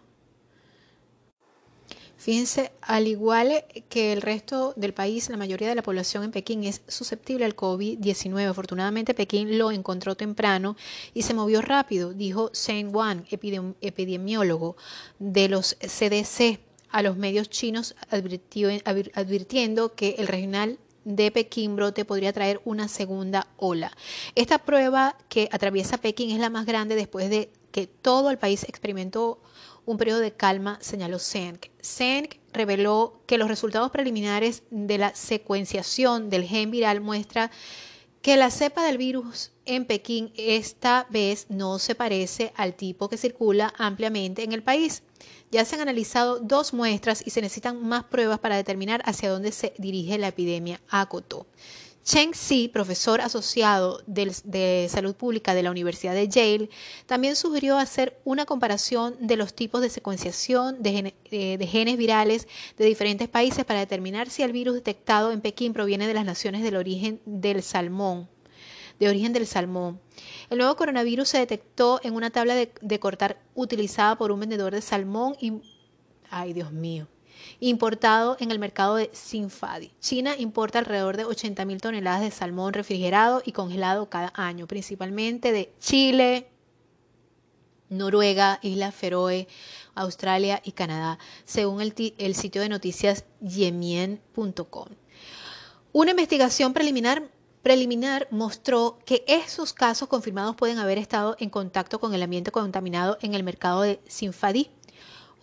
Fíjense, 2.16 2.70
al 2.82 3.08
igual 3.08 3.64
que 3.88 4.12
el 4.12 4.22
resto 4.22 4.74
del 4.76 4.94
país, 4.94 5.28
la 5.28 5.36
mayoría 5.36 5.68
de 5.68 5.74
la 5.74 5.82
población 5.82 6.22
en 6.22 6.30
Pekín 6.30 6.62
es 6.62 6.82
susceptible 6.86 7.44
al 7.44 7.56
COVID-19. 7.56 8.48
Afortunadamente, 8.48 9.12
Pekín 9.12 9.58
lo 9.58 9.72
encontró 9.72 10.14
temprano 10.14 10.76
y 11.14 11.22
se 11.22 11.34
movió 11.34 11.62
rápido, 11.62 12.12
dijo 12.14 12.52
Zheng 12.54 12.94
Wan, 12.94 13.26
epidemiólogo 13.28 14.76
de 15.18 15.48
los 15.48 15.76
CDC, 15.80 16.60
a 16.90 17.02
los 17.02 17.16
medios 17.16 17.50
chinos, 17.50 17.96
advirtiendo 18.08 19.94
que 19.94 20.14
el 20.18 20.28
regional 20.28 20.78
de 21.04 21.30
Pekín 21.30 21.76
brote 21.76 22.04
podría 22.04 22.32
traer 22.32 22.60
una 22.64 22.88
segunda 22.88 23.48
ola. 23.56 23.92
Esta 24.34 24.58
prueba 24.58 25.16
que 25.28 25.48
atraviesa 25.52 25.98
Pekín 25.98 26.30
es 26.30 26.38
la 26.38 26.50
más 26.50 26.66
grande 26.66 26.94
después 26.94 27.30
de 27.30 27.50
que 27.70 27.86
todo 27.86 28.30
el 28.30 28.38
país 28.38 28.64
experimentó 28.64 29.40
un 29.84 29.98
periodo 29.98 30.20
de 30.20 30.32
calma, 30.32 30.78
señaló 30.80 31.18
Zeng. 31.18 31.58
Zeng 31.82 32.28
reveló 32.52 33.20
que 33.26 33.38
los 33.38 33.48
resultados 33.48 33.90
preliminares 33.90 34.62
de 34.70 34.98
la 34.98 35.14
secuenciación 35.14 36.30
del 36.30 36.44
gen 36.44 36.70
viral 36.70 37.00
muestra 37.00 37.50
que 38.22 38.36
la 38.36 38.50
cepa 38.52 38.84
del 38.84 38.98
virus 38.98 39.50
en 39.66 39.84
Pekín 39.84 40.32
esta 40.36 41.06
vez 41.10 41.46
no 41.48 41.80
se 41.80 41.96
parece 41.96 42.52
al 42.56 42.74
tipo 42.74 43.08
que 43.08 43.16
circula 43.16 43.74
ampliamente 43.76 44.44
en 44.44 44.52
el 44.52 44.62
país. 44.62 45.02
Ya 45.50 45.64
se 45.64 45.74
han 45.74 45.82
analizado 45.82 46.38
dos 46.38 46.72
muestras 46.72 47.22
y 47.26 47.30
se 47.30 47.42
necesitan 47.42 47.84
más 47.84 48.04
pruebas 48.04 48.38
para 48.38 48.56
determinar 48.56 49.02
hacia 49.06 49.28
dónde 49.28 49.50
se 49.50 49.74
dirige 49.76 50.18
la 50.18 50.28
epidemia, 50.28 50.80
acotó. 50.88 51.46
Cheng 52.04 52.32
Xi, 52.32 52.68
profesor 52.68 53.20
asociado 53.20 54.02
de, 54.06 54.88
salud 54.90 55.14
pública 55.14 55.54
de 55.54 55.62
la 55.62 55.70
Universidad 55.70 56.14
de 56.14 56.28
Yale, 56.28 56.68
también 57.06 57.36
sugirió 57.36 57.78
hacer 57.78 58.20
una 58.24 58.44
comparación 58.44 59.16
de 59.20 59.36
los 59.36 59.54
tipos 59.54 59.80
de 59.80 59.88
secuenciación 59.88 60.82
de, 60.82 61.14
eh, 61.30 61.56
de, 61.58 61.66
genes 61.66 61.96
virales 61.96 62.48
de 62.76 62.86
diferentes 62.86 63.28
países 63.28 63.64
para 63.64 63.78
determinar 63.78 64.30
si 64.30 64.42
el 64.42 64.52
virus 64.52 64.74
detectado 64.74 65.30
en 65.30 65.40
Pekín 65.40 65.72
proviene 65.72 66.08
de 66.08 66.14
las 66.14 66.24
naciones 66.24 66.62
del 66.62 66.76
origen 66.76 67.20
del 67.24 67.62
salmón. 67.62 68.28
de 68.98 69.08
origen 69.08 69.32
del 69.32 69.46
salmón. 69.46 70.00
El 70.50 70.58
nuevo 70.58 70.76
coronavirus 70.76 71.28
se 71.28 71.38
detectó 71.38 72.00
en 72.02 72.14
una 72.14 72.30
tabla 72.30 72.54
de, 72.54 73.00
cortar 73.00 73.40
utilizada 73.54 74.16
por 74.16 74.32
un 74.32 74.40
vendedor 74.40 74.74
de 74.74 74.82
salmón 74.82 75.36
y... 75.40 75.54
Ay, 76.30 76.52
Dios 76.52 76.72
mío 76.72 77.08
importado 77.68 78.36
en 78.40 78.50
el 78.50 78.58
mercado 78.58 78.96
de 78.96 79.08
Sinfadi. 79.12 79.92
China 80.00 80.34
importa 80.36 80.80
alrededor 80.80 81.16
de 81.16 81.24
80.000 81.24 81.80
toneladas 81.80 82.20
de 82.20 82.32
salmón 82.32 82.72
refrigerado 82.72 83.40
y 83.44 83.52
congelado 83.52 84.10
cada 84.10 84.32
año, 84.34 84.66
principalmente 84.66 85.52
de 85.52 85.72
Chile, 85.78 86.48
Noruega, 87.88 88.58
Isla 88.62 88.90
Feroe, 88.90 89.46
Australia 89.94 90.60
y 90.64 90.72
Canadá, 90.72 91.20
según 91.44 91.80
el, 91.80 91.94
el 92.18 92.34
sitio 92.34 92.62
de 92.62 92.68
noticias 92.68 93.26
yemien.com. 93.40 94.88
Una 95.92 96.10
investigación 96.10 96.72
preliminar 96.72 97.30
preliminar 97.62 98.26
mostró 98.32 98.98
que 99.06 99.24
esos 99.28 99.72
casos 99.72 100.08
confirmados 100.08 100.56
pueden 100.56 100.78
haber 100.78 100.98
estado 100.98 101.36
en 101.38 101.48
contacto 101.48 102.00
con 102.00 102.12
el 102.12 102.24
ambiente 102.24 102.50
contaminado 102.50 103.18
en 103.22 103.34
el 103.34 103.44
mercado 103.44 103.82
de 103.82 104.00
Sinfadi 104.08 104.68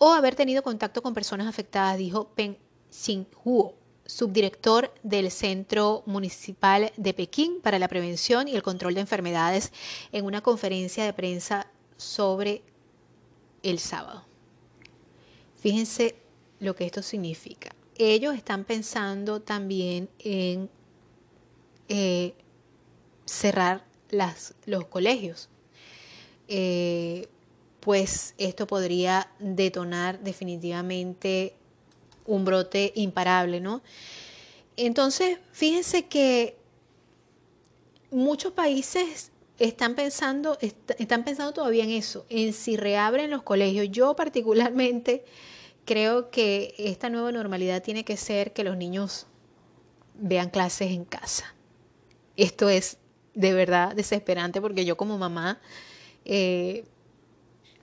o 0.02 0.14
haber 0.14 0.34
tenido 0.34 0.62
contacto 0.62 1.02
con 1.02 1.12
personas 1.12 1.46
afectadas, 1.46 1.98
dijo 1.98 2.28
Peng 2.28 2.56
Xinhuo, 2.90 3.74
subdirector 4.06 4.94
del 5.02 5.30
Centro 5.30 6.02
Municipal 6.06 6.90
de 6.96 7.12
Pekín 7.12 7.60
para 7.60 7.78
la 7.78 7.86
Prevención 7.86 8.48
y 8.48 8.54
el 8.54 8.62
Control 8.62 8.94
de 8.94 9.02
Enfermedades, 9.02 9.72
en 10.10 10.24
una 10.24 10.40
conferencia 10.40 11.04
de 11.04 11.12
prensa 11.12 11.66
sobre 11.98 12.62
el 13.62 13.78
sábado. 13.78 14.24
Fíjense 15.60 16.16
lo 16.60 16.74
que 16.74 16.86
esto 16.86 17.02
significa. 17.02 17.74
Ellos 17.98 18.34
están 18.34 18.64
pensando 18.64 19.42
también 19.42 20.08
en 20.18 20.70
eh, 21.90 22.32
cerrar 23.26 23.84
los 24.64 24.86
colegios. 24.86 25.50
Eh, 26.48 27.28
pues 27.80 28.34
esto 28.38 28.66
podría 28.66 29.30
detonar 29.38 30.20
definitivamente 30.20 31.54
un 32.26 32.44
brote 32.44 32.92
imparable, 32.94 33.60
¿no? 33.60 33.82
Entonces, 34.76 35.38
fíjense 35.52 36.06
que 36.06 36.56
muchos 38.10 38.52
países 38.52 39.32
están 39.58 39.94
pensando, 39.94 40.58
están 40.60 41.24
pensando 41.24 41.52
todavía 41.52 41.84
en 41.84 41.90
eso, 41.90 42.24
en 42.28 42.52
si 42.52 42.76
reabren 42.76 43.30
los 43.30 43.42
colegios. 43.42 43.88
Yo 43.90 44.16
particularmente 44.16 45.24
creo 45.84 46.30
que 46.30 46.74
esta 46.78 47.10
nueva 47.10 47.32
normalidad 47.32 47.82
tiene 47.82 48.04
que 48.04 48.16
ser 48.16 48.52
que 48.52 48.64
los 48.64 48.76
niños 48.76 49.26
vean 50.14 50.50
clases 50.50 50.92
en 50.92 51.04
casa. 51.04 51.54
Esto 52.36 52.68
es 52.68 52.98
de 53.34 53.52
verdad 53.52 53.94
desesperante 53.94 54.60
porque 54.60 54.84
yo 54.84 54.96
como 54.96 55.18
mamá 55.18 55.60
eh, 56.24 56.84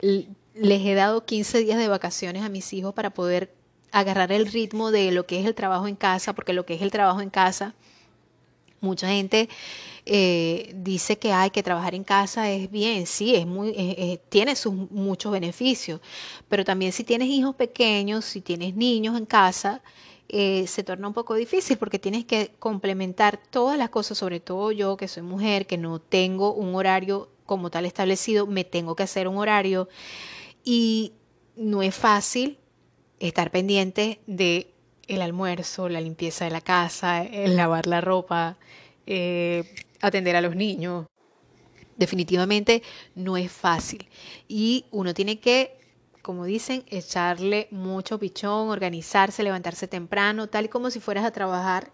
les 0.02 0.86
he 0.86 0.93
dado 0.93 1.26
15 1.26 1.60
días 1.60 1.78
de 1.78 1.88
vacaciones 1.88 2.43
a 2.43 2.50
mis 2.50 2.74
hijos 2.74 2.93
para 2.93 3.12
poder 3.12 3.54
agarrar 3.91 4.32
el 4.32 4.48
ritmo 4.48 4.91
de 4.91 5.12
lo 5.12 5.26
que 5.26 5.39
es 5.39 5.45
el 5.45 5.56
trabajo 5.56 5.88
en 5.88 5.95
casa, 5.95 6.34
porque 6.34 6.54
lo 6.54 6.66
que 6.66 6.76
es 6.76 6.82
el 6.82 6.91
trabajo 6.91 7.22
en 7.22 7.30
casa, 7.30 7.74
mucha 8.82 9.08
gente 9.08 9.50
eh, 10.06 10.74
dice 10.76 11.18
que 11.18 11.32
hay 11.32 11.50
que 11.50 11.64
trabajar 11.64 11.95
en 11.95 12.04
casa 12.04 12.50
es 12.52 12.70
bien, 12.70 13.08
sí, 13.08 13.36
es 13.36 13.45
muy, 13.48 14.20
tiene 14.30 14.56
sus 14.56 14.74
muchos 14.74 15.32
beneficios, 15.32 16.00
pero 16.48 16.64
también 16.64 16.91
si 16.91 17.04
tienes 17.04 17.30
hijos 17.30 17.56
pequeños, 17.56 18.26
si 18.26 18.41
tienes 18.41 18.76
niños 18.76 19.18
en 19.18 19.26
casa, 19.26 19.82
eh, 20.30 20.68
se 20.68 20.84
torna 20.84 21.08
un 21.08 21.14
poco 21.14 21.36
difícil 21.36 21.78
porque 21.78 22.00
tienes 22.00 22.26
que 22.26 22.52
complementar 22.60 23.38
todas 23.50 23.78
las 23.78 23.89
cosas, 23.89 24.18
sobre 24.18 24.41
todo 24.41 24.72
yo 24.74 24.98
que 24.98 25.08
soy 25.08 25.24
mujer, 25.24 25.66
que 25.66 25.78
no 25.78 26.00
tengo 26.00 26.54
un 26.54 26.76
horario 26.76 27.30
como 27.48 27.72
tal 27.72 27.88
establecido, 27.88 28.45
me 28.45 28.64
tengo 28.64 28.95
que 28.95 29.02
hacer 29.02 29.28
un 29.28 29.38
horario 29.38 29.89
y 30.64 31.14
no 31.56 31.82
es 31.82 31.95
fácil 31.95 32.60
estar 33.20 33.50
pendiente 33.50 34.20
de 34.28 34.72
el 35.08 35.22
almuerzo, 35.22 35.89
la 35.89 36.02
limpieza 36.02 36.45
de 36.45 36.52
la 36.52 36.62
casa, 36.62 37.24
el 37.24 37.56
lavar 37.56 37.88
la 37.88 38.02
ropa, 38.02 38.58
eh, 39.08 39.64
atender 40.02 40.36
a 40.36 40.41
los 40.41 40.56
niños. 40.56 41.08
Definitivamente 41.95 42.84
no 43.16 43.38
es 43.38 43.52
fácil 43.52 44.08
y 44.48 44.86
uno 44.91 45.14
tiene 45.16 45.39
que, 45.39 45.80
como 46.22 46.45
dicen, 46.45 46.84
echarle 46.89 47.70
mucho 47.72 48.20
pichón, 48.20 48.70
organizarse, 48.70 49.41
levantarse 49.41 49.88
temprano, 49.88 50.48
tal 50.48 50.70
como 50.70 50.91
si 50.91 51.00
fueras 51.00 51.26
a 51.26 51.32
trabajar 51.32 51.91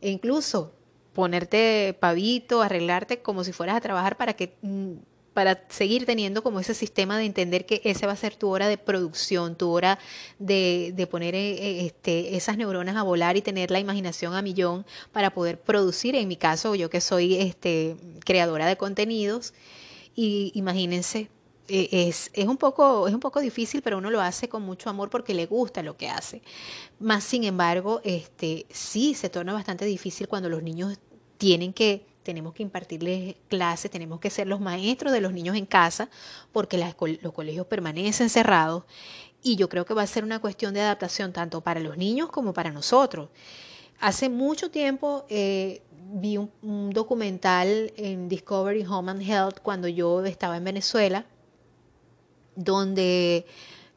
e 0.00 0.10
incluso 0.10 0.72
ponerte 1.14 1.96
pavito, 1.98 2.62
arreglarte 2.62 3.22
como 3.22 3.44
si 3.44 3.52
fueras 3.52 3.76
a 3.76 3.80
trabajar 3.80 4.16
para 4.16 4.34
que 4.34 4.54
mm, 4.62 4.94
para 5.34 5.64
seguir 5.68 6.06
teniendo 6.06 6.42
como 6.42 6.60
ese 6.60 6.74
sistema 6.74 7.18
de 7.18 7.24
entender 7.24 7.66
que 7.66 7.82
ese 7.84 8.06
va 8.06 8.12
a 8.12 8.16
ser 8.16 8.36
tu 8.36 8.48
hora 8.48 8.68
de 8.68 8.78
producción, 8.78 9.56
tu 9.56 9.68
hora 9.70 9.98
de, 10.38 10.92
de 10.94 11.06
poner 11.08 11.34
eh, 11.34 11.54
eh, 11.54 11.86
este, 11.86 12.36
esas 12.36 12.56
neuronas 12.56 12.96
a 12.96 13.02
volar 13.02 13.36
y 13.36 13.42
tener 13.42 13.70
la 13.70 13.80
imaginación 13.80 14.34
a 14.34 14.42
millón 14.42 14.86
para 15.12 15.34
poder 15.34 15.60
producir. 15.60 16.14
En 16.14 16.28
mi 16.28 16.36
caso, 16.36 16.76
yo 16.76 16.88
que 16.88 17.00
soy 17.00 17.34
este, 17.34 17.96
creadora 18.24 18.66
de 18.66 18.76
contenidos, 18.76 19.52
y 20.14 20.52
imagínense, 20.54 21.28
es, 21.68 22.30
es, 22.32 22.46
un 22.46 22.56
poco, 22.56 23.08
es 23.08 23.14
un 23.14 23.20
poco 23.20 23.40
difícil, 23.40 23.82
pero 23.82 23.98
uno 23.98 24.10
lo 24.10 24.20
hace 24.20 24.48
con 24.48 24.62
mucho 24.62 24.90
amor 24.90 25.10
porque 25.10 25.34
le 25.34 25.46
gusta 25.46 25.82
lo 25.82 25.96
que 25.96 26.08
hace. 26.08 26.42
Más 26.98 27.24
sin 27.24 27.44
embargo, 27.44 28.00
este, 28.04 28.66
sí 28.70 29.14
se 29.14 29.30
torna 29.30 29.52
bastante 29.52 29.84
difícil 29.84 30.28
cuando 30.28 30.48
los 30.48 30.62
niños 30.62 30.98
tienen 31.38 31.72
que, 31.72 32.06
tenemos 32.22 32.54
que 32.54 32.62
impartirles 32.62 33.36
clases, 33.48 33.90
tenemos 33.90 34.20
que 34.20 34.30
ser 34.30 34.46
los 34.46 34.60
maestros 34.60 35.12
de 35.12 35.20
los 35.20 35.32
niños 35.32 35.56
en 35.56 35.66
casa, 35.66 36.08
porque 36.52 36.78
los 36.78 37.32
colegios 37.32 37.66
permanecen 37.66 38.28
cerrados. 38.28 38.84
Y 39.42 39.56
yo 39.56 39.68
creo 39.68 39.84
que 39.84 39.94
va 39.94 40.02
a 40.02 40.06
ser 40.06 40.24
una 40.24 40.40
cuestión 40.40 40.72
de 40.74 40.80
adaptación 40.80 41.32
tanto 41.32 41.60
para 41.60 41.80
los 41.80 41.98
niños 41.98 42.30
como 42.30 42.54
para 42.54 42.70
nosotros. 42.70 43.28
Hace 44.00 44.28
mucho 44.28 44.70
tiempo 44.70 45.26
eh, 45.28 45.82
vi 46.12 46.38
un, 46.38 46.50
un, 46.62 46.90
documental 46.90 47.92
en 47.96 48.28
Discovery 48.28 48.84
Home 48.86 49.10
and 49.10 49.22
Health 49.22 49.60
cuando 49.62 49.86
yo 49.88 50.24
estaba 50.24 50.56
en 50.56 50.64
Venezuela, 50.64 51.26
donde 52.56 53.46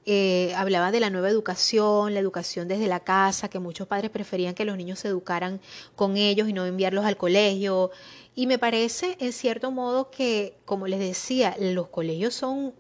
eh, 0.05 0.53
hablaba 0.55 0.91
de 0.91 1.01
la 1.01 1.09
nueva 1.09 1.29
educación, 1.29 2.13
la 2.13 2.21
educación 2.21 2.69
desde 2.69 2.87
la 2.87 3.01
casa, 3.01 3.49
que 3.49 3.59
muchos 3.59 3.87
padres 3.87 4.09
preferían 4.09 4.53
que 4.55 4.63
los 4.63 4.77
niños 4.77 4.99
se 4.99 5.09
educaran 5.09 5.59
con 5.95 6.15
ellos 6.15 6.47
y 6.47 6.53
no 6.53 6.65
enviarlos 6.65 7.05
al 7.05 7.17
colegio. 7.17 7.91
Y 8.33 8.47
me 8.47 8.57
parece, 8.57 9.17
en 9.19 9.33
cierto 9.33 9.69
modo, 9.69 10.09
que, 10.09 10.57
como 10.63 10.87
les 10.87 10.99
decía, 10.99 11.57
los 11.59 11.89
colegios 11.89 12.33
son 12.33 12.73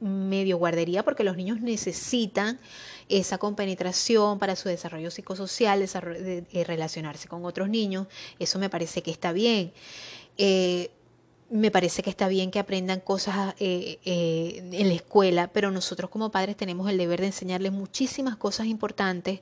medio 0.00 0.58
guardería 0.58 1.04
porque 1.04 1.24
los 1.24 1.36
niños 1.36 1.60
necesitan 1.60 2.58
esa 3.08 3.38
compenetración 3.38 4.38
para 4.38 4.56
su 4.56 4.68
desarrollo 4.68 5.10
psicosocial, 5.10 5.80
desarrollo 5.80 6.20
de, 6.22 6.64
relacionarse 6.64 7.28
con 7.28 7.44
otros 7.44 7.68
niños. 7.68 8.08
Eso 8.40 8.58
me 8.58 8.70
parece 8.70 9.02
que 9.02 9.12
está 9.12 9.32
bien. 9.32 9.72
Eh, 10.36 10.90
me 11.48 11.70
parece 11.70 12.02
que 12.02 12.10
está 12.10 12.26
bien 12.28 12.50
que 12.50 12.58
aprendan 12.58 13.00
cosas 13.00 13.54
eh, 13.60 13.98
eh, 14.04 14.68
en 14.72 14.88
la 14.88 14.94
escuela, 14.94 15.48
pero 15.52 15.70
nosotros 15.70 16.10
como 16.10 16.30
padres 16.30 16.56
tenemos 16.56 16.90
el 16.90 16.98
deber 16.98 17.20
de 17.20 17.26
enseñarles 17.26 17.72
muchísimas 17.72 18.36
cosas 18.36 18.66
importantes 18.66 19.40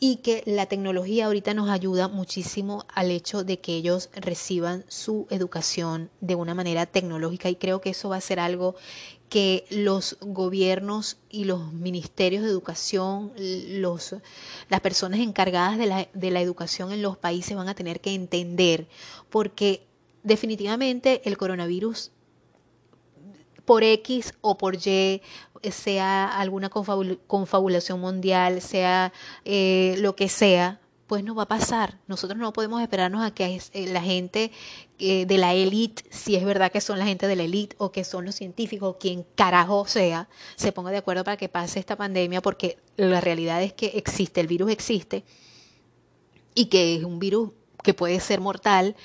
y 0.00 0.16
que 0.16 0.42
la 0.46 0.66
tecnología 0.66 1.26
ahorita 1.26 1.52
nos 1.52 1.68
ayuda 1.68 2.08
muchísimo 2.08 2.86
al 2.94 3.10
hecho 3.10 3.44
de 3.44 3.58
que 3.60 3.74
ellos 3.74 4.08
reciban 4.14 4.84
su 4.88 5.26
educación 5.30 6.10
de 6.20 6.34
una 6.36 6.54
manera 6.54 6.86
tecnológica 6.86 7.50
y 7.50 7.56
creo 7.56 7.80
que 7.80 7.90
eso 7.90 8.08
va 8.08 8.16
a 8.16 8.22
ser 8.22 8.40
algo 8.40 8.74
que 9.28 9.64
los 9.70 10.18
gobiernos 10.20 11.16
y 11.30 11.44
los 11.44 11.72
ministerios 11.72 12.42
de 12.42 12.50
educación, 12.50 13.32
los, 13.36 14.14
las 14.68 14.80
personas 14.80 15.20
encargadas 15.20 15.78
de 15.78 15.86
la, 15.86 16.08
de 16.12 16.30
la 16.30 16.42
educación 16.42 16.92
en 16.92 17.00
los 17.00 17.16
países 17.16 17.56
van 17.56 17.68
a 17.68 17.74
tener 17.74 18.00
que 18.00 18.12
entender, 18.12 18.88
porque 19.30 19.86
definitivamente 20.22 21.22
el 21.24 21.36
coronavirus 21.36 22.10
por 23.64 23.84
X 23.84 24.34
o 24.40 24.58
por 24.58 24.76
Y, 24.76 25.22
sea 25.70 26.26
alguna 26.26 26.68
confabulación 26.68 28.00
mundial, 28.00 28.60
sea 28.60 29.12
eh, 29.44 29.94
lo 29.98 30.16
que 30.16 30.28
sea, 30.28 30.80
pues 31.06 31.22
no 31.22 31.34
va 31.34 31.44
a 31.44 31.48
pasar. 31.48 31.98
Nosotros 32.08 32.38
no 32.38 32.52
podemos 32.52 32.82
esperarnos 32.82 33.22
a 33.22 33.32
que 33.32 33.60
eh, 33.72 33.86
la 33.86 34.02
gente 34.02 34.50
eh, 34.98 35.26
de 35.26 35.38
la 35.38 35.54
élite, 35.54 36.02
si 36.10 36.36
es 36.36 36.44
verdad 36.44 36.72
que 36.72 36.80
son 36.80 36.98
la 36.98 37.04
gente 37.04 37.28
de 37.28 37.36
la 37.36 37.44
élite 37.44 37.76
o 37.78 37.92
que 37.92 38.02
son 38.02 38.24
los 38.24 38.34
científicos, 38.34 38.96
quien 38.98 39.24
carajo 39.34 39.86
sea, 39.86 40.28
se 40.56 40.72
ponga 40.72 40.90
de 40.90 40.96
acuerdo 40.96 41.22
para 41.22 41.36
que 41.36 41.48
pase 41.48 41.78
esta 41.78 41.96
pandemia, 41.96 42.42
porque 42.42 42.78
la 42.96 43.20
realidad 43.20 43.62
es 43.62 43.72
que 43.72 43.86
existe, 43.94 44.40
el 44.40 44.46
virus 44.46 44.70
existe 44.70 45.22
y 46.54 46.66
que 46.66 46.96
es 46.96 47.04
un 47.04 47.18
virus 47.18 47.50
que 47.82 47.94
puede 47.94 48.18
ser 48.20 48.40
mortal 48.40 48.96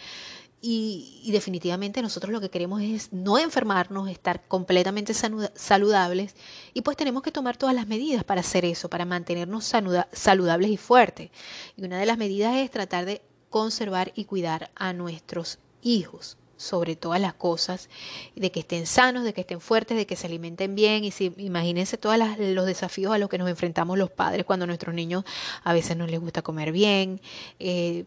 y, 0.60 1.30
definitivamente 1.32 2.02
nosotros 2.02 2.32
lo 2.32 2.42
que 2.42 2.50
queremos 2.50 2.82
es 2.82 3.14
no 3.14 3.38
enfermarnos, 3.38 4.10
estar 4.10 4.48
completamente 4.48 5.14
saludables 5.14 6.36
y 6.74 6.82
pues 6.82 6.98
tenemos 6.98 7.22
que 7.22 7.32
tomar 7.32 7.58
todas 7.58 7.76
las 7.76 7.88
medidas 7.88 8.24
para 8.24 8.42
hacer 8.42 8.66
eso, 8.66 8.90
para 8.90 9.06
mantenernos 9.06 9.66
saludables 10.12 10.72
y 10.72 10.78
fuertes. 10.78 11.30
Y 11.76 11.84
una 11.84 12.00
de 12.00 12.06
las 12.06 12.18
medidas 12.18 12.56
es 12.56 12.72
tratar 12.72 13.06
de 13.06 13.22
conservar 13.50 14.12
y 14.16 14.26
cuidar 14.26 14.72
a 14.76 14.94
nuestros 14.94 15.60
hijos. 15.82 16.38
sobre 16.60 16.96
todas 16.96 17.22
las 17.22 17.36
cosas, 17.36 17.88
de 18.36 18.52
que 18.52 18.62
estén 18.62 18.88
sanos, 18.88 19.24
de 19.24 19.32
que 19.32 19.42
estén 19.42 19.62
fuertes, 19.62 19.96
de 19.96 20.08
que 20.08 20.16
se 20.16 20.26
alimenten 20.26 20.74
bien 20.74 21.04
y 21.04 21.12
si 21.12 21.32
imagínense 21.38 22.00
todos 22.00 22.18
los 22.40 22.66
desafíos 22.66 23.14
a 23.14 23.20
los 23.20 23.30
que 23.30 23.38
nos 23.38 23.48
enfrentamos 23.48 23.96
los 23.96 24.10
padres 24.10 24.44
cuando 24.44 24.64
a 24.64 24.66
nuestros 24.66 24.96
niños 24.96 25.24
a 25.64 25.74
veces 25.74 25.96
no 25.96 26.08
les 26.08 26.20
gusta 26.20 26.42
comer 26.42 26.72
bien, 26.72 27.22
eh, 27.60 28.06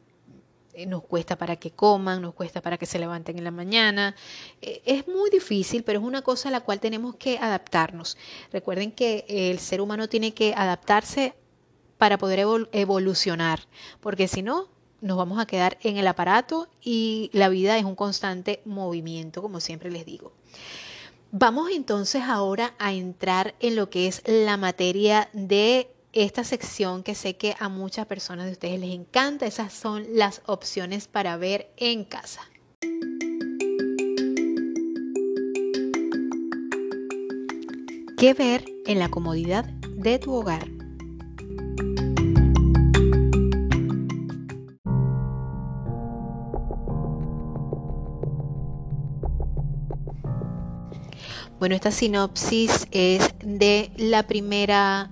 nos 0.87 1.03
cuesta 1.03 1.37
para 1.37 1.57
que 1.57 1.71
coman, 1.71 2.23
nos 2.23 2.35
cuesta 2.35 2.61
para 2.61 2.79
que 2.79 2.87
se 2.87 2.99
levanten 2.99 3.39
en 3.39 3.45
la 3.45 3.51
mañana. 3.51 4.15
Eh, 4.63 4.83
es 4.85 5.09
muy 5.09 5.31
difícil, 5.31 5.83
pero 5.83 6.01
es 6.01 6.05
una 6.05 6.23
cosa 6.23 6.49
a 6.49 6.53
la 6.53 6.61
cual 6.61 6.81
tenemos 6.81 7.17
que 7.17 7.39
adaptarnos. 7.39 8.17
Recuerden 8.53 8.93
que 8.93 9.25
el 9.29 9.59
ser 9.59 9.81
humano 9.81 10.09
tiene 10.09 10.33
que 10.33 10.55
adaptarse 10.57 11.35
para 11.99 12.17
poder 12.17 12.47
evolucionar, 12.73 13.61
porque 14.01 14.27
si 14.27 14.43
no, 14.43 14.69
nos 15.01 15.17
vamos 15.17 15.39
a 15.39 15.47
quedar 15.47 15.79
en 15.83 15.97
el 15.97 16.07
aparato 16.07 16.69
y 16.83 17.31
la 17.33 17.49
vida 17.49 17.77
es 17.79 17.85
un 17.85 17.95
constante 17.95 18.61
movimiento, 18.65 19.43
como 19.43 19.61
siempre 19.61 19.91
les 19.91 20.07
digo. 20.07 20.33
Vamos 21.33 21.71
entonces 21.71 22.23
ahora 22.23 22.75
a 22.79 22.93
entrar 22.93 23.55
en 23.61 23.77
lo 23.77 23.89
que 23.89 24.09
es 24.09 24.23
la 24.27 24.57
materia 24.57 25.29
de 25.33 25.91
esta 26.13 26.43
sección 26.43 27.03
que 27.03 27.15
sé 27.15 27.37
que 27.37 27.55
a 27.59 27.69
muchas 27.69 28.07
personas 28.07 28.47
de 28.47 28.53
ustedes 28.53 28.81
les 28.81 28.91
encanta. 28.91 29.47
Esas 29.47 29.73
son 29.73 30.05
las 30.15 30.43
opciones 30.47 31.07
para 31.07 31.37
ver 31.37 31.71
en 31.77 32.05
casa. 32.05 32.41
¿Qué 38.19 38.35
ver 38.35 38.65
en 38.87 38.99
la 38.99 39.09
comodidad 39.09 39.65
de 39.65 40.19
tu 40.19 40.35
hogar? 40.35 40.69
Bueno, 51.59 51.75
esta 51.75 51.91
sinopsis 51.91 52.89
es 52.91 53.35
de 53.43 53.91
la 53.97 54.27
primera 54.27 55.11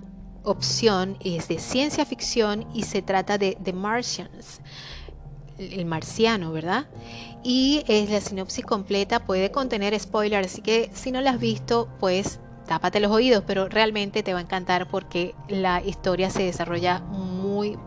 opción, 0.51 1.17
es 1.19 1.47
de 1.47 1.59
ciencia 1.59 2.05
ficción 2.05 2.65
y 2.73 2.83
se 2.83 3.01
trata 3.01 3.37
de 3.37 3.57
The 3.63 3.73
Martians, 3.73 4.61
el 5.57 5.85
marciano, 5.85 6.51
¿verdad? 6.51 6.87
Y 7.43 7.83
es 7.87 8.09
la 8.09 8.21
sinopsis 8.21 8.65
completa, 8.65 9.25
puede 9.25 9.51
contener 9.51 9.97
spoilers, 9.99 10.53
así 10.53 10.61
que 10.61 10.89
si 10.93 11.11
no 11.11 11.21
la 11.21 11.31
has 11.31 11.39
visto, 11.39 11.89
pues 11.99 12.39
tápate 12.67 12.99
los 12.99 13.11
oídos, 13.11 13.43
pero 13.45 13.67
realmente 13.67 14.23
te 14.23 14.33
va 14.33 14.39
a 14.39 14.43
encantar 14.43 14.87
porque 14.87 15.33
la 15.47 15.81
historia 15.83 16.29
se 16.29 16.43
desarrolla 16.43 16.99
muy, 16.99 17.28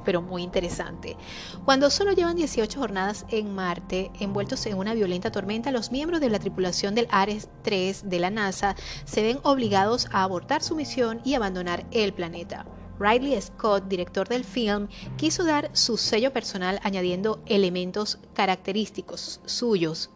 pero 0.05 0.23
muy 0.23 0.43
interesante. 0.43 1.17
Cuando 1.65 1.91
solo 1.91 2.13
llevan 2.13 2.37
18 2.37 2.79
jornadas 2.79 3.27
en 3.31 3.55
Marte, 3.55 4.11
envueltos 4.21 4.67
en 4.67 4.79
una 4.79 4.95
violenta 4.95 5.31
tormenta, 5.31 5.71
los 5.71 5.91
miembros 5.93 6.21
de 6.21 6.31
la 6.31 6.39
tripulación 6.39 6.95
del 6.95 7.09
Ares 7.11 7.49
3 7.63 8.09
de 8.09 8.19
la 8.21 8.31
NASA 8.31 8.77
se 9.05 9.23
ven 9.23 9.39
obligados 9.43 10.07
a 10.13 10.23
abortar 10.23 10.63
su 10.63 10.75
misión 10.75 11.21
y 11.25 11.35
abandonar 11.35 11.87
el 11.91 12.13
planeta. 12.13 12.67
Riley 12.99 13.41
Scott, 13.41 13.89
director 13.89 14.29
del 14.29 14.45
film, 14.45 14.89
quiso 15.17 15.45
dar 15.45 15.71
su 15.73 15.97
sello 15.97 16.33
personal 16.33 16.79
añadiendo 16.83 17.43
elementos 17.47 18.19
característicos 18.35 19.41
suyos 19.45 20.11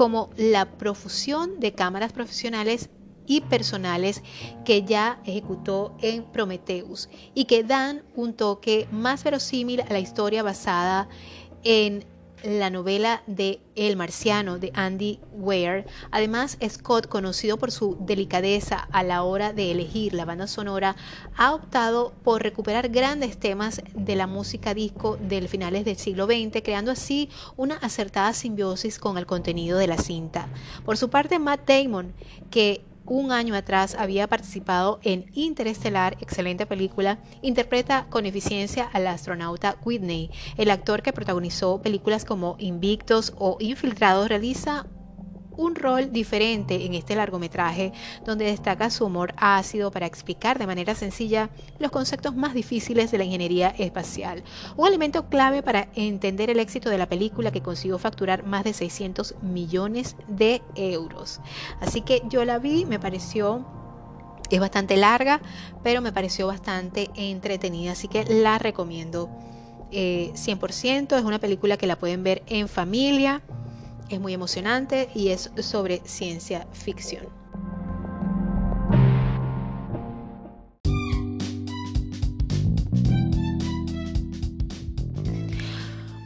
como 0.00 0.30
la 0.36 0.78
profusión 0.78 1.60
de 1.60 1.74
cámaras 1.74 2.12
profesionales 2.12 2.88
y 3.30 3.42
personales 3.42 4.24
que 4.64 4.82
ya 4.82 5.20
ejecutó 5.24 5.94
en 6.02 6.24
Prometheus 6.24 7.08
y 7.32 7.44
que 7.44 7.62
dan 7.62 8.02
un 8.16 8.34
toque 8.34 8.88
más 8.90 9.22
verosímil 9.22 9.82
a 9.82 9.92
la 9.92 10.00
historia 10.00 10.42
basada 10.42 11.08
en 11.62 12.04
la 12.42 12.70
novela 12.70 13.22
de 13.28 13.60
El 13.76 13.96
Marciano 13.96 14.58
de 14.58 14.72
Andy 14.74 15.20
Weir. 15.32 15.86
Además, 16.10 16.58
Scott, 16.68 17.06
conocido 17.06 17.56
por 17.56 17.70
su 17.70 17.98
delicadeza 18.00 18.88
a 18.90 19.04
la 19.04 19.22
hora 19.22 19.52
de 19.52 19.70
elegir 19.70 20.12
la 20.12 20.24
banda 20.24 20.48
sonora, 20.48 20.96
ha 21.36 21.54
optado 21.54 22.12
por 22.24 22.42
recuperar 22.42 22.88
grandes 22.88 23.38
temas 23.38 23.80
de 23.94 24.16
la 24.16 24.26
música 24.26 24.74
disco 24.74 25.18
del 25.18 25.48
finales 25.48 25.84
del 25.84 25.98
siglo 25.98 26.26
XX, 26.26 26.62
creando 26.64 26.90
así 26.90 27.28
una 27.56 27.76
acertada 27.76 28.32
simbiosis 28.32 28.98
con 28.98 29.18
el 29.18 29.26
contenido 29.26 29.78
de 29.78 29.86
la 29.86 29.98
cinta. 29.98 30.48
Por 30.84 30.96
su 30.96 31.10
parte, 31.10 31.38
Matt 31.38 31.68
Damon, 31.68 32.12
que 32.50 32.82
un 33.10 33.32
año 33.32 33.56
atrás 33.56 33.96
había 33.98 34.28
participado 34.28 35.00
en 35.02 35.26
Interestelar, 35.34 36.16
excelente 36.20 36.64
película, 36.64 37.18
interpreta 37.42 38.06
con 38.08 38.24
eficiencia 38.24 38.88
al 38.92 39.08
astronauta 39.08 39.76
Whitney. 39.84 40.30
El 40.56 40.70
actor 40.70 41.02
que 41.02 41.12
protagonizó 41.12 41.82
películas 41.82 42.24
como 42.24 42.54
Invictos 42.60 43.34
o 43.36 43.56
Infiltrados 43.58 44.28
realiza 44.28 44.86
un 45.60 45.74
rol 45.74 46.10
diferente 46.10 46.86
en 46.86 46.94
este 46.94 47.14
largometraje 47.14 47.92
donde 48.24 48.46
destaca 48.46 48.88
su 48.88 49.04
humor 49.04 49.34
ácido 49.36 49.90
para 49.90 50.06
explicar 50.06 50.58
de 50.58 50.66
manera 50.66 50.94
sencilla 50.94 51.50
los 51.78 51.90
conceptos 51.90 52.34
más 52.34 52.54
difíciles 52.54 53.10
de 53.10 53.18
la 53.18 53.24
ingeniería 53.24 53.68
espacial. 53.78 54.42
Un 54.76 54.88
elemento 54.88 55.28
clave 55.28 55.62
para 55.62 55.88
entender 55.94 56.48
el 56.48 56.60
éxito 56.60 56.88
de 56.88 56.98
la 56.98 57.08
película 57.08 57.52
que 57.52 57.60
consiguió 57.60 57.98
facturar 57.98 58.44
más 58.46 58.64
de 58.64 58.72
600 58.72 59.34
millones 59.42 60.16
de 60.28 60.62
euros. 60.74 61.40
Así 61.80 62.00
que 62.00 62.22
yo 62.28 62.44
la 62.44 62.58
vi, 62.58 62.86
me 62.86 62.98
pareció 62.98 63.66
es 64.48 64.58
bastante 64.58 64.96
larga, 64.96 65.40
pero 65.84 66.00
me 66.00 66.10
pareció 66.10 66.48
bastante 66.48 67.08
entretenida, 67.14 67.92
así 67.92 68.08
que 68.08 68.24
la 68.24 68.58
recomiendo 68.58 69.28
100%. 69.92 69.92
Eh, 69.92 71.18
es 71.18 71.24
una 71.24 71.38
película 71.38 71.76
que 71.76 71.86
la 71.86 71.96
pueden 71.96 72.24
ver 72.24 72.42
en 72.46 72.66
familia 72.66 73.42
es 74.10 74.20
muy 74.20 74.34
emocionante 74.34 75.08
y 75.14 75.28
es 75.28 75.50
sobre 75.60 76.02
ciencia 76.04 76.66
ficción. 76.72 77.28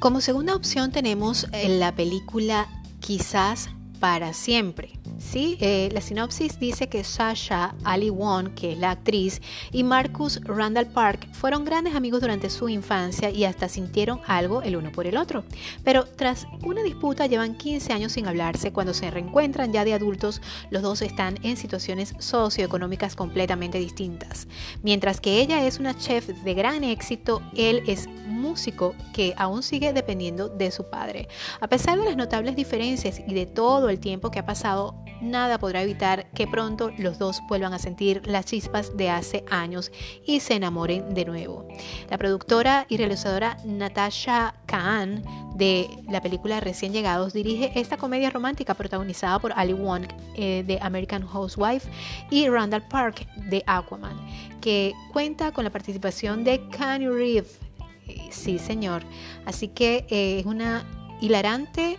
Como 0.00 0.20
segunda 0.20 0.54
opción 0.54 0.92
tenemos 0.92 1.46
la 1.66 1.94
película 1.94 2.68
Quizás 3.00 3.70
para 4.00 4.34
siempre. 4.34 5.03
¿Sí? 5.24 5.56
Eh, 5.60 5.88
la 5.92 6.00
sinopsis 6.00 6.58
dice 6.58 6.88
que 6.88 7.02
Sasha 7.02 7.74
Ali 7.84 8.10
Won, 8.10 8.54
que 8.54 8.72
es 8.72 8.78
la 8.78 8.92
actriz, 8.92 9.40
y 9.72 9.82
Marcus 9.82 10.40
Randall 10.44 10.86
Park 10.86 11.28
fueron 11.32 11.64
grandes 11.64 11.94
amigos 11.94 12.20
durante 12.20 12.50
su 12.50 12.68
infancia 12.68 13.30
y 13.30 13.44
hasta 13.44 13.68
sintieron 13.68 14.20
algo 14.26 14.62
el 14.62 14.76
uno 14.76 14.92
por 14.92 15.06
el 15.06 15.16
otro. 15.16 15.44
Pero 15.82 16.04
tras 16.04 16.46
una 16.62 16.82
disputa 16.82 17.26
llevan 17.26 17.56
15 17.56 17.92
años 17.92 18.12
sin 18.12 18.26
hablarse. 18.26 18.72
Cuando 18.72 18.94
se 18.94 19.10
reencuentran 19.10 19.72
ya 19.72 19.84
de 19.84 19.94
adultos, 19.94 20.40
los 20.70 20.82
dos 20.82 21.02
están 21.02 21.38
en 21.42 21.56
situaciones 21.56 22.14
socioeconómicas 22.18 23.16
completamente 23.16 23.78
distintas. 23.78 24.46
Mientras 24.82 25.20
que 25.20 25.40
ella 25.40 25.66
es 25.66 25.78
una 25.78 25.96
chef 25.96 26.28
de 26.28 26.54
gran 26.54 26.84
éxito, 26.84 27.42
él 27.56 27.82
es 27.86 28.08
músico 28.26 28.94
que 29.12 29.34
aún 29.36 29.62
sigue 29.62 29.92
dependiendo 29.92 30.48
de 30.48 30.70
su 30.70 30.84
padre. 30.84 31.28
A 31.60 31.68
pesar 31.68 31.98
de 31.98 32.04
las 32.04 32.16
notables 32.16 32.56
diferencias 32.56 33.20
y 33.26 33.34
de 33.34 33.46
todo 33.46 33.88
el 33.88 33.98
tiempo 33.98 34.30
que 34.30 34.38
ha 34.38 34.46
pasado, 34.46 34.94
nada 35.24 35.58
podrá 35.58 35.82
evitar 35.82 36.30
que 36.30 36.46
pronto 36.46 36.90
los 36.98 37.18
dos 37.18 37.40
vuelvan 37.48 37.74
a 37.74 37.78
sentir 37.78 38.22
las 38.26 38.44
chispas 38.44 38.96
de 38.96 39.10
hace 39.10 39.44
años 39.50 39.90
y 40.26 40.40
se 40.40 40.54
enamoren 40.54 41.14
de 41.14 41.24
nuevo. 41.24 41.66
La 42.10 42.18
productora 42.18 42.86
y 42.88 42.96
realizadora 42.96 43.56
Natasha 43.64 44.54
Khan 44.66 45.22
de 45.54 45.88
la 46.08 46.20
película 46.20 46.60
Recién 46.60 46.92
Llegados 46.92 47.32
dirige 47.32 47.72
esta 47.78 47.96
comedia 47.96 48.30
romántica 48.30 48.74
protagonizada 48.74 49.38
por 49.38 49.52
Ali 49.54 49.72
Wong 49.72 50.06
eh, 50.36 50.64
de 50.66 50.78
American 50.82 51.26
Housewife 51.26 51.88
y 52.30 52.48
Randall 52.48 52.86
Park 52.88 53.26
de 53.48 53.62
Aquaman, 53.66 54.16
que 54.60 54.92
cuenta 55.12 55.52
con 55.52 55.64
la 55.64 55.70
participación 55.70 56.44
de 56.44 56.68
Kanye 56.68 57.08
Reeves. 57.08 57.58
Eh, 58.06 58.28
sí, 58.30 58.58
señor. 58.58 59.02
Así 59.46 59.68
que 59.68 60.06
eh, 60.10 60.40
es 60.40 60.46
una 60.46 60.84
hilarante 61.20 61.98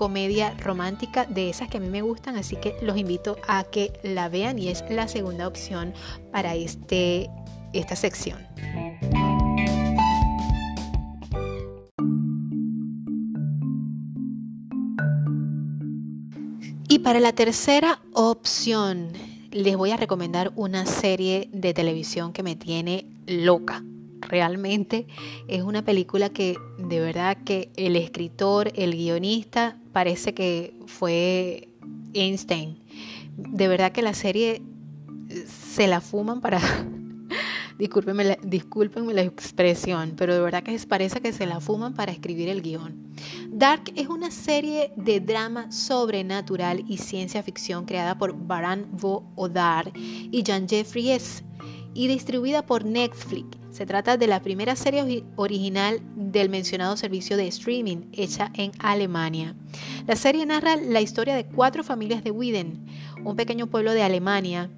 comedia 0.00 0.54
romántica 0.54 1.26
de 1.26 1.50
esas 1.50 1.68
que 1.68 1.76
a 1.76 1.80
mí 1.80 1.90
me 1.90 2.00
gustan, 2.00 2.38
así 2.38 2.56
que 2.56 2.74
los 2.80 2.96
invito 2.96 3.36
a 3.46 3.64
que 3.64 3.92
la 4.02 4.30
vean 4.30 4.58
y 4.58 4.68
es 4.68 4.82
la 4.88 5.06
segunda 5.08 5.46
opción 5.46 5.92
para 6.32 6.54
este, 6.54 7.28
esta 7.74 7.96
sección. 7.96 8.38
Y 16.88 17.00
para 17.00 17.20
la 17.20 17.34
tercera 17.34 18.00
opción, 18.14 19.12
les 19.50 19.76
voy 19.76 19.90
a 19.90 19.98
recomendar 19.98 20.50
una 20.56 20.86
serie 20.86 21.50
de 21.52 21.74
televisión 21.74 22.32
que 22.32 22.42
me 22.42 22.56
tiene 22.56 23.04
loca 23.26 23.84
realmente 24.22 25.06
es 25.48 25.62
una 25.62 25.82
película 25.84 26.30
que 26.30 26.56
de 26.78 27.00
verdad 27.00 27.38
que 27.44 27.70
el 27.76 27.96
escritor, 27.96 28.72
el 28.74 28.94
guionista, 28.94 29.78
parece 29.92 30.34
que 30.34 30.74
fue 30.86 31.68
Einstein. 32.14 32.78
De 33.36 33.68
verdad 33.68 33.92
que 33.92 34.02
la 34.02 34.14
serie 34.14 34.62
se 35.46 35.86
la 35.86 36.00
fuman 36.00 36.40
para 36.40 36.60
discúlpenme 37.78 38.24
la, 38.24 38.38
discúlpenme 38.42 39.14
la 39.14 39.22
expresión, 39.22 40.14
pero 40.16 40.34
de 40.34 40.40
verdad 40.40 40.62
que 40.62 40.78
parece 40.86 41.20
que 41.20 41.32
se 41.32 41.46
la 41.46 41.60
fuman 41.60 41.94
para 41.94 42.12
escribir 42.12 42.48
el 42.48 42.60
guion. 42.60 43.10
Dark 43.48 43.84
es 43.96 44.08
una 44.08 44.30
serie 44.30 44.92
de 44.96 45.20
drama 45.20 45.72
sobrenatural 45.72 46.84
y 46.88 46.98
ciencia 46.98 47.42
ficción 47.42 47.86
creada 47.86 48.18
por 48.18 48.36
Baran 48.46 48.86
Vo 48.92 49.32
Odar 49.34 49.92
y 49.94 50.42
Jan 50.46 50.68
Jeffrey 50.68 51.10
S. 51.10 51.42
y 51.94 52.08
distribuida 52.08 52.64
por 52.64 52.84
Netflix. 52.84 53.58
Se 53.70 53.86
trata 53.86 54.16
de 54.16 54.26
la 54.26 54.42
primera 54.42 54.74
serie 54.76 55.24
original 55.36 56.00
del 56.16 56.48
mencionado 56.48 56.96
servicio 56.96 57.36
de 57.36 57.46
streaming 57.48 58.08
hecha 58.12 58.50
en 58.54 58.72
Alemania. 58.78 59.54
La 60.06 60.16
serie 60.16 60.44
narra 60.44 60.76
la 60.76 61.00
historia 61.00 61.36
de 61.36 61.46
cuatro 61.46 61.84
familias 61.84 62.24
de 62.24 62.30
Widen, 62.30 62.84
un 63.24 63.36
pequeño 63.36 63.68
pueblo 63.68 63.92
de 63.92 64.02
Alemania 64.02 64.70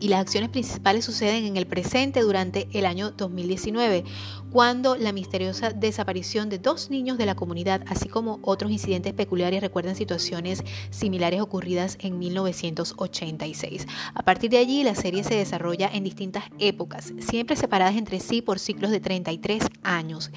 y 0.00 0.08
las 0.08 0.20
acciones 0.20 0.48
principales 0.48 1.04
suceden 1.04 1.44
en 1.44 1.56
el 1.56 1.66
presente 1.66 2.20
durante 2.22 2.68
el 2.72 2.86
año 2.86 3.10
2019, 3.10 4.04
cuando 4.50 4.96
la 4.96 5.12
misteriosa 5.12 5.70
desaparición 5.70 6.48
de 6.48 6.58
dos 6.58 6.90
niños 6.90 7.18
de 7.18 7.26
la 7.26 7.36
comunidad, 7.36 7.82
así 7.86 8.08
como 8.08 8.40
otros 8.42 8.70
incidentes 8.70 9.12
peculiares, 9.14 9.60
recuerdan 9.60 9.94
situaciones 9.94 10.64
similares 10.90 11.40
ocurridas 11.40 11.96
en 12.00 12.18
1986. 12.18 13.86
A 14.14 14.22
partir 14.22 14.50
de 14.50 14.58
allí, 14.58 14.82
la 14.82 14.94
serie 14.94 15.22
se 15.22 15.34
desarrolla 15.34 15.88
en 15.92 16.04
distintas 16.04 16.44
épocas, 16.58 17.12
siempre 17.20 17.56
separadas 17.56 17.96
entre 17.96 18.18
sí 18.18 18.42
por 18.42 18.58
ciclos 18.58 18.90
de 18.90 19.00
33 19.00 19.64
años. 19.82 20.30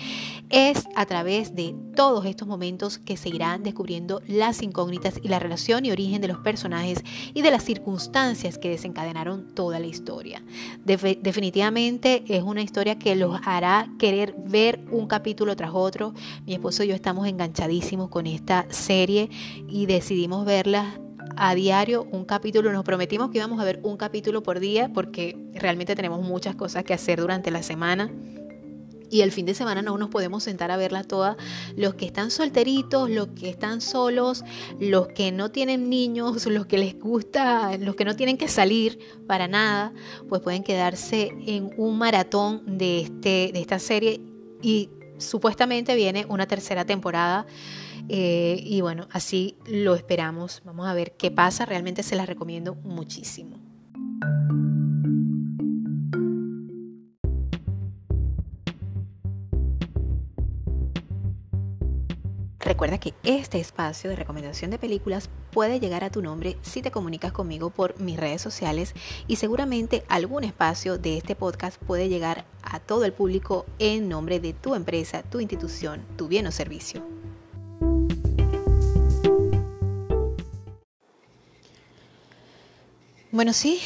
Es 0.49 0.83
a 0.95 1.05
través 1.05 1.55
de 1.55 1.73
todos 1.95 2.25
estos 2.25 2.47
momentos 2.47 2.99
que 2.99 3.17
se 3.17 3.29
irán 3.29 3.63
descubriendo 3.63 4.21
las 4.27 4.61
incógnitas 4.61 5.19
y 5.23 5.27
la 5.27 5.39
relación 5.39 5.85
y 5.85 5.91
origen 5.91 6.21
de 6.21 6.27
los 6.27 6.37
personajes 6.37 7.03
y 7.33 7.41
de 7.41 7.51
las 7.51 7.63
circunstancias 7.63 8.57
que 8.57 8.69
desencadenaron 8.69 9.53
toda 9.55 9.79
la 9.79 9.87
historia. 9.87 10.43
definitivamente 10.85 12.23
es 12.27 12.43
una 12.43 12.61
historia 12.61 12.99
que 12.99 13.15
los 13.15 13.39
hará 13.45 13.89
querer 14.03 14.35
ver 14.37 14.81
un 14.91 15.07
capítulo 15.07 15.55
tras 15.55 15.71
otro. 15.73 16.13
Mi 16.45 16.53
esposo 16.53 16.83
y 16.83 16.87
yo 16.87 16.93
estamos 16.93 17.25
enganchadísimos 17.25 18.09
con 18.09 18.27
esta 18.27 18.65
serie 18.67 19.29
y 19.69 19.85
decidimos 19.85 20.45
verla 20.45 20.99
a 21.37 21.55
diario 21.55 22.05
un 22.11 22.25
capítulo. 22.25 22.73
Nos 22.73 22.83
prometimos 22.83 23.29
que 23.29 23.37
íbamos 23.37 23.61
a 23.61 23.63
ver 23.63 23.79
un 23.81 23.95
capítulo 23.95 24.43
por 24.43 24.59
día 24.59 24.91
porque 24.93 25.37
realmente 25.53 25.95
tenemos 25.95 26.21
muchas 26.21 26.53
cosas 26.53 26.83
que 26.83 26.93
hacer 26.93 27.21
durante 27.21 27.49
la 27.49 27.63
semana 27.63 28.11
y 29.13 29.21
el 29.21 29.31
fin 29.31 29.45
de 29.45 29.53
semana 29.53 29.83
no 29.83 29.95
nos 29.95 30.09
podemos 30.09 30.41
sentar 30.43 30.71
a 30.71 30.77
verla 30.77 31.03
toda. 31.03 31.37
Los 31.75 31.93
que 31.93 32.05
están 32.05 32.31
solteritos, 32.31 33.11
los 33.11 33.27
que 33.27 33.47
están 33.47 33.79
solos, 33.79 34.43
los 34.79 35.07
que 35.09 35.31
no 35.31 35.51
tienen 35.51 35.87
niños, 35.87 36.43
los 36.47 36.65
que 36.65 36.79
les 36.79 36.99
gusta, 36.99 37.77
los 37.77 37.95
que 37.95 38.05
no 38.05 38.15
tienen 38.15 38.37
que 38.37 38.47
salir 38.47 38.97
para 39.27 39.47
nada, 39.47 39.93
pues 40.27 40.41
pueden 40.41 40.63
quedarse 40.63 41.31
en 41.45 41.69
un 41.77 41.99
maratón 41.99 42.63
de, 42.65 43.01
este, 43.01 43.51
de 43.53 43.59
esta 43.61 43.77
serie 43.77 44.19
y 44.63 44.89
supuestamente 45.19 45.93
viene 45.93 46.25
una 46.27 46.47
tercera 46.47 46.83
temporada. 46.83 47.45
Eh, 48.09 48.63
y 48.63 48.81
bueno, 48.81 49.07
así 49.11 49.57
lo 49.67 49.93
esperamos. 49.93 50.63
Vamos 50.65 50.87
a 50.87 50.95
ver 50.95 51.15
qué 51.17 51.29
pasa. 51.29 51.67
Realmente 51.67 52.01
se 52.01 52.15
las 52.15 52.25
recomiendo 52.25 52.73
muchísimo. 52.73 53.59
Recuerda 62.73 62.97
que 62.97 63.13
este 63.21 63.59
espacio 63.59 64.09
de 64.09 64.15
recomendación 64.15 64.71
de 64.71 64.79
películas 64.79 65.29
puede 65.51 65.79
llegar 65.79 66.03
a 66.03 66.09
tu 66.09 66.23
nombre 66.23 66.57
si 66.63 66.81
te 66.81 66.89
comunicas 66.89 67.31
conmigo 67.31 67.69
por 67.69 67.99
mis 67.99 68.19
redes 68.19 68.41
sociales 68.41 68.95
y 69.27 69.35
seguramente 69.35 70.03
algún 70.07 70.43
espacio 70.43 70.97
de 70.97 71.17
este 71.17 71.35
podcast 71.35 71.79
puede 71.83 72.09
llegar 72.09 72.45
a 72.63 72.79
todo 72.79 73.05
el 73.05 73.13
público 73.13 73.67
en 73.77 74.09
nombre 74.09 74.39
de 74.39 74.53
tu 74.53 74.73
empresa, 74.73 75.21
tu 75.21 75.39
institución, 75.39 76.03
tu 76.17 76.27
bien 76.27 76.47
o 76.47 76.51
servicio. 76.51 77.03
Bueno, 83.31 83.53
sí, 83.53 83.79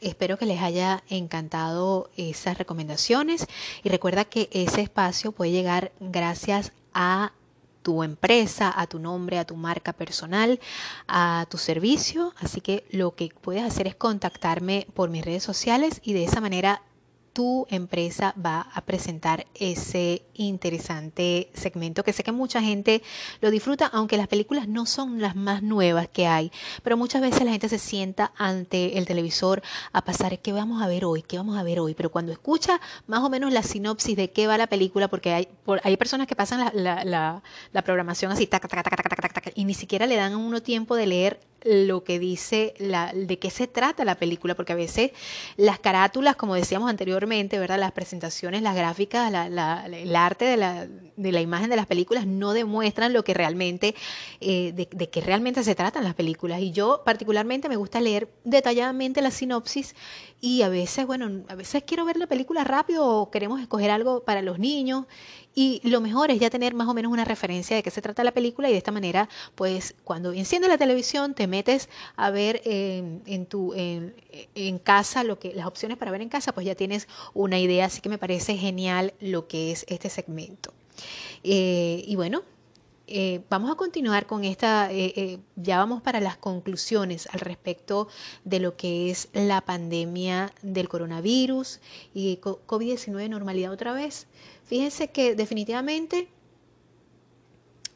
Espero 0.00 0.36
que 0.36 0.46
les 0.46 0.60
haya 0.60 1.04
encantado 1.08 2.10
esas 2.16 2.58
recomendaciones 2.58 3.46
y 3.84 3.88
recuerda 3.88 4.24
que 4.24 4.48
ese 4.50 4.80
espacio 4.80 5.30
puede 5.30 5.52
llegar 5.52 5.92
gracias 6.00 6.72
a 6.92 7.32
tu 7.82 8.02
empresa, 8.02 8.72
a 8.74 8.86
tu 8.86 8.98
nombre, 8.98 9.38
a 9.38 9.44
tu 9.44 9.56
marca 9.56 9.92
personal, 9.92 10.60
a 11.08 11.46
tu 11.50 11.58
servicio. 11.58 12.32
Así 12.38 12.60
que 12.60 12.84
lo 12.90 13.14
que 13.14 13.30
puedes 13.40 13.64
hacer 13.64 13.86
es 13.86 13.94
contactarme 13.94 14.86
por 14.94 15.10
mis 15.10 15.24
redes 15.24 15.42
sociales 15.42 16.00
y 16.02 16.12
de 16.12 16.24
esa 16.24 16.40
manera 16.40 16.82
tu 17.32 17.66
empresa 17.70 18.34
va 18.44 18.68
a 18.74 18.82
presentar 18.82 19.46
ese 19.54 20.22
interesante 20.34 21.50
segmento 21.54 22.04
que 22.04 22.12
sé 22.12 22.22
que 22.22 22.32
mucha 22.32 22.60
gente 22.60 23.02
lo 23.40 23.50
disfruta, 23.50 23.86
aunque 23.86 24.16
las 24.16 24.28
películas 24.28 24.68
no 24.68 24.86
son 24.86 25.20
las 25.20 25.34
más 25.34 25.62
nuevas 25.62 26.08
que 26.08 26.26
hay, 26.26 26.52
pero 26.82 26.96
muchas 26.96 27.22
veces 27.22 27.42
la 27.44 27.52
gente 27.52 27.68
se 27.68 27.78
sienta 27.78 28.32
ante 28.36 28.98
el 28.98 29.06
televisor 29.06 29.62
a 29.92 30.04
pasar 30.04 30.40
qué 30.40 30.52
vamos 30.52 30.82
a 30.82 30.86
ver 30.86 31.04
hoy, 31.04 31.22
qué 31.22 31.38
vamos 31.38 31.56
a 31.56 31.62
ver 31.62 31.80
hoy, 31.80 31.94
pero 31.94 32.10
cuando 32.10 32.32
escucha 32.32 32.80
más 33.06 33.20
o 33.20 33.30
menos 33.30 33.52
la 33.52 33.62
sinopsis 33.62 34.16
de 34.16 34.30
qué 34.30 34.46
va 34.46 34.58
la 34.58 34.66
película, 34.66 35.08
porque 35.08 35.32
hay, 35.32 35.48
hay 35.82 35.96
personas 35.96 36.26
que 36.26 36.36
pasan 36.36 36.60
la, 36.60 37.04
la, 37.04 37.42
la, 37.72 37.82
programación 37.82 38.32
así, 38.32 38.48
y 39.54 39.64
ni 39.64 39.74
siquiera 39.74 40.06
le 40.06 40.16
dan 40.16 40.32
a 40.32 40.36
uno 40.36 40.62
tiempo 40.62 40.96
de 40.96 41.06
leer 41.06 41.51
lo 41.64 42.04
que 42.04 42.18
dice 42.18 42.74
la, 42.78 43.12
de 43.14 43.38
qué 43.38 43.50
se 43.50 43.66
trata 43.66 44.04
la 44.04 44.16
película, 44.16 44.54
porque 44.54 44.72
a 44.72 44.76
veces 44.76 45.12
las 45.56 45.78
carátulas, 45.78 46.36
como 46.36 46.54
decíamos 46.54 46.90
anteriormente, 46.90 47.58
¿verdad? 47.58 47.78
Las 47.78 47.92
presentaciones, 47.92 48.62
las 48.62 48.74
gráficas, 48.74 49.30
la, 49.30 49.86
el 49.86 50.16
arte 50.16 50.44
de 50.44 50.56
la, 50.56 50.86
de 51.16 51.32
la, 51.32 51.40
imagen 51.40 51.70
de 51.70 51.76
las 51.76 51.86
películas 51.86 52.26
no 52.26 52.52
demuestran 52.52 53.12
lo 53.12 53.24
que 53.24 53.34
realmente, 53.34 53.94
eh, 54.40 54.72
de, 54.74 54.88
de 54.90 55.08
qué 55.08 55.20
realmente 55.20 55.62
se 55.64 55.74
tratan 55.74 56.04
las 56.04 56.14
películas. 56.14 56.60
Y 56.60 56.72
yo 56.72 57.02
particularmente 57.04 57.68
me 57.68 57.76
gusta 57.76 58.00
leer 58.00 58.28
detalladamente 58.44 59.22
la 59.22 59.30
sinopsis 59.30 59.94
y 60.44 60.62
a 60.62 60.68
veces, 60.68 61.06
bueno, 61.06 61.44
a 61.48 61.54
veces 61.54 61.84
quiero 61.86 62.04
ver 62.04 62.16
la 62.16 62.26
película 62.26 62.64
rápido 62.64 63.06
o 63.06 63.30
queremos 63.30 63.60
escoger 63.60 63.92
algo 63.92 64.24
para 64.24 64.42
los 64.42 64.58
niños 64.58 65.04
y 65.54 65.80
lo 65.84 66.00
mejor 66.00 66.32
es 66.32 66.40
ya 66.40 66.50
tener 66.50 66.74
más 66.74 66.88
o 66.88 66.94
menos 66.94 67.12
una 67.12 67.24
referencia 67.24 67.76
de 67.76 67.82
qué 67.84 67.92
se 67.92 68.02
trata 68.02 68.24
la 68.24 68.32
película 68.32 68.68
y 68.68 68.72
de 68.72 68.78
esta 68.78 68.90
manera, 68.90 69.28
pues 69.54 69.94
cuando 70.02 70.32
enciendes 70.32 70.68
la 70.68 70.78
televisión, 70.78 71.34
te 71.34 71.46
metes 71.46 71.88
a 72.16 72.30
ver 72.30 72.60
en, 72.64 73.46
tu, 73.46 73.72
en, 73.74 74.78
casa 74.80 75.22
lo 75.22 75.38
que, 75.38 75.54
las 75.54 75.66
opciones 75.66 75.96
para 75.96 76.10
ver 76.10 76.22
en 76.22 76.28
casa, 76.28 76.52
pues 76.52 76.66
ya 76.66 76.74
tienes 76.74 77.06
una 77.34 77.60
idea. 77.60 77.86
Así 77.86 78.00
que 78.00 78.08
me 78.08 78.18
parece 78.18 78.56
genial 78.56 79.14
lo 79.20 79.46
que 79.46 79.70
es 79.70 79.84
este 79.88 80.10
segmento. 80.10 80.74
Eh, 81.44 82.02
y 82.04 82.16
bueno, 82.16 82.42
eh, 83.06 83.40
vamos 83.50 83.70
a 83.70 83.74
continuar 83.74 84.26
con 84.26 84.44
esta, 84.44 84.90
eh, 84.92 85.38
ya 85.56 85.78
vamos 85.78 86.02
para 86.02 86.20
las 86.20 86.36
conclusiones 86.36 87.28
al 87.32 87.40
respecto 87.40 88.08
de 88.44 88.60
lo 88.60 88.76
que 88.76 89.10
es 89.10 89.28
la 89.32 89.60
pandemia 89.60 90.52
del 90.62 90.88
coronavirus 90.88 91.80
y 92.14 92.38
COVID-19 92.38 93.28
normalidad 93.28 93.72
otra 93.72 93.92
vez. 93.92 94.26
Fíjense 94.64 95.08
que 95.10 95.34
definitivamente, 95.34 96.28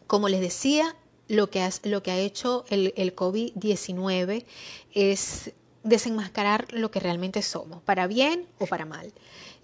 como 0.07 0.29
les 0.29 0.41
decía, 0.41 0.97
lo 1.29 1.51
que, 1.51 1.69
lo 1.85 2.03
que 2.03 2.11
ha 2.11 2.19
hecho 2.19 2.65
el, 2.69 2.93
COVID-19 3.17 4.45
es 4.93 5.53
desenmascarar 5.83 6.67
lo 6.73 6.91
que 6.91 7.01
realmente 7.01 7.43
somos, 7.43 7.83
para 7.83 8.07
bien 8.07 8.47
o 8.59 8.67
para 8.67 8.85
mal. 8.85 9.13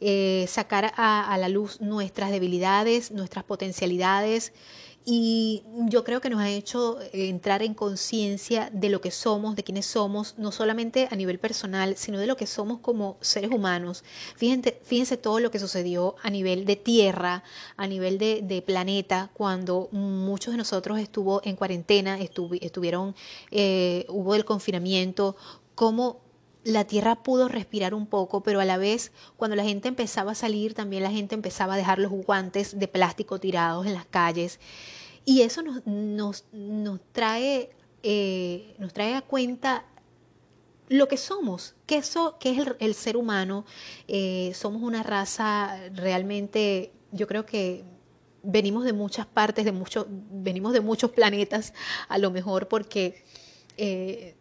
Eh, 0.00 0.46
sacar 0.48 0.92
a, 0.96 1.36
la 1.38 1.48
luz 1.48 1.80
nuestras 1.80 2.30
debilidades, 2.30 3.10
nuestras 3.10 3.44
potencialidades 3.44 4.52
y 5.04 5.64
yo 5.88 6.04
creo 6.04 6.20
que 6.20 6.30
nos 6.30 6.40
ha 6.40 6.48
hecho 6.48 6.98
entrar 7.12 7.62
en 7.62 7.74
conciencia 7.74 8.70
de 8.72 8.88
lo 8.88 9.00
que 9.00 9.10
somos, 9.10 9.56
de 9.56 9.64
quiénes 9.64 9.86
somos, 9.86 10.34
no 10.38 10.52
solamente 10.52 11.08
a 11.10 11.16
nivel 11.16 11.40
personal, 11.40 11.96
sino 11.96 12.18
de 12.18 12.26
lo 12.26 12.36
que 12.36 12.46
somos 12.46 12.78
como 12.78 13.16
seres 13.20 13.50
humanos. 13.50 14.04
Fíjense, 14.36 14.78
fíjense 14.84 15.16
todo 15.16 15.40
lo 15.40 15.50
que 15.50 15.58
sucedió 15.58 16.14
a 16.22 16.30
nivel 16.30 16.64
de 16.64 16.76
tierra, 16.76 17.42
a 17.76 17.86
nivel 17.86 18.18
de, 18.18 18.62
planeta, 18.64 19.30
cuando 19.34 19.88
muchos 19.90 20.52
de 20.52 20.58
nosotros 20.58 21.00
estuvo 21.00 21.40
en 21.44 21.56
cuarentena, 21.56 22.18
estuvieron, 22.20 23.16
eh, 23.50 24.06
hubo 24.08 24.36
el 24.36 24.44
confinamiento, 24.44 25.36
cómo 25.74 26.21
la 26.64 26.84
tierra 26.84 27.22
pudo 27.22 27.48
respirar 27.48 27.94
un 27.94 28.06
poco, 28.06 28.42
pero 28.42 28.60
a 28.60 28.64
la 28.64 28.76
vez 28.76 29.12
cuando 29.36 29.56
la 29.56 29.64
gente 29.64 29.88
empezaba 29.88 30.32
a 30.32 30.36
salir, 30.36 30.74
también 30.74 31.02
la 31.02 31.10
gente 31.10 31.34
empezaba 31.34 31.74
a 31.74 31.76
dejar 31.76 31.98
los 31.98 32.12
guantes 32.12 32.78
de 32.78 32.88
plástico 32.88 33.40
tirados 33.40 33.86
en 33.86 33.94
las 33.94 34.06
calles. 34.06 34.60
Y 35.24 35.42
eso 35.42 35.62
nos, 35.62 35.86
nos, 35.86 36.44
nos 36.52 37.00
trae, 37.12 37.70
eh, 38.02 38.74
nos 38.78 38.92
trae 38.92 39.14
a 39.14 39.22
cuenta 39.22 39.84
lo 40.88 41.08
que 41.08 41.16
somos, 41.16 41.74
que, 41.86 42.02
que 42.38 42.50
es 42.50 42.66
el, 42.78 42.94
ser 42.94 43.16
humano. 43.16 43.64
Eh, 44.08 44.52
somos 44.54 44.82
una 44.82 45.02
raza 45.02 45.76
realmente, 45.94 46.92
yo 47.12 47.26
creo 47.26 47.46
que 47.46 47.84
venimos 48.42 48.84
de 48.84 48.92
muchas 48.92 49.26
partes, 49.26 49.64
de 49.64 49.72
muchos, 49.72 50.06
venimos 50.08 50.72
de 50.72 50.80
muchos 50.80 51.10
planetas, 51.10 51.72
a 52.08 52.18
lo 52.18 52.30
mejor 52.30 52.68
porque 52.68 53.24
eh, 53.76 54.34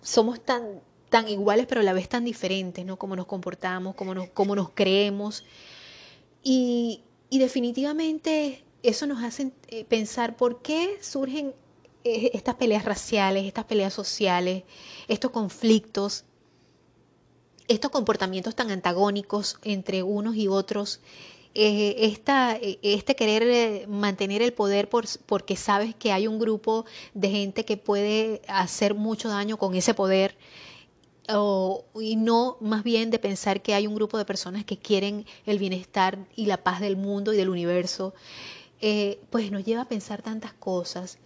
somos 0.00 0.40
tan 0.44 0.80
tan 1.14 1.28
iguales 1.28 1.66
pero 1.68 1.80
a 1.80 1.84
la 1.84 1.92
vez 1.92 2.08
tan 2.08 2.24
diferentes, 2.24 2.84
¿no? 2.84 2.96
Cómo 2.96 3.14
nos 3.14 3.26
comportamos, 3.26 3.94
cómo 3.94 4.14
nos, 4.14 4.30
cómo 4.30 4.56
nos 4.56 4.70
creemos. 4.70 5.44
Y, 6.42 7.02
y 7.30 7.38
definitivamente 7.38 8.64
eso 8.82 9.06
nos 9.06 9.22
hace 9.22 9.52
eh, 9.68 9.84
pensar 9.84 10.36
por 10.36 10.60
qué 10.60 10.98
surgen 11.00 11.54
eh, 12.02 12.32
estas 12.34 12.56
peleas 12.56 12.84
raciales, 12.84 13.44
estas 13.44 13.64
peleas 13.64 13.94
sociales, 13.94 14.64
estos 15.06 15.30
conflictos, 15.30 16.24
estos 17.68 17.92
comportamientos 17.92 18.56
tan 18.56 18.72
antagónicos 18.72 19.60
entre 19.62 20.02
unos 20.02 20.34
y 20.34 20.48
otros, 20.48 20.98
eh, 21.54 21.94
esta, 21.98 22.58
este 22.82 23.14
querer 23.14 23.86
mantener 23.86 24.42
el 24.42 24.52
poder 24.52 24.88
por, 24.88 25.04
porque 25.26 25.54
sabes 25.54 25.94
que 25.94 26.10
hay 26.10 26.26
un 26.26 26.40
grupo 26.40 26.86
de 27.14 27.30
gente 27.30 27.64
que 27.64 27.76
puede 27.76 28.42
hacer 28.48 28.94
mucho 28.94 29.28
daño 29.28 29.58
con 29.58 29.76
ese 29.76 29.94
poder 29.94 30.36
o, 31.28 31.84
y 32.00 32.16
no 32.16 32.56
más 32.60 32.84
bien 32.84 33.10
de 33.10 33.18
pensar 33.18 33.62
que 33.62 33.74
hay 33.74 33.86
un 33.86 33.94
grupo 33.94 34.18
de 34.18 34.24
personas 34.24 34.64
que 34.64 34.78
quieren 34.78 35.24
el 35.46 35.58
bienestar 35.58 36.18
y 36.36 36.46
la 36.46 36.62
paz 36.62 36.80
del 36.80 36.96
mundo 36.96 37.32
y 37.32 37.36
del 37.36 37.48
universo, 37.48 38.14
eh, 38.80 39.18
pues 39.30 39.50
nos 39.50 39.64
lleva 39.64 39.82
a 39.82 39.88
pensar 39.88 40.22
tantas 40.22 40.52
cosas 40.52 41.18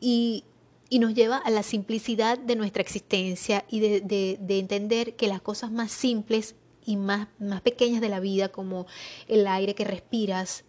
y, 0.00 0.44
y, 0.88 0.98
nos 0.98 1.14
lleva 1.14 1.38
a 1.38 1.50
la 1.50 1.62
simplicidad 1.62 2.38
de 2.38 2.54
nuestra 2.54 2.82
existencia 2.82 3.64
y 3.68 3.80
de, 3.80 4.00
de, 4.00 4.38
de 4.40 4.58
entender 4.58 5.16
que 5.16 5.26
las 5.26 5.40
cosas 5.40 5.72
más 5.72 5.90
simples 5.90 6.54
y 6.84 6.96
más, 6.96 7.28
más 7.38 7.60
pequeñas 7.62 8.00
de 8.00 8.08
la 8.08 8.20
vida, 8.20 8.50
como 8.50 8.86
el 9.28 9.46
aire 9.46 9.74
que 9.74 9.84
respiras, 9.84 10.64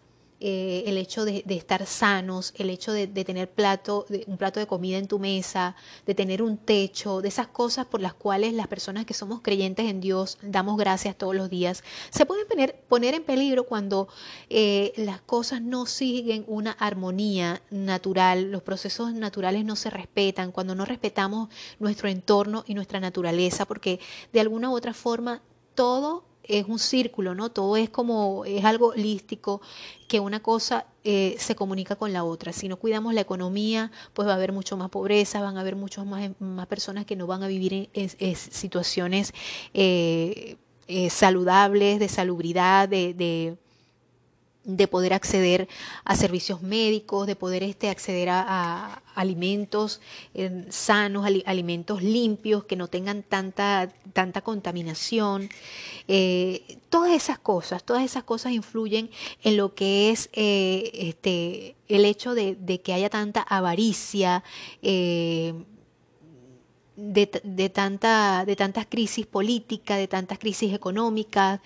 eh, 0.46 0.84
el 0.86 0.98
hecho 0.98 1.24
de, 1.24 1.42
estar 1.48 1.86
sanos, 1.86 2.52
el 2.58 2.68
hecho 2.68 2.92
de, 2.92 3.06
tener 3.06 3.50
plato, 3.50 4.04
un 4.26 4.36
plato 4.36 4.60
de 4.60 4.66
comida 4.66 4.98
en 4.98 5.08
tu 5.08 5.18
mesa, 5.18 5.74
de 6.04 6.14
tener 6.14 6.42
un 6.42 6.58
techo, 6.58 7.22
de 7.22 7.28
esas 7.28 7.46
cosas 7.46 7.86
por 7.86 8.02
las 8.02 8.12
cuales 8.12 8.52
las 8.52 8.68
personas 8.68 9.06
que 9.06 9.14
somos 9.14 9.40
creyentes 9.40 9.88
en 9.88 10.02
Dios 10.02 10.36
damos 10.42 10.76
gracias 10.76 11.16
todos 11.16 11.34
los 11.34 11.48
días, 11.48 11.82
se 12.10 12.26
pueden 12.26 12.46
poner, 12.46 12.78
poner 12.88 13.14
en 13.14 13.24
peligro 13.24 13.64
cuando 13.64 14.06
eh, 14.50 14.92
las 14.96 15.22
cosas 15.22 15.62
no 15.62 15.86
siguen 15.86 16.44
una 16.46 16.72
armonía 16.72 17.62
natural, 17.70 18.50
los 18.50 18.62
procesos 18.62 19.14
naturales 19.14 19.64
no 19.64 19.76
se 19.76 19.88
respetan, 19.88 20.52
cuando 20.52 20.74
no 20.74 20.84
respetamos 20.84 21.48
nuestro 21.78 22.10
entorno 22.10 22.64
y 22.66 22.74
nuestra 22.74 23.00
naturaleza, 23.00 23.64
porque 23.64 23.98
de 24.34 24.40
alguna 24.40 24.68
u 24.68 24.76
otra 24.76 24.92
forma 24.92 25.40
todo 25.74 26.33
es 26.48 26.66
un 26.66 26.78
círculo, 26.78 27.34
¿no? 27.34 27.50
Todo 27.50 27.76
es 27.76 27.90
como, 27.90 28.44
es 28.44 28.64
algo 28.64 28.88
holístico, 28.88 29.60
que 30.08 30.20
una 30.20 30.40
cosa 30.40 30.86
eh, 31.04 31.36
se 31.38 31.54
comunica 31.54 31.96
con 31.96 32.12
la 32.12 32.24
otra. 32.24 32.52
Si 32.52 32.68
no 32.68 32.78
cuidamos 32.78 33.14
la 33.14 33.20
economía, 33.20 33.90
pues 34.12 34.28
va 34.28 34.32
a 34.32 34.36
haber 34.36 34.52
mucho 34.52 34.76
más 34.76 34.90
pobreza, 34.90 35.40
van 35.40 35.56
a 35.56 35.60
haber 35.60 35.76
muchas 35.76 36.06
más, 36.06 36.30
más 36.38 36.66
personas 36.66 37.06
que 37.06 37.16
no 37.16 37.26
van 37.26 37.42
a 37.42 37.48
vivir 37.48 37.88
en, 37.92 38.36
situaciones 38.36 39.32
eh, 39.72 40.56
eh, 40.86 41.10
saludables, 41.10 41.98
de 41.98 42.08
salubridad, 42.08 42.88
de 42.88 43.14
de 43.14 43.56
poder 44.90 45.12
acceder 45.12 45.68
a 46.04 46.16
servicios 46.16 46.62
médicos, 46.62 47.26
de 47.26 47.36
poder 47.36 47.62
este, 47.62 47.90
acceder 47.90 48.28
a, 48.30 49.02
alimentos 49.14 50.00
eh, 50.34 50.64
sanos, 50.70 51.26
alimentos 51.46 52.02
limpios, 52.02 52.64
que 52.64 52.74
no 52.76 52.88
tengan 52.88 53.22
tanta, 53.22 53.92
tanta 54.12 54.40
contaminación. 54.40 55.48
Eh, 56.08 56.78
todas 56.88 57.12
esas 57.12 57.38
cosas, 57.38 57.84
todas 57.84 58.02
esas 58.02 58.24
cosas 58.24 58.52
influyen 58.52 59.10
en 59.42 59.56
lo 59.56 59.74
que 59.74 60.10
es 60.10 60.30
eh, 60.32 60.90
este, 60.94 61.76
el 61.88 62.04
hecho 62.04 62.34
de, 62.34 62.80
que 62.82 62.92
haya 62.92 63.10
tanta 63.10 63.42
avaricia. 63.42 64.42
De, 66.96 67.28
de, 67.42 67.70
tanta, 67.70 68.44
de 68.46 68.54
tantas 68.54 68.86
crisis 68.86 69.26
políticas, 69.26 69.98
de 69.98 70.06
tantas 70.06 70.38
crisis 70.38 70.72
económicas, 70.72 71.58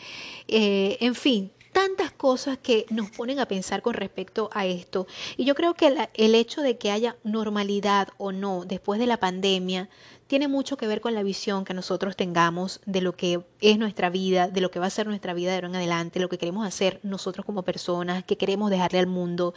en 0.49 1.15
fin, 1.15 1.53
tantas 1.79 2.11
cosas 2.11 2.59
que 2.59 2.87
nos 2.91 3.09
ponen 3.09 3.39
a 3.39 3.47
pensar 3.47 3.83
con 3.83 3.95
respecto 3.95 4.51
a 4.53 4.67
esto. 4.67 5.07
Y 5.37 5.45
yo 5.45 5.55
creo 5.55 5.75
que 5.75 6.09
el 6.15 6.35
hecho 6.35 6.61
de 6.61 6.77
que 6.77 6.91
haya 6.91 7.17
normalidad 7.23 8.09
o 8.19 8.33
no 8.33 8.65
después 8.65 8.99
de 8.99 9.07
la 9.07 9.19
pandemia 9.19 9.89
tiene 10.29 10.47
mucho 10.47 10.77
que 10.77 10.87
ver 10.87 11.01
con 11.01 11.15
la 11.15 11.23
visión 11.23 11.65
que 11.65 11.73
nosotros 11.73 12.15
tengamos 12.15 12.81
de 12.85 13.01
lo 13.01 13.17
que 13.17 13.41
es 13.61 13.79
nuestra 13.79 14.11
vida, 14.11 14.47
de 14.47 14.61
lo 14.61 14.71
que 14.71 14.79
va 14.79 14.87
a 14.87 14.91
ser 14.91 15.07
nuestra 15.07 15.33
vida 15.33 15.51
de 15.51 15.57
ahora 15.57 15.69
en 15.69 15.77
adelante, 15.77 16.21
lo 16.21 16.29
que 16.29 16.37
queremos 16.37 16.67
hacer 16.67 17.01
nosotros 17.03 17.47
como 17.47 17.63
personas, 17.63 18.25
que 18.25 18.37
queremos 18.37 18.71
dejarle 18.71 18.99
al 18.99 19.07
mundo, 19.07 19.55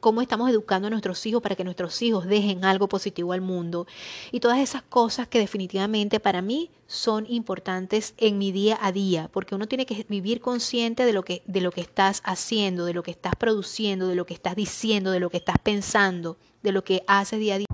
cómo 0.00 0.22
estamos 0.22 0.50
educando 0.50 0.88
a 0.88 0.90
nuestros 0.90 1.24
hijos 1.26 1.42
para 1.42 1.56
que 1.56 1.62
nuestros 1.62 2.00
hijos 2.00 2.24
dejen 2.24 2.64
algo 2.64 2.88
positivo 2.88 3.34
al 3.34 3.42
mundo 3.42 3.86
y 4.32 4.40
todas 4.40 4.58
esas 4.58 4.82
cosas 4.82 5.28
que 5.28 5.38
definitivamente 5.38 6.20
para 6.20 6.40
mí 6.40 6.70
son 6.86 7.26
importantes 7.28 8.14
en 8.16 8.38
mi 8.38 8.50
día 8.50 8.78
a 8.80 8.92
día, 8.92 9.28
porque 9.30 9.54
uno 9.54 9.68
tiene 9.68 9.84
que 9.84 10.06
vivir 10.08 10.40
consciente 10.40 11.04
de 11.04 11.12
lo 11.12 11.22
que 11.22 11.42
de 11.46 11.60
lo 11.60 11.70
que 11.70 11.82
estás 11.82 12.22
haciendo, 12.24 12.86
de 12.86 12.94
lo 12.94 13.02
que 13.02 13.10
estás 13.10 13.34
produciendo, 13.38 14.08
de 14.08 14.14
lo 14.14 14.24
que 14.24 14.34
estás 14.34 14.56
diciendo, 14.56 15.10
de 15.10 15.20
lo 15.20 15.28
que 15.28 15.36
estás 15.36 15.58
pensando, 15.62 16.38
de 16.62 16.72
lo 16.72 16.82
que 16.82 17.04
haces 17.06 17.38
día 17.38 17.56
a 17.56 17.58
día. 17.58 17.73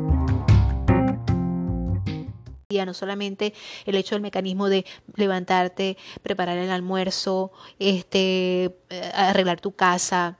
no 2.85 2.93
solamente 2.93 3.53
el 3.85 3.95
hecho 3.95 4.15
del 4.15 4.21
mecanismo 4.21 4.69
de 4.69 4.85
levantarte, 5.15 5.97
preparar 6.23 6.57
el 6.57 6.71
almuerzo, 6.71 7.51
este, 7.79 8.75
eh, 8.89 9.11
arreglar 9.13 9.59
tu 9.59 9.71
casa, 9.73 10.37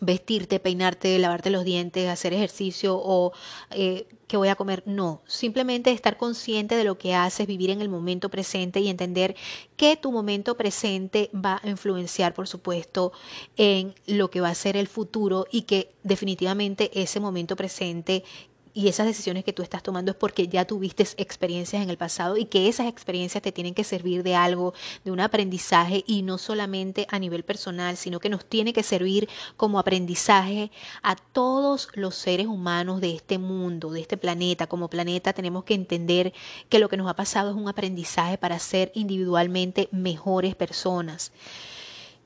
vestirte, 0.00 0.60
peinarte, 0.60 1.18
lavarte 1.18 1.50
los 1.50 1.64
dientes, 1.64 2.08
hacer 2.08 2.32
ejercicio 2.32 2.96
o 2.96 3.32
eh, 3.70 4.06
que 4.26 4.36
voy 4.36 4.48
a 4.48 4.56
comer. 4.56 4.82
No, 4.86 5.22
simplemente 5.26 5.92
estar 5.92 6.16
consciente 6.16 6.74
de 6.74 6.84
lo 6.84 6.98
que 6.98 7.14
haces, 7.14 7.46
vivir 7.46 7.70
en 7.70 7.82
el 7.82 7.88
momento 7.88 8.30
presente 8.30 8.80
y 8.80 8.88
entender 8.88 9.36
que 9.76 9.96
tu 9.96 10.10
momento 10.10 10.56
presente 10.56 11.30
va 11.34 11.60
a 11.62 11.68
influenciar, 11.68 12.32
por 12.32 12.48
supuesto, 12.48 13.12
en 13.56 13.94
lo 14.06 14.30
que 14.30 14.40
va 14.40 14.48
a 14.48 14.54
ser 14.54 14.76
el 14.76 14.88
futuro 14.88 15.46
y 15.50 15.62
que 15.62 15.92
definitivamente 16.02 16.90
ese 17.00 17.20
momento 17.20 17.56
presente 17.56 18.24
y 18.72 18.88
esas 18.88 19.06
decisiones 19.06 19.44
que 19.44 19.52
tú 19.52 19.62
estás 19.62 19.82
tomando 19.82 20.12
es 20.12 20.16
porque 20.16 20.48
ya 20.48 20.64
tuviste 20.64 21.02
experiencias 21.16 21.82
en 21.82 21.90
el 21.90 21.96
pasado 21.96 22.36
y 22.36 22.44
que 22.44 22.68
esas 22.68 22.86
experiencias 22.86 23.42
te 23.42 23.52
tienen 23.52 23.74
que 23.74 23.84
servir 23.84 24.22
de 24.22 24.34
algo, 24.34 24.74
de 25.04 25.10
un 25.10 25.20
aprendizaje 25.20 26.04
y 26.06 26.22
no 26.22 26.38
solamente 26.38 27.06
a 27.10 27.18
nivel 27.18 27.42
personal, 27.42 27.96
sino 27.96 28.20
que 28.20 28.28
nos 28.28 28.44
tiene 28.44 28.72
que 28.72 28.82
servir 28.82 29.28
como 29.56 29.78
aprendizaje 29.78 30.70
a 31.02 31.16
todos 31.16 31.88
los 31.94 32.14
seres 32.14 32.46
humanos 32.46 33.00
de 33.00 33.14
este 33.14 33.38
mundo, 33.38 33.90
de 33.90 34.00
este 34.00 34.16
planeta. 34.16 34.66
Como 34.66 34.88
planeta 34.88 35.32
tenemos 35.32 35.64
que 35.64 35.74
entender 35.74 36.32
que 36.68 36.78
lo 36.78 36.88
que 36.88 36.96
nos 36.96 37.08
ha 37.08 37.16
pasado 37.16 37.50
es 37.50 37.56
un 37.56 37.68
aprendizaje 37.68 38.38
para 38.38 38.58
ser 38.58 38.92
individualmente 38.94 39.88
mejores 39.90 40.54
personas. 40.54 41.32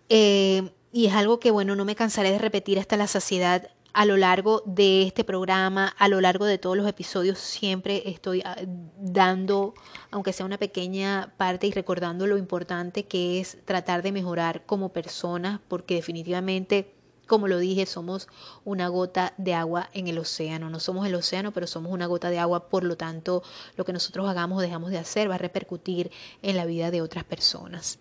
Eh, 0.08 0.70
y 0.92 1.06
es 1.06 1.14
algo 1.14 1.40
que, 1.40 1.50
bueno, 1.50 1.74
no 1.74 1.84
me 1.84 1.96
cansaré 1.96 2.30
de 2.30 2.38
repetir 2.38 2.78
hasta 2.78 2.96
la 2.96 3.08
saciedad 3.08 3.68
a 3.94 4.04
lo 4.04 4.16
largo 4.16 4.62
de 4.66 5.04
este 5.04 5.22
programa, 5.22 5.94
a 5.96 6.08
lo 6.08 6.20
largo 6.20 6.44
de 6.46 6.58
todos 6.58 6.76
los 6.76 6.88
episodios, 6.88 7.38
siempre 7.38 8.02
estoy 8.06 8.42
ah, 8.44 8.56
dando, 8.98 9.74
aunque 10.10 10.32
sea 10.32 10.44
una 10.44 10.58
pequeña 10.58 11.32
parte 11.36 11.68
y 11.68 11.72
recordando 11.72 12.26
lo 12.26 12.36
importante 12.36 13.04
que 13.04 13.38
es 13.40 13.56
tratar 13.64 14.02
de 14.02 14.10
mejorar 14.10 14.66
como 14.66 14.88
personas, 14.88 15.60
porque 15.68 15.94
definitivamente, 15.94 16.92
como 17.28 17.46
lo 17.46 17.58
dije, 17.58 17.86
somos 17.86 18.26
una 18.64 18.88
gota 18.88 19.32
de 19.38 19.54
agua 19.54 19.88
en 19.92 20.08
el 20.08 20.18
océano. 20.18 20.70
No 20.70 20.80
somos 20.80 21.06
el 21.06 21.14
océano, 21.14 21.52
pero 21.52 21.68
somos 21.68 21.92
una 21.92 22.06
gota 22.06 22.30
de 22.30 22.40
agua, 22.40 22.68
por 22.68 22.82
lo 22.82 22.96
tanto, 22.96 23.44
lo 23.76 23.84
que 23.84 23.92
nosotros 23.92 24.28
hagamos 24.28 24.58
o 24.58 24.62
dejamos 24.62 24.90
de 24.90 24.98
hacer 24.98 25.30
va 25.30 25.36
a 25.36 25.38
repercutir 25.38 26.10
en 26.42 26.56
la 26.56 26.66
vida 26.66 26.90
de 26.90 27.00
otras 27.00 27.22
personas. 27.22 28.00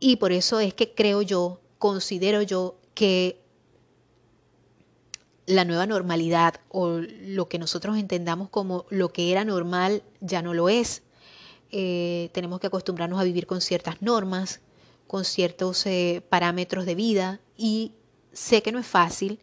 Y 0.00 0.16
por 0.16 0.32
eso 0.32 0.58
es 0.58 0.74
que 0.74 0.94
creo 0.94 1.22
yo, 1.22 1.60
considero 1.78 2.42
yo 2.42 2.74
que 2.94 3.41
la 5.46 5.64
nueva 5.64 5.86
normalidad 5.86 6.54
o 6.68 6.98
lo 6.98 7.48
que 7.48 7.58
nosotros 7.58 7.96
entendamos 7.96 8.48
como 8.48 8.86
lo 8.90 9.12
que 9.12 9.32
era 9.32 9.44
normal 9.44 10.02
ya 10.20 10.42
no 10.42 10.54
lo 10.54 10.68
es. 10.68 11.02
Eh, 11.70 12.30
tenemos 12.32 12.60
que 12.60 12.66
acostumbrarnos 12.66 13.20
a 13.20 13.24
vivir 13.24 13.46
con 13.46 13.60
ciertas 13.60 14.02
normas, 14.02 14.60
con 15.06 15.24
ciertos 15.24 15.84
eh, 15.86 16.22
parámetros 16.28 16.86
de 16.86 16.94
vida 16.94 17.40
y 17.56 17.92
sé 18.32 18.62
que 18.62 18.72
no 18.72 18.78
es 18.78 18.86
fácil, 18.86 19.40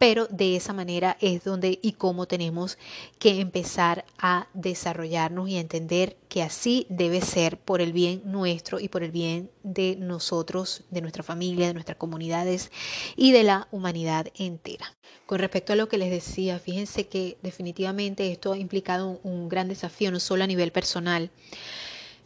pero 0.00 0.26
de 0.28 0.56
esa 0.56 0.72
manera 0.72 1.18
es 1.20 1.44
donde 1.44 1.78
y 1.82 1.92
cómo 1.92 2.24
tenemos 2.24 2.78
que 3.18 3.38
empezar 3.38 4.06
a 4.16 4.48
desarrollarnos 4.54 5.50
y 5.50 5.58
a 5.58 5.60
entender 5.60 6.16
que 6.30 6.42
así 6.42 6.86
debe 6.88 7.20
ser 7.20 7.58
por 7.58 7.82
el 7.82 7.92
bien 7.92 8.22
nuestro 8.24 8.80
y 8.80 8.88
por 8.88 9.02
el 9.02 9.10
bien 9.10 9.50
de 9.62 9.96
nosotros, 9.96 10.84
de 10.88 11.02
nuestra 11.02 11.22
familia, 11.22 11.66
de 11.66 11.74
nuestras 11.74 11.98
comunidades 11.98 12.70
y 13.14 13.32
de 13.32 13.42
la 13.42 13.68
humanidad 13.72 14.28
entera. 14.38 14.96
Con 15.26 15.38
respecto 15.38 15.74
a 15.74 15.76
lo 15.76 15.90
que 15.90 15.98
les 15.98 16.10
decía, 16.10 16.58
fíjense 16.58 17.06
que 17.06 17.36
definitivamente 17.42 18.32
esto 18.32 18.54
ha 18.54 18.56
implicado 18.56 19.20
un, 19.22 19.50
gran 19.50 19.68
desafío, 19.68 20.10
no 20.10 20.18
solo 20.18 20.44
a 20.44 20.46
nivel 20.46 20.72
personal, 20.72 21.30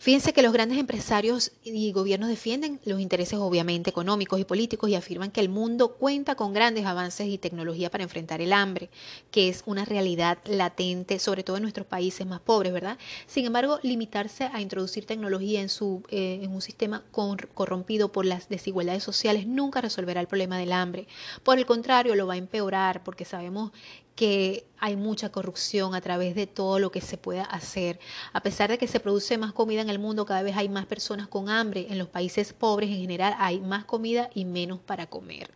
Fíjense 0.05 0.35
que 0.35 0.43
los 0.43 0.53
grandes 0.53 0.77
empresarios 0.77 1.53
y 1.63 1.91
gobiernos 1.93 2.29
defienden 2.29 2.79
los 2.85 3.01
intereses 3.01 3.39
obviamente 3.39 3.89
económicos 3.89 4.39
y 4.39 4.45
políticos 4.45 4.91
y 4.91 4.97
afirman 4.97 5.31
que 5.31 5.41
el 5.41 5.49
mundo 5.49 5.95
cuenta 5.95 6.35
con 6.35 6.53
grandes 6.53 6.85
avances 6.85 7.27
y 7.27 7.39
tecnología 7.39 7.91
para 7.91 8.05
enfrentar 8.05 8.43
el 8.43 8.53
hambre, 8.53 8.91
que 9.31 9.49
es 9.49 9.63
una 9.65 9.87
realidad 9.87 10.37
latente, 10.45 11.19
sobre 11.19 11.43
todo 11.43 11.57
en 11.57 11.63
nuestros 11.63 11.87
países 11.87 12.27
más 12.27 12.41
pobres, 12.41 12.75
¿verdad? 12.75 12.99
Sin 13.27 13.47
embargo, 13.47 13.81
limitarse 13.83 14.51
a 14.53 14.61
introducir 14.61 15.07
tecnología 15.07 15.63
en, 15.63 15.71
su, 15.71 16.03
eh, 16.11 16.41
en 16.43 16.53
un 16.53 16.61
sistema 16.61 17.03
corrompido 17.11 18.13
por 18.13 18.27
las 18.27 18.51
desigualdades 18.51 19.05
sociales 19.05 19.47
nunca 19.47 19.81
resolverá 19.81 20.21
el 20.21 20.27
problema 20.27 20.59
del 20.59 20.73
hambre. 20.73 21.07
Por 21.43 21.57
el 21.57 21.65
contrario, 21.65 22.15
lo 22.15 22.27
va 22.27 22.35
a 22.35 22.37
empeorar 22.37 23.03
porque 23.05 23.25
sabemos 23.25 23.73
que 24.15 24.65
hay 24.79 24.97
mucha 24.97 25.31
corrupción 25.31 25.95
a 25.95 26.01
través 26.01 26.35
de 26.35 26.47
todo 26.47 26.79
lo 26.79 26.93
que 26.93 27.01
se 27.01 27.17
pueda 27.17 27.43
hacer. 27.43 27.99
A 28.33 28.43
pesar 28.43 28.71
de 28.71 28.77
que 28.77 28.87
se 28.87 29.01
produce 29.01 29.39
más 29.39 29.53
comida 29.53 29.81
en 29.81 29.89
el 29.89 29.99
mundo, 29.99 30.27
cada 30.27 30.43
vez 30.43 30.57
hay 30.57 30.69
más 30.69 30.87
personas 30.87 31.27
con 31.27 31.49
hambre. 31.49 31.87
En 31.89 31.99
los 31.99 32.09
países 32.09 32.53
pobres 32.53 32.91
en 32.91 32.99
general 32.99 33.35
hay 33.39 33.61
más 33.61 33.87
comida 33.87 34.29
y 34.35 34.45
menos 34.45 34.81
para 34.81 35.07
comer. 35.07 35.51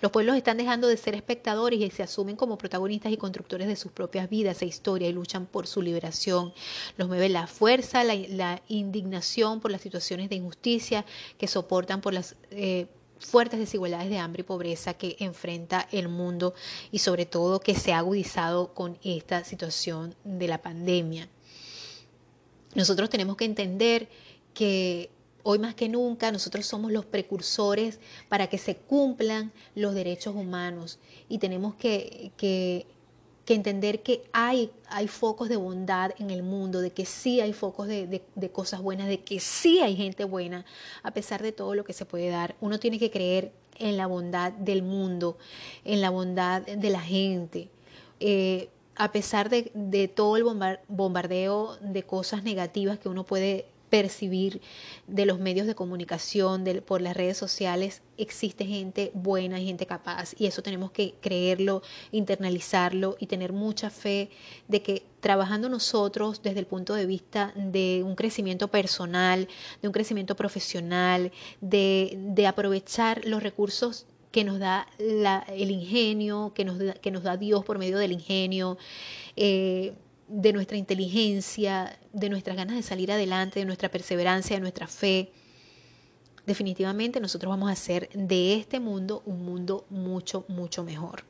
Los 0.00 0.10
pueblos 0.10 0.36
están 0.36 0.56
dejando 0.56 0.88
de 0.88 0.96
ser 0.96 1.14
espectadores 1.14 1.80
y 1.80 1.90
se 1.90 2.02
asumen 2.02 2.36
como 2.36 2.58
protagonistas 2.58 3.12
y 3.12 3.16
constructores 3.16 3.68
de 3.68 3.76
sus 3.76 3.92
propias 3.92 4.28
vidas 4.28 4.60
e 4.62 4.66
historia 4.66 5.08
y 5.08 5.12
luchan 5.12 5.46
por 5.46 5.66
su 5.66 5.80
liberación. 5.80 6.52
Los 6.96 7.08
mueve 7.08 7.28
la 7.28 7.46
fuerza, 7.46 8.02
la, 8.04 8.60
indignación 8.68 9.60
por 9.60 9.70
las 9.70 9.80
situaciones 9.80 10.28
de 10.28 10.36
injusticia 10.36 11.04
que 11.38 11.46
soportan 11.46 12.00
por 12.00 12.14
las... 12.14 12.34
Eh, 12.50 12.86
fuertes 13.24 13.58
desigualdades 13.58 14.10
de 14.10 14.18
hambre 14.18 14.40
y 14.40 14.44
pobreza 14.44 14.94
que 14.94 15.16
enfrenta 15.20 15.88
el 15.92 16.08
mundo 16.08 16.54
y 16.90 16.98
sobre 16.98 17.26
todo 17.26 17.60
que 17.60 17.74
se 17.74 17.92
ha 17.92 17.98
agudizado 17.98 18.74
con 18.74 18.98
esta 19.02 19.44
situación 19.44 20.14
de 20.24 20.48
la 20.48 20.60
pandemia. 20.60 21.28
Nosotros 22.74 23.10
tenemos 23.10 23.36
que 23.36 23.44
entender 23.44 24.08
que 24.54 25.10
hoy 25.42 25.58
más 25.58 25.74
que 25.74 25.88
nunca 25.88 26.30
nosotros 26.32 26.66
somos 26.66 26.92
los 26.92 27.04
precursores 27.04 28.00
para 28.28 28.46
que 28.46 28.58
se 28.58 28.76
cumplan 28.76 29.52
los 29.74 29.94
derechos 29.94 30.34
humanos 30.34 30.98
y 31.28 31.38
tenemos 31.38 31.74
que, 31.74 32.32
que 32.36 32.86
que 33.44 33.54
entender 33.54 34.02
que 34.02 34.22
hay, 34.32 34.70
hay 34.88 35.08
focos 35.08 35.48
de 35.48 35.56
bondad 35.56 36.12
en 36.18 36.30
el 36.30 36.42
mundo, 36.42 36.80
de 36.80 36.90
que 36.90 37.04
sí 37.04 37.40
hay 37.40 37.52
focos 37.52 37.88
de, 37.88 38.22
de, 38.34 38.50
cosas 38.50 38.80
buenas, 38.80 39.08
de 39.08 39.20
que 39.20 39.40
sí 39.40 39.80
hay 39.80 39.96
gente 39.96 40.24
buena, 40.24 40.64
a 41.02 41.12
pesar 41.12 41.42
de 41.42 41.52
todo 41.52 41.74
lo 41.74 41.84
que 41.84 41.92
se 41.92 42.04
puede 42.04 42.28
dar. 42.28 42.54
Uno 42.60 42.78
tiene 42.78 42.98
que 42.98 43.10
creer 43.10 43.52
en 43.78 43.96
la 43.96 44.06
bondad 44.06 44.52
del 44.52 44.82
mundo, 44.82 45.36
en 45.84 46.00
la 46.00 46.10
bondad 46.10 46.62
de 46.62 46.90
la 46.90 47.00
gente. 47.00 47.68
Eh, 48.20 48.68
a 48.94 49.10
pesar 49.10 49.48
de, 49.48 49.72
de, 49.74 50.06
todo 50.06 50.36
el 50.36 50.44
bombardeo 50.88 51.76
de 51.80 52.02
cosas 52.02 52.44
negativas 52.44 52.98
que 52.98 53.08
uno 53.08 53.24
puede 53.24 53.66
percibir 53.92 54.62
de 55.06 55.26
los 55.26 55.38
medios 55.38 55.66
de 55.66 55.74
comunicación, 55.74 56.64
por 56.86 57.02
las 57.02 57.14
redes 57.14 57.36
sociales, 57.36 58.00
existe 58.16 58.64
gente 58.64 59.10
buena 59.12 59.60
y 59.60 59.66
gente 59.66 59.84
capaz. 59.84 60.32
Y 60.38 60.46
eso 60.46 60.62
tenemos 60.62 60.92
que 60.92 61.12
creerlo, 61.20 61.82
internalizarlo 62.10 63.18
y 63.20 63.26
tener 63.26 63.52
mucha 63.52 63.90
fe 63.90 64.30
de 64.66 64.80
que 64.80 65.04
trabajando 65.20 65.68
nosotros 65.68 66.42
desde 66.42 66.60
el 66.60 66.66
punto 66.66 66.94
de 66.94 67.04
vista 67.04 67.52
de 67.54 68.02
un 68.02 68.14
crecimiento 68.14 68.68
personal, 68.68 69.46
de 69.82 69.88
un 69.88 69.92
crecimiento 69.92 70.36
profesional, 70.36 71.30
de, 71.60 72.46
aprovechar 72.48 73.26
los 73.26 73.42
recursos 73.42 74.06
que 74.30 74.42
nos 74.42 74.58
da 74.58 74.86
el 75.48 75.70
ingenio, 75.70 76.52
que 76.54 76.64
nos, 76.64 76.78
da, 76.78 76.94
que 76.94 77.10
nos 77.10 77.24
da 77.24 77.36
Dios 77.36 77.62
por 77.62 77.76
medio 77.78 77.98
del 77.98 78.12
ingenio, 78.12 78.78
eh, 79.36 79.92
de 80.32 80.52
nuestra 80.54 80.78
inteligencia, 80.78 81.98
de 82.12 82.30
nuestras 82.30 82.56
ganas 82.56 82.76
de 82.76 82.82
salir 82.82 83.12
adelante, 83.12 83.60
de 83.60 83.66
nuestra 83.66 83.90
perseverancia, 83.90 84.56
de 84.56 84.60
nuestra 84.60 84.86
fe. 84.86 85.30
Definitivamente 86.46 87.20
nosotros 87.20 87.50
vamos 87.50 87.68
a 87.68 87.72
hacer 87.72 88.08
de 88.14 88.54
este 88.54 88.80
mundo 88.80 89.22
un 89.26 89.44
mundo 89.44 89.84
mucho, 89.90 90.46
mucho 90.48 90.84
mejor. 90.84 91.24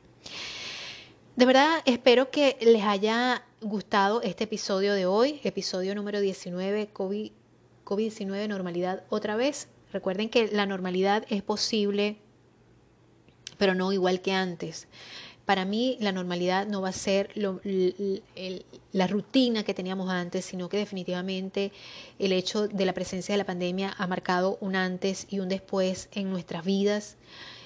De 1.35 1.45
verdad 1.45 1.81
espero 1.85 2.31
que 2.31 2.57
les 2.61 2.83
haya 2.83 3.43
gustado 3.61 4.21
este 4.21 4.45
episodio 4.45 4.93
de 4.93 5.05
hoy, 5.05 5.41
episodio 5.43 5.95
número 5.95 6.21
19, 6.21 6.87
COVID, 6.93 7.31
COVID-19, 7.83 8.47
normalidad 8.47 9.03
otra 9.09 9.35
vez. 9.35 9.67
Recuerden 9.91 10.29
que 10.29 10.47
la 10.47 10.65
normalidad 10.65 11.25
es 11.29 11.43
posible, 11.43 12.17
pero 13.57 13.75
no 13.75 13.91
igual 13.91 14.21
que 14.21 14.31
antes. 14.31 14.87
Para 15.45 15.65
mí 15.65 15.97
la 15.99 16.13
normalidad 16.13 16.67
no 16.67 16.81
va 16.81 16.89
a 16.89 16.93
ser 16.93 17.31
la 17.35 19.07
rutina 19.07 19.63
que 19.63 19.73
teníamos 19.73 20.09
antes, 20.09 20.45
sino 20.45 20.69
que 20.69 20.77
definitivamente 20.77 21.73
el 22.17 22.31
hecho 22.31 22.67
de 22.69 22.85
la 22.85 22.93
presencia 22.93 23.33
de 23.33 23.37
la 23.37 23.45
pandemia 23.45 23.93
ha 23.97 24.07
marcado 24.07 24.57
un 24.61 24.75
antes 24.75 25.27
y 25.29 25.39
un 25.39 25.49
después 25.49 26.07
en 26.13 26.29
nuestras 26.29 26.63
vidas, 26.63 27.17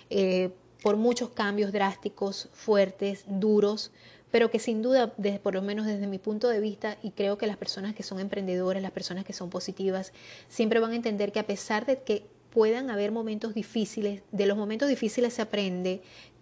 eh, 0.10 0.50
por 0.82 0.98
muchos 0.98 1.30
cambios 1.30 1.72
drásticos, 1.72 2.50
fuertes, 2.52 3.26
duros, 3.28 3.92
pero 4.32 4.50
que 4.50 4.60
sin 4.60 4.82
duda, 4.82 5.14
por 5.44 5.54
lo 5.54 5.62
menos 5.62 5.86
desde 5.86 6.08
mi 6.08 6.18
punto 6.18 6.50
de 6.50 6.60
vista, 6.60 6.98
y 7.04 7.12
creo 7.12 7.38
que 7.38 7.48
las 7.48 7.58
personas 7.58 7.94
que 7.96 8.04
son 8.04 8.20
emprendedoras, 8.20 8.82
las 8.82 8.92
personas 8.92 9.24
que 9.24 9.34
son 9.34 9.50
positivas, 9.50 10.14
siempre 10.50 10.80
van 10.80 10.92
a 10.92 10.96
entender 10.96 11.32
que 11.32 11.40
a 11.40 11.48
pesar 11.48 11.86
de 11.86 12.02
que 12.02 12.26
puedan 12.50 12.90
haber 12.90 13.12
momentos 13.12 13.54
difíciles, 13.54 14.24
de 14.32 14.46
los 14.46 14.58
momentos 14.58 14.90
difíciles 14.90 15.34
se 15.34 15.42
aprende 15.44 16.02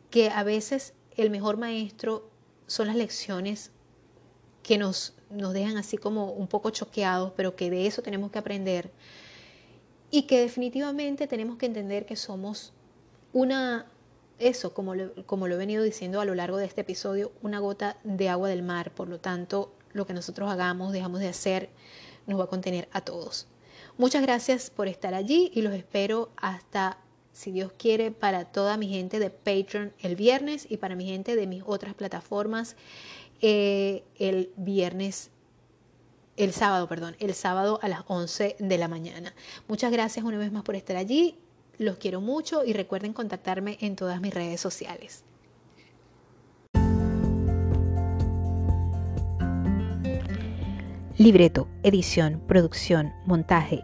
que 0.10 0.30
a 0.30 0.44
veces 0.44 0.94
el 1.18 1.30
mejor 1.30 1.58
maestro 1.58 2.30
son 2.68 2.88
las 2.88 2.96
lecciones 2.96 3.72
que 4.64 4.78
nos, 4.78 5.14
nos 5.30 5.54
dejan 5.54 5.78
así 5.78 5.98
como 5.98 6.32
un 6.32 6.48
poco 6.48 6.72
choqueados, 6.72 7.34
pero 7.36 7.56
que 7.56 7.70
de 7.70 7.88
eso 7.88 8.02
tenemos 8.02 8.32
que 8.32 8.40
aprender. 8.40 8.92
Y 10.12 10.24
que 10.24 10.40
definitivamente 10.40 11.28
tenemos 11.28 11.58
que 11.58 11.66
entender 11.66 12.06
que 12.06 12.16
somos 12.16 12.74
una, 13.34 13.86
eso, 14.40 14.74
como 14.74 14.96
lo, 14.96 15.26
como 15.26 15.48
lo 15.48 15.56
he 15.56 15.58
venido 15.58 15.84
diciendo 15.84 16.22
a 16.22 16.26
lo 16.26 16.36
largo 16.36 16.58
de 16.58 16.66
este 16.66 16.82
episodio, 16.82 17.32
una 17.42 17.60
gota 17.60 17.98
de 18.04 18.30
agua 18.30 18.50
del 18.50 18.64
mar. 18.64 18.92
Por 18.92 19.08
lo 19.08 19.20
tanto, 19.20 19.74
lo 19.94 20.06
que 20.06 20.14
nosotros 20.14 20.50
hagamos, 20.50 20.94
dejamos 20.94 21.20
de 21.20 21.28
hacer, 21.28 21.70
nos 22.28 22.40
va 22.40 22.46
a 22.46 22.48
contener 22.48 22.88
a 22.92 23.02
todos. 23.02 23.48
Muchas 23.98 24.22
gracias 24.22 24.70
por 24.70 24.88
estar 24.88 25.14
allí 25.14 25.52
y 25.54 25.62
los 25.62 25.74
espero 25.74 26.30
hasta 26.38 26.98
si 27.36 27.52
Dios 27.52 27.74
quiere, 27.78 28.12
para 28.12 28.46
toda 28.46 28.78
mi 28.78 28.88
gente 28.88 29.20
de 29.20 29.30
Patreon 29.30 29.92
el 30.00 30.16
viernes 30.16 30.66
y 30.70 30.78
para 30.78 30.96
mi 30.96 31.06
gente 31.06 31.36
de 31.36 31.48
mis 31.48 31.64
otras 31.66 31.94
plataformas 31.94 32.78
eh, 33.42 34.04
el 34.18 34.52
viernes, 34.56 35.32
el 36.38 36.54
sábado, 36.54 36.88
perdón, 36.88 37.18
el 37.20 37.34
sábado 37.34 37.78
a 37.82 37.90
las 37.90 38.04
11 38.08 38.56
de 38.58 38.78
la 38.78 38.88
mañana. 38.88 39.34
Muchas 39.68 39.92
gracias 39.92 40.26
una 40.26 40.38
vez 40.38 40.54
más 40.54 40.64
por 40.64 40.78
estar 40.78 40.96
allí. 40.96 41.38
Los 41.78 41.98
quiero 41.98 42.22
mucho 42.22 42.64
y 42.64 42.72
recuerden 42.72 43.12
contactarme 43.12 43.78
en 43.82 43.98
todas 43.98 44.22
mis 44.22 44.34
redes 44.34 44.62
sociales. 44.62 45.26
Libreto, 51.18 51.68
edición, 51.84 52.42
producción, 52.48 53.14
montaje 53.26 53.84